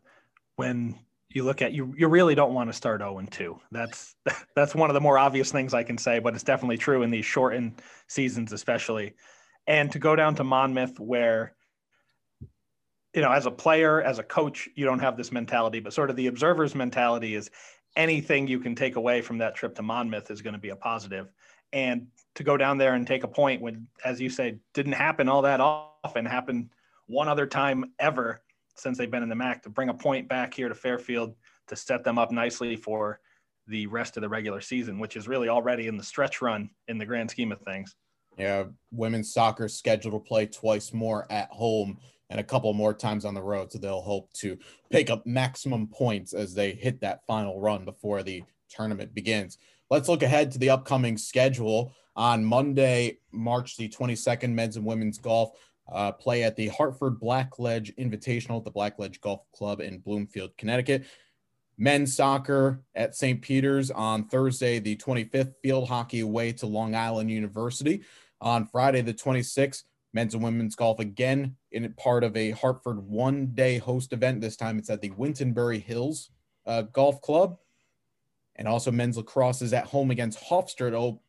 when 0.58 1.00
you 1.30 1.43
look 1.43 1.62
at 1.62 1.72
you 1.72 1.93
you 1.98 2.08
really 2.08 2.36
don't 2.36 2.54
want 2.54 2.70
to 2.70 2.74
start 2.74 3.00
0 3.00 3.20
and 3.20 3.32
2. 3.32 3.58
That's 3.72 4.15
that's 4.56 4.76
one 4.76 4.89
of 4.89 4.93
the 4.93 5.02
more 5.02 5.17
obvious 5.17 5.52
things 5.52 5.74
I 5.74 5.84
can 5.84 5.98
say, 5.98 6.20
but 6.20 6.34
it's 6.34 6.43
definitely 6.43 6.78
true 6.78 7.04
in 7.04 7.10
these 7.10 7.26
shortened 7.26 7.82
seasons 8.08 8.52
especially. 8.52 9.13
And 9.65 9.91
to 9.91 10.00
go 10.00 10.15
down 10.15 10.36
to 10.36 10.43
Monmouth 10.43 11.00
where 11.00 11.54
you 13.13 13.22
know, 13.24 13.32
as 13.32 13.48
a 13.48 13.52
player, 13.52 14.02
as 14.02 14.20
a 14.20 14.24
coach, 14.24 14.70
you 14.76 14.86
don't 14.86 15.00
have 15.00 15.17
this 15.17 15.32
mentality, 15.32 15.80
but 15.80 15.91
sort 15.91 16.12
of 16.12 16.15
the 16.15 16.28
observer's 16.28 16.76
mentality 16.76 17.34
is 17.34 17.50
anything 17.96 18.48
you 18.48 18.60
can 18.60 18.76
take 18.76 18.96
away 18.96 19.22
from 19.22 19.39
that 19.39 19.56
trip 19.56 19.74
to 19.76 19.82
Monmouth 19.82 20.30
is 20.30 20.43
going 20.43 20.54
to 20.54 20.60
be 20.60 20.70
a 20.70 20.76
positive. 20.76 21.32
And 21.74 22.08
to 22.36 22.43
go 22.43 22.58
down 22.58 22.78
there 22.78 22.93
and 22.93 23.08
take 23.08 23.24
a 23.24 23.28
point 23.28 23.62
when, 23.62 23.88
as 24.06 24.22
you 24.22 24.30
say, 24.30 24.60
didn't 24.74 24.93
happen 24.93 25.28
all 25.28 25.41
that 25.41 25.60
often, 25.60 26.26
happened 26.26 26.70
one 27.08 27.28
other 27.28 27.48
time 27.48 27.86
ever 27.98 28.41
since 28.78 28.98
they've 28.98 29.12
been 29.12 29.24
in 29.24 29.30
the 29.30 29.36
MAC 29.36 29.63
to 29.63 29.70
bring 29.70 29.90
a 29.90 29.94
point 29.94 30.28
back 30.28 30.54
here 30.54 30.70
to 30.70 30.76
Fairfield 30.76 31.36
to 31.68 31.76
set 31.76 32.04
them 32.04 32.18
up 32.18 32.32
nicely 32.32 32.76
for 32.76 33.20
the 33.68 33.88
rest 33.88 34.18
of 34.18 34.22
the 34.22 34.30
regular 34.30 34.62
season, 34.62 35.00
which 35.00 35.16
is 35.18 35.28
really 35.28 35.50
already 35.50 35.88
in 35.88 35.98
the 35.98 36.04
stretch 36.04 36.42
run 36.42 36.70
in 36.88 36.98
the 36.98 37.06
grand 37.06 37.30
scheme 37.30 37.52
of 37.52 37.60
things. 37.62 37.96
Yeah, 38.38 38.66
women's 38.92 39.34
soccer 39.34 39.68
scheduled 39.68 40.13
to 40.13 40.20
play 40.20 40.46
twice 40.46 40.94
more 40.94 41.26
at 41.32 41.50
home 41.50 41.98
and 42.30 42.40
a 42.40 42.44
couple 42.44 42.74
more 42.74 42.94
times 42.94 43.26
on 43.26 43.34
the 43.34 43.42
road. 43.42 43.72
So 43.72 43.80
they'll 43.80 44.02
hope 44.02 44.32
to 44.34 44.58
pick 44.90 45.10
up 45.10 45.26
maximum 45.26 45.88
points 45.88 46.34
as 46.34 46.54
they 46.54 46.72
hit 46.72 47.02
that 47.02 47.26
final 47.26 47.60
run 47.60 47.84
before 47.84 48.22
the 48.24 48.44
tournament 48.70 49.13
begins. 49.13 49.58
Let's 49.90 50.10
look 50.10 50.24
ahead 50.24 50.52
to 50.52 50.60
the 50.60 50.70
upcoming 50.70 51.18
schedule. 51.18 51.94
On 52.16 52.44
Monday, 52.44 53.20
March 53.32 53.78
the 53.78 53.90
22nd, 53.90 54.52
men's 54.52 54.76
and 54.76 54.86
women's 54.86 55.18
golf 55.18 55.52
uh, 55.91 56.12
play 56.12 56.43
at 56.43 56.56
the 56.56 56.67
Hartford 56.67 57.19
Blackledge 57.19 57.95
Invitational 57.97 58.58
at 58.58 58.65
the 58.65 58.71
Blackledge 58.71 59.21
Golf 59.21 59.41
Club 59.54 59.80
in 59.82 60.00
Bloomfield, 60.00 60.52
Connecticut. 60.58 61.06
Men's 61.78 62.15
soccer 62.15 62.82
at 62.95 63.15
St. 63.15 63.41
Peter's 63.41 63.91
on 63.91 64.26
Thursday, 64.26 64.80
the 64.80 64.95
25th, 64.95 65.54
field 65.62 65.88
hockey 65.88 66.21
away 66.21 66.52
to 66.54 66.65
Long 66.65 66.95
Island 66.95 67.30
University. 67.30 68.04
On 68.41 68.65
Friday, 68.65 69.02
the 69.02 69.13
26th, 69.13 69.84
men's 70.13 70.34
and 70.34 70.43
women's 70.43 70.76
golf 70.76 71.00
again 71.00 71.56
in 71.71 71.91
part 71.93 72.23
of 72.23 72.36
a 72.36 72.52
Hartford 72.52 72.97
one 73.08 73.47
day 73.54 73.78
host 73.78 74.13
event. 74.13 74.41
This 74.41 74.56
time 74.56 74.80
it's 74.80 74.89
at 74.89 75.02
the 75.02 75.12
Wintonbury 75.12 75.82
Hills 75.82 76.32
uh, 76.65 76.84
Golf 76.84 77.21
Club. 77.21 77.58
And 78.56 78.67
also 78.67 78.91
men's 78.91 79.17
lacrosse 79.17 79.62
is 79.62 79.73
at 79.73 79.86
home 79.86 80.10
against 80.10 80.39
Hofstra. 80.39 81.19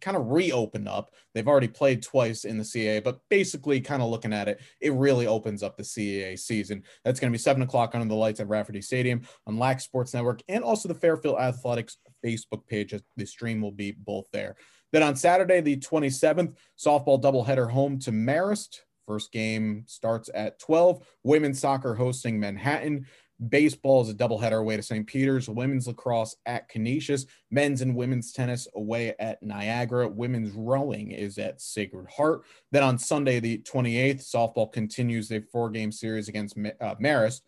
Kind 0.00 0.16
of 0.16 0.28
reopen 0.28 0.86
up. 0.86 1.10
They've 1.34 1.48
already 1.48 1.68
played 1.68 2.02
twice 2.02 2.44
in 2.44 2.58
the 2.58 2.64
CAA, 2.64 3.02
but 3.02 3.20
basically, 3.28 3.80
kind 3.80 4.02
of 4.02 4.10
looking 4.10 4.32
at 4.32 4.48
it, 4.48 4.60
it 4.80 4.92
really 4.92 5.26
opens 5.26 5.62
up 5.62 5.76
the 5.76 5.82
CAA 5.82 6.38
season. 6.38 6.82
That's 7.04 7.20
going 7.20 7.32
to 7.32 7.36
be 7.36 7.42
seven 7.42 7.62
o'clock 7.62 7.94
under 7.94 8.06
the 8.06 8.14
lights 8.14 8.40
at 8.40 8.48
Rafferty 8.48 8.82
Stadium 8.82 9.22
on 9.46 9.58
Lax 9.58 9.84
Sports 9.84 10.14
Network 10.14 10.42
and 10.48 10.62
also 10.64 10.88
the 10.88 10.94
Fairfield 10.94 11.38
Athletics 11.38 11.98
Facebook 12.24 12.66
page. 12.66 12.94
The 13.16 13.26
stream 13.26 13.60
will 13.60 13.72
be 13.72 13.92
both 13.92 14.26
there. 14.32 14.56
Then 14.92 15.02
on 15.02 15.16
Saturday, 15.16 15.60
the 15.60 15.76
27th, 15.76 16.56
softball 16.78 17.20
doubleheader 17.20 17.70
home 17.70 17.98
to 18.00 18.12
Marist. 18.12 18.80
First 19.06 19.32
game 19.32 19.84
starts 19.86 20.28
at 20.34 20.58
12. 20.58 21.06
Women's 21.24 21.58
soccer 21.58 21.94
hosting 21.94 22.38
Manhattan. 22.38 23.06
Baseball 23.46 24.02
is 24.02 24.08
a 24.08 24.14
doubleheader 24.14 24.58
away 24.58 24.76
to 24.76 24.82
St. 24.82 25.06
Peter's. 25.06 25.48
Women's 25.48 25.86
lacrosse 25.86 26.34
at 26.46 26.68
Canisius. 26.68 27.26
Men's 27.50 27.82
and 27.82 27.94
women's 27.94 28.32
tennis 28.32 28.66
away 28.74 29.14
at 29.20 29.40
Niagara. 29.42 30.08
Women's 30.08 30.52
rowing 30.52 31.12
is 31.12 31.38
at 31.38 31.60
Sacred 31.60 32.08
Heart. 32.08 32.42
Then 32.72 32.82
on 32.82 32.98
Sunday, 32.98 33.38
the 33.38 33.58
28th, 33.58 34.28
softball 34.28 34.72
continues 34.72 35.28
their 35.28 35.42
four 35.42 35.70
game 35.70 35.92
series 35.92 36.28
against 36.28 36.56
uh, 36.58 36.94
Marist. 36.96 37.42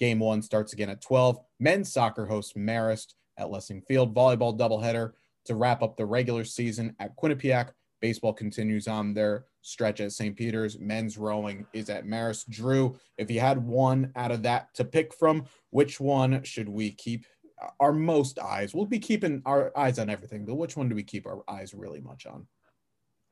Game 0.00 0.18
one 0.18 0.42
starts 0.42 0.72
again 0.72 0.90
at 0.90 1.00
12. 1.00 1.38
Men's 1.60 1.92
soccer 1.92 2.26
hosts 2.26 2.54
Marist 2.54 3.14
at 3.38 3.50
Lessing 3.50 3.82
Field. 3.82 4.14
Volleyball 4.14 4.58
doubleheader 4.58 5.12
to 5.44 5.54
wrap 5.54 5.82
up 5.82 5.96
the 5.96 6.06
regular 6.06 6.44
season 6.44 6.94
at 6.98 7.16
Quinnipiac. 7.16 7.70
Baseball 8.00 8.32
continues 8.32 8.88
on 8.88 9.14
their 9.14 9.44
stretch 9.62 10.00
at 10.00 10.12
St. 10.12 10.36
Peter's. 10.36 10.78
Men's 10.78 11.16
rowing 11.16 11.66
is 11.72 11.90
at 11.90 12.06
Marist. 12.06 12.48
Drew, 12.48 12.96
if 13.18 13.30
you 13.30 13.40
had 13.40 13.64
one 13.64 14.12
out 14.16 14.30
of 14.30 14.42
that 14.42 14.74
to 14.74 14.84
pick 14.84 15.14
from, 15.14 15.44
which 15.70 15.98
one 15.98 16.42
should 16.42 16.68
we 16.68 16.92
keep 16.92 17.26
our 17.80 17.92
most 17.92 18.38
eyes? 18.38 18.74
We'll 18.74 18.86
be 18.86 18.98
keeping 18.98 19.42
our 19.46 19.72
eyes 19.76 19.98
on 19.98 20.10
everything, 20.10 20.44
but 20.44 20.56
which 20.56 20.76
one 20.76 20.88
do 20.88 20.94
we 20.94 21.02
keep 21.02 21.26
our 21.26 21.42
eyes 21.48 21.74
really 21.74 22.00
much 22.00 22.26
on? 22.26 22.46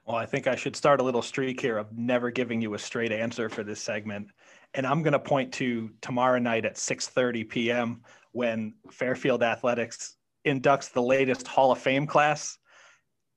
Well, 0.04 0.16
I 0.16 0.26
think 0.26 0.46
I 0.46 0.54
should 0.54 0.76
start 0.76 1.00
a 1.00 1.02
little 1.04 1.22
streak 1.22 1.60
here 1.60 1.78
of 1.78 1.96
never 1.96 2.30
giving 2.30 2.60
you 2.60 2.74
a 2.74 2.78
straight 2.78 3.12
answer 3.12 3.48
for 3.48 3.62
this 3.62 3.80
segment. 3.80 4.28
And 4.74 4.86
I'm 4.86 5.02
going 5.02 5.12
to 5.12 5.18
point 5.18 5.52
to 5.54 5.90
tomorrow 6.02 6.38
night 6.38 6.66
at 6.66 6.76
6:30 6.76 7.48
p.m. 7.48 8.02
when 8.32 8.74
Fairfield 8.90 9.42
Athletics 9.42 10.16
inducts 10.46 10.92
the 10.92 11.00
latest 11.00 11.46
Hall 11.46 11.72
of 11.72 11.78
Fame 11.78 12.06
class. 12.06 12.58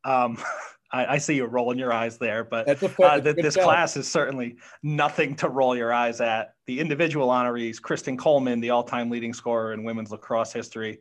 Um, 0.03 0.37
I, 0.91 1.05
I, 1.05 1.17
see 1.17 1.35
you 1.35 1.45
rolling 1.45 1.77
your 1.77 1.91
eyes 1.91 2.17
there, 2.17 2.45
but 2.45 2.67
uh, 2.69 3.19
this 3.19 3.55
job. 3.55 3.63
class 3.63 3.97
is 3.97 4.09
certainly 4.09 4.55
nothing 4.83 5.35
to 5.35 5.49
roll 5.49 5.75
your 5.75 5.91
eyes 5.91 6.21
at. 6.21 6.53
The 6.65 6.79
individual 6.79 7.27
honorees: 7.27 7.81
Kristen 7.81 8.15
Coleman, 8.15 8.61
the 8.61 8.69
all-time 8.69 9.09
leading 9.09 9.33
scorer 9.33 9.73
in 9.73 9.83
women's 9.83 10.11
lacrosse 10.11 10.53
history; 10.53 10.99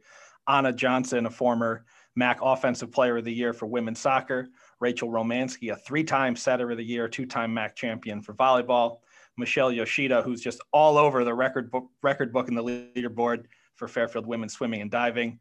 Anna 0.48 0.72
Johnson, 0.72 1.26
a 1.26 1.30
former 1.30 1.84
MAC 2.16 2.38
Offensive 2.42 2.90
Player 2.90 3.18
of 3.18 3.24
the 3.24 3.32
Year 3.32 3.52
for 3.52 3.66
women's 3.66 4.00
soccer. 4.00 4.48
Rachel 4.80 5.08
Romanski, 5.08 5.72
a 5.72 5.76
three 5.76 6.04
time 6.04 6.34
setter 6.34 6.70
of 6.70 6.78
the 6.78 6.84
year, 6.84 7.08
two 7.08 7.26
time 7.26 7.54
MAC 7.54 7.76
champion 7.76 8.22
for 8.22 8.34
volleyball. 8.34 8.98
Michelle 9.38 9.70
Yoshida, 9.70 10.22
who's 10.22 10.40
just 10.40 10.60
all 10.72 10.96
over 10.96 11.22
the 11.22 11.34
record 11.34 11.70
book, 11.70 11.88
record 12.02 12.32
book 12.32 12.48
in 12.48 12.54
the 12.54 12.62
leaderboard 12.62 13.44
for 13.74 13.86
Fairfield 13.86 14.26
women's 14.26 14.54
swimming 14.54 14.80
and 14.80 14.90
diving. 14.90 15.38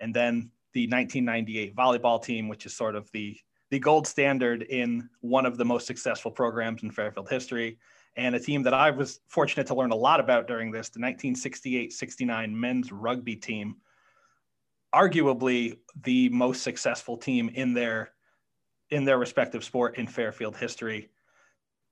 And 0.00 0.14
then 0.14 0.50
the 0.72 0.86
1998 0.86 1.76
volleyball 1.76 2.22
team, 2.22 2.48
which 2.48 2.64
is 2.66 2.74
sort 2.74 2.96
of 2.96 3.10
the, 3.12 3.36
the 3.74 3.80
gold 3.80 4.06
standard 4.06 4.62
in 4.62 5.10
one 5.20 5.44
of 5.44 5.56
the 5.56 5.64
most 5.64 5.84
successful 5.84 6.30
programs 6.30 6.84
in 6.84 6.92
Fairfield 6.92 7.28
history. 7.28 7.76
And 8.14 8.36
a 8.36 8.38
team 8.38 8.62
that 8.62 8.72
I 8.72 8.92
was 8.92 9.18
fortunate 9.26 9.66
to 9.66 9.74
learn 9.74 9.90
a 9.90 9.96
lot 9.96 10.20
about 10.20 10.46
during 10.46 10.70
this, 10.70 10.90
the 10.90 11.00
1968 11.00 11.92
69 11.92 12.60
men's 12.60 12.92
rugby 12.92 13.34
team, 13.34 13.74
arguably 14.94 15.76
the 16.04 16.28
most 16.28 16.62
successful 16.62 17.16
team 17.16 17.50
in 17.54 17.74
their 17.74 18.12
in 18.90 19.04
their 19.04 19.18
respective 19.18 19.64
sport 19.64 19.98
in 19.98 20.06
Fairfield 20.06 20.56
history. 20.56 21.08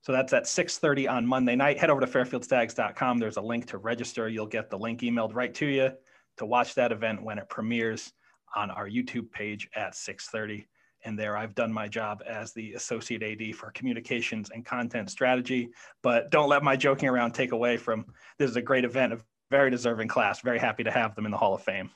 So 0.03 0.13
that's 0.13 0.31
at 0.31 0.47
6:30 0.47 1.09
on 1.09 1.27
Monday 1.27 1.57
night. 1.57 1.77
Head 1.79 1.89
over 1.89 1.99
to 1.99 2.07
fairfieldstags.com. 2.07 3.17
There's 3.17 3.35
a 3.35 3.41
link 3.41 3.65
to 3.67 3.77
register. 3.77 4.29
You'll 4.29 4.47
get 4.47 4.69
the 4.69 4.79
link 4.79 5.01
emailed 5.01 5.35
right 5.35 5.53
to 5.55 5.65
you 5.65 5.91
to 6.37 6.45
watch 6.45 6.75
that 6.75 6.93
event 6.93 7.21
when 7.21 7.39
it 7.39 7.49
premieres 7.49 8.13
on 8.55 8.71
our 8.71 8.87
YouTube 8.87 9.29
page 9.33 9.67
at 9.75 9.95
6:30. 9.95 10.65
And 11.05 11.17
there 11.17 11.37
I've 11.37 11.55
done 11.55 11.71
my 11.71 11.87
job 11.87 12.23
as 12.27 12.53
the 12.53 12.73
associate 12.73 13.23
AD 13.23 13.55
for 13.55 13.71
communications 13.71 14.49
and 14.53 14.65
content 14.65 15.09
strategy. 15.09 15.69
But 16.01 16.31
don't 16.31 16.49
let 16.49 16.63
my 16.63 16.75
joking 16.75 17.09
around 17.09 17.33
take 17.33 17.51
away 17.51 17.77
from 17.77 18.05
this 18.37 18.49
is 18.49 18.55
a 18.55 18.61
great 18.61 18.85
event, 18.85 19.13
a 19.13 19.19
very 19.51 19.69
deserving 19.69 20.07
class. 20.07 20.41
Very 20.41 20.59
happy 20.59 20.83
to 20.83 20.91
have 20.91 21.15
them 21.15 21.25
in 21.25 21.31
the 21.31 21.37
Hall 21.37 21.53
of 21.53 21.61
Fame. 21.61 21.89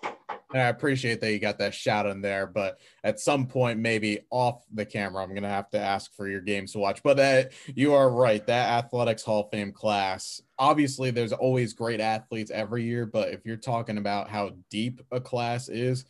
And 0.53 0.61
I 0.61 0.67
appreciate 0.67 1.19
that 1.21 1.31
you 1.31 1.39
got 1.39 1.57
that 1.59 1.73
shout 1.73 2.05
in 2.05 2.21
there, 2.21 2.47
but 2.47 2.79
at 3.03 3.19
some 3.19 3.47
point, 3.47 3.79
maybe 3.79 4.19
off 4.29 4.63
the 4.73 4.85
camera, 4.85 5.21
I'm 5.21 5.33
gonna 5.33 5.49
have 5.49 5.69
to 5.71 5.79
ask 5.79 6.13
for 6.13 6.29
your 6.29 6.39
games 6.39 6.71
to 6.71 6.79
watch. 6.79 7.03
But 7.03 7.19
uh, 7.19 7.43
you 7.75 7.93
are 7.93 8.09
right. 8.09 8.45
That 8.47 8.85
athletics 8.85 9.23
Hall 9.23 9.41
of 9.41 9.51
Fame 9.51 9.73
class. 9.73 10.41
Obviously, 10.57 11.11
there's 11.11 11.33
always 11.33 11.73
great 11.73 11.99
athletes 11.99 12.49
every 12.49 12.85
year, 12.85 13.05
but 13.05 13.29
if 13.29 13.45
you're 13.45 13.57
talking 13.57 13.97
about 13.97 14.29
how 14.29 14.51
deep 14.69 15.01
a 15.11 15.19
class 15.19 15.67
is, 15.67 16.05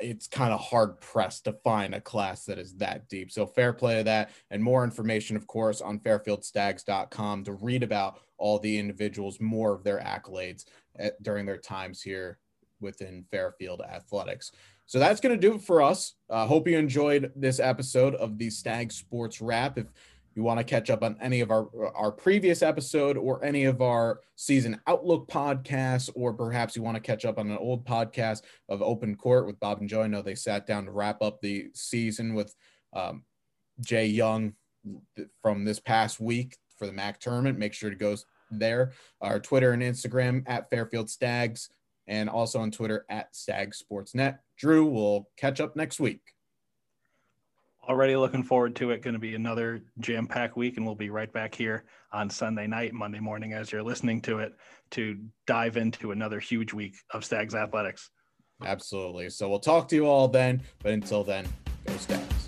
it's 0.00 0.26
kind 0.26 0.52
of 0.52 0.60
hard 0.60 1.00
pressed 1.00 1.44
to 1.44 1.52
find 1.52 1.94
a 1.94 2.00
class 2.00 2.44
that 2.46 2.58
is 2.58 2.74
that 2.76 3.08
deep. 3.08 3.30
So 3.30 3.46
fair 3.46 3.72
play 3.72 3.98
to 3.98 4.04
that, 4.04 4.30
and 4.50 4.62
more 4.62 4.84
information, 4.84 5.36
of 5.36 5.46
course, 5.46 5.80
on 5.80 6.00
fairfieldstags.com 6.00 7.44
to 7.44 7.52
read 7.52 7.82
about 7.82 8.20
all 8.38 8.58
the 8.58 8.78
individuals, 8.78 9.40
more 9.40 9.74
of 9.74 9.84
their 9.84 10.00
accolades 10.00 10.64
at, 10.98 11.22
during 11.22 11.46
their 11.46 11.58
times 11.58 12.02
here 12.02 12.38
within 12.80 13.24
Fairfield 13.30 13.82
Athletics. 13.82 14.52
So 14.86 14.98
that's 14.98 15.20
going 15.20 15.38
to 15.38 15.48
do 15.48 15.54
it 15.54 15.62
for 15.62 15.82
us. 15.82 16.14
I 16.28 16.42
uh, 16.42 16.46
hope 16.46 16.66
you 16.66 16.76
enjoyed 16.76 17.30
this 17.36 17.60
episode 17.60 18.16
of 18.16 18.38
the 18.38 18.50
Stag 18.50 18.90
Sports 18.90 19.40
Wrap. 19.40 19.78
If 19.78 19.86
you 20.40 20.44
want 20.44 20.58
to 20.58 20.64
catch 20.64 20.88
up 20.88 21.02
on 21.02 21.18
any 21.20 21.42
of 21.42 21.50
our 21.50 21.68
our 21.94 22.10
previous 22.10 22.62
episode 22.62 23.18
or 23.18 23.44
any 23.44 23.64
of 23.64 23.82
our 23.82 24.20
season 24.36 24.80
outlook 24.86 25.28
podcasts, 25.28 26.08
or 26.14 26.32
perhaps 26.32 26.74
you 26.74 26.82
want 26.82 26.94
to 26.94 27.02
catch 27.02 27.26
up 27.26 27.38
on 27.38 27.50
an 27.50 27.58
old 27.58 27.84
podcast 27.84 28.40
of 28.70 28.80
Open 28.80 29.14
Court 29.16 29.46
with 29.46 29.60
Bob 29.60 29.80
and 29.80 29.88
Joe. 29.88 30.00
I 30.00 30.06
know 30.06 30.22
they 30.22 30.34
sat 30.34 30.66
down 30.66 30.86
to 30.86 30.92
wrap 30.92 31.20
up 31.20 31.42
the 31.42 31.66
season 31.74 32.32
with 32.32 32.54
um, 32.94 33.24
Jay 33.84 34.06
Young 34.06 34.54
from 35.42 35.66
this 35.66 35.78
past 35.78 36.20
week 36.20 36.56
for 36.78 36.86
the 36.86 36.92
MAC 36.94 37.20
tournament. 37.20 37.58
Make 37.58 37.74
sure 37.74 37.90
to 37.90 37.96
go 37.96 38.16
there. 38.50 38.92
Our 39.20 39.40
Twitter 39.40 39.72
and 39.72 39.82
Instagram 39.82 40.44
at 40.46 40.70
Fairfield 40.70 41.10
Stags 41.10 41.68
and 42.06 42.30
also 42.30 42.60
on 42.60 42.70
Twitter 42.70 43.04
at 43.10 43.36
Stag 43.36 43.74
Sportsnet. 43.74 44.38
Drew, 44.56 44.86
we'll 44.86 45.28
catch 45.36 45.60
up 45.60 45.76
next 45.76 46.00
week. 46.00 46.22
Already 47.88 48.14
looking 48.14 48.42
forward 48.42 48.76
to 48.76 48.90
it. 48.90 49.02
Going 49.02 49.14
to 49.14 49.20
be 49.20 49.34
another 49.34 49.82
jam 49.98 50.26
packed 50.26 50.56
week, 50.56 50.76
and 50.76 50.86
we'll 50.86 50.94
be 50.94 51.10
right 51.10 51.32
back 51.32 51.54
here 51.54 51.84
on 52.12 52.28
Sunday 52.28 52.66
night, 52.66 52.92
Monday 52.92 53.20
morning, 53.20 53.52
as 53.52 53.72
you're 53.72 53.82
listening 53.82 54.20
to 54.22 54.38
it, 54.38 54.52
to 54.92 55.18
dive 55.46 55.76
into 55.76 56.12
another 56.12 56.40
huge 56.40 56.72
week 56.72 56.96
of 57.12 57.24
Stags 57.24 57.54
athletics. 57.54 58.10
Absolutely. 58.64 59.30
So 59.30 59.48
we'll 59.48 59.60
talk 59.60 59.88
to 59.88 59.96
you 59.96 60.06
all 60.06 60.28
then. 60.28 60.62
But 60.82 60.92
until 60.92 61.24
then, 61.24 61.46
go 61.86 61.96
Stags. 61.96 62.39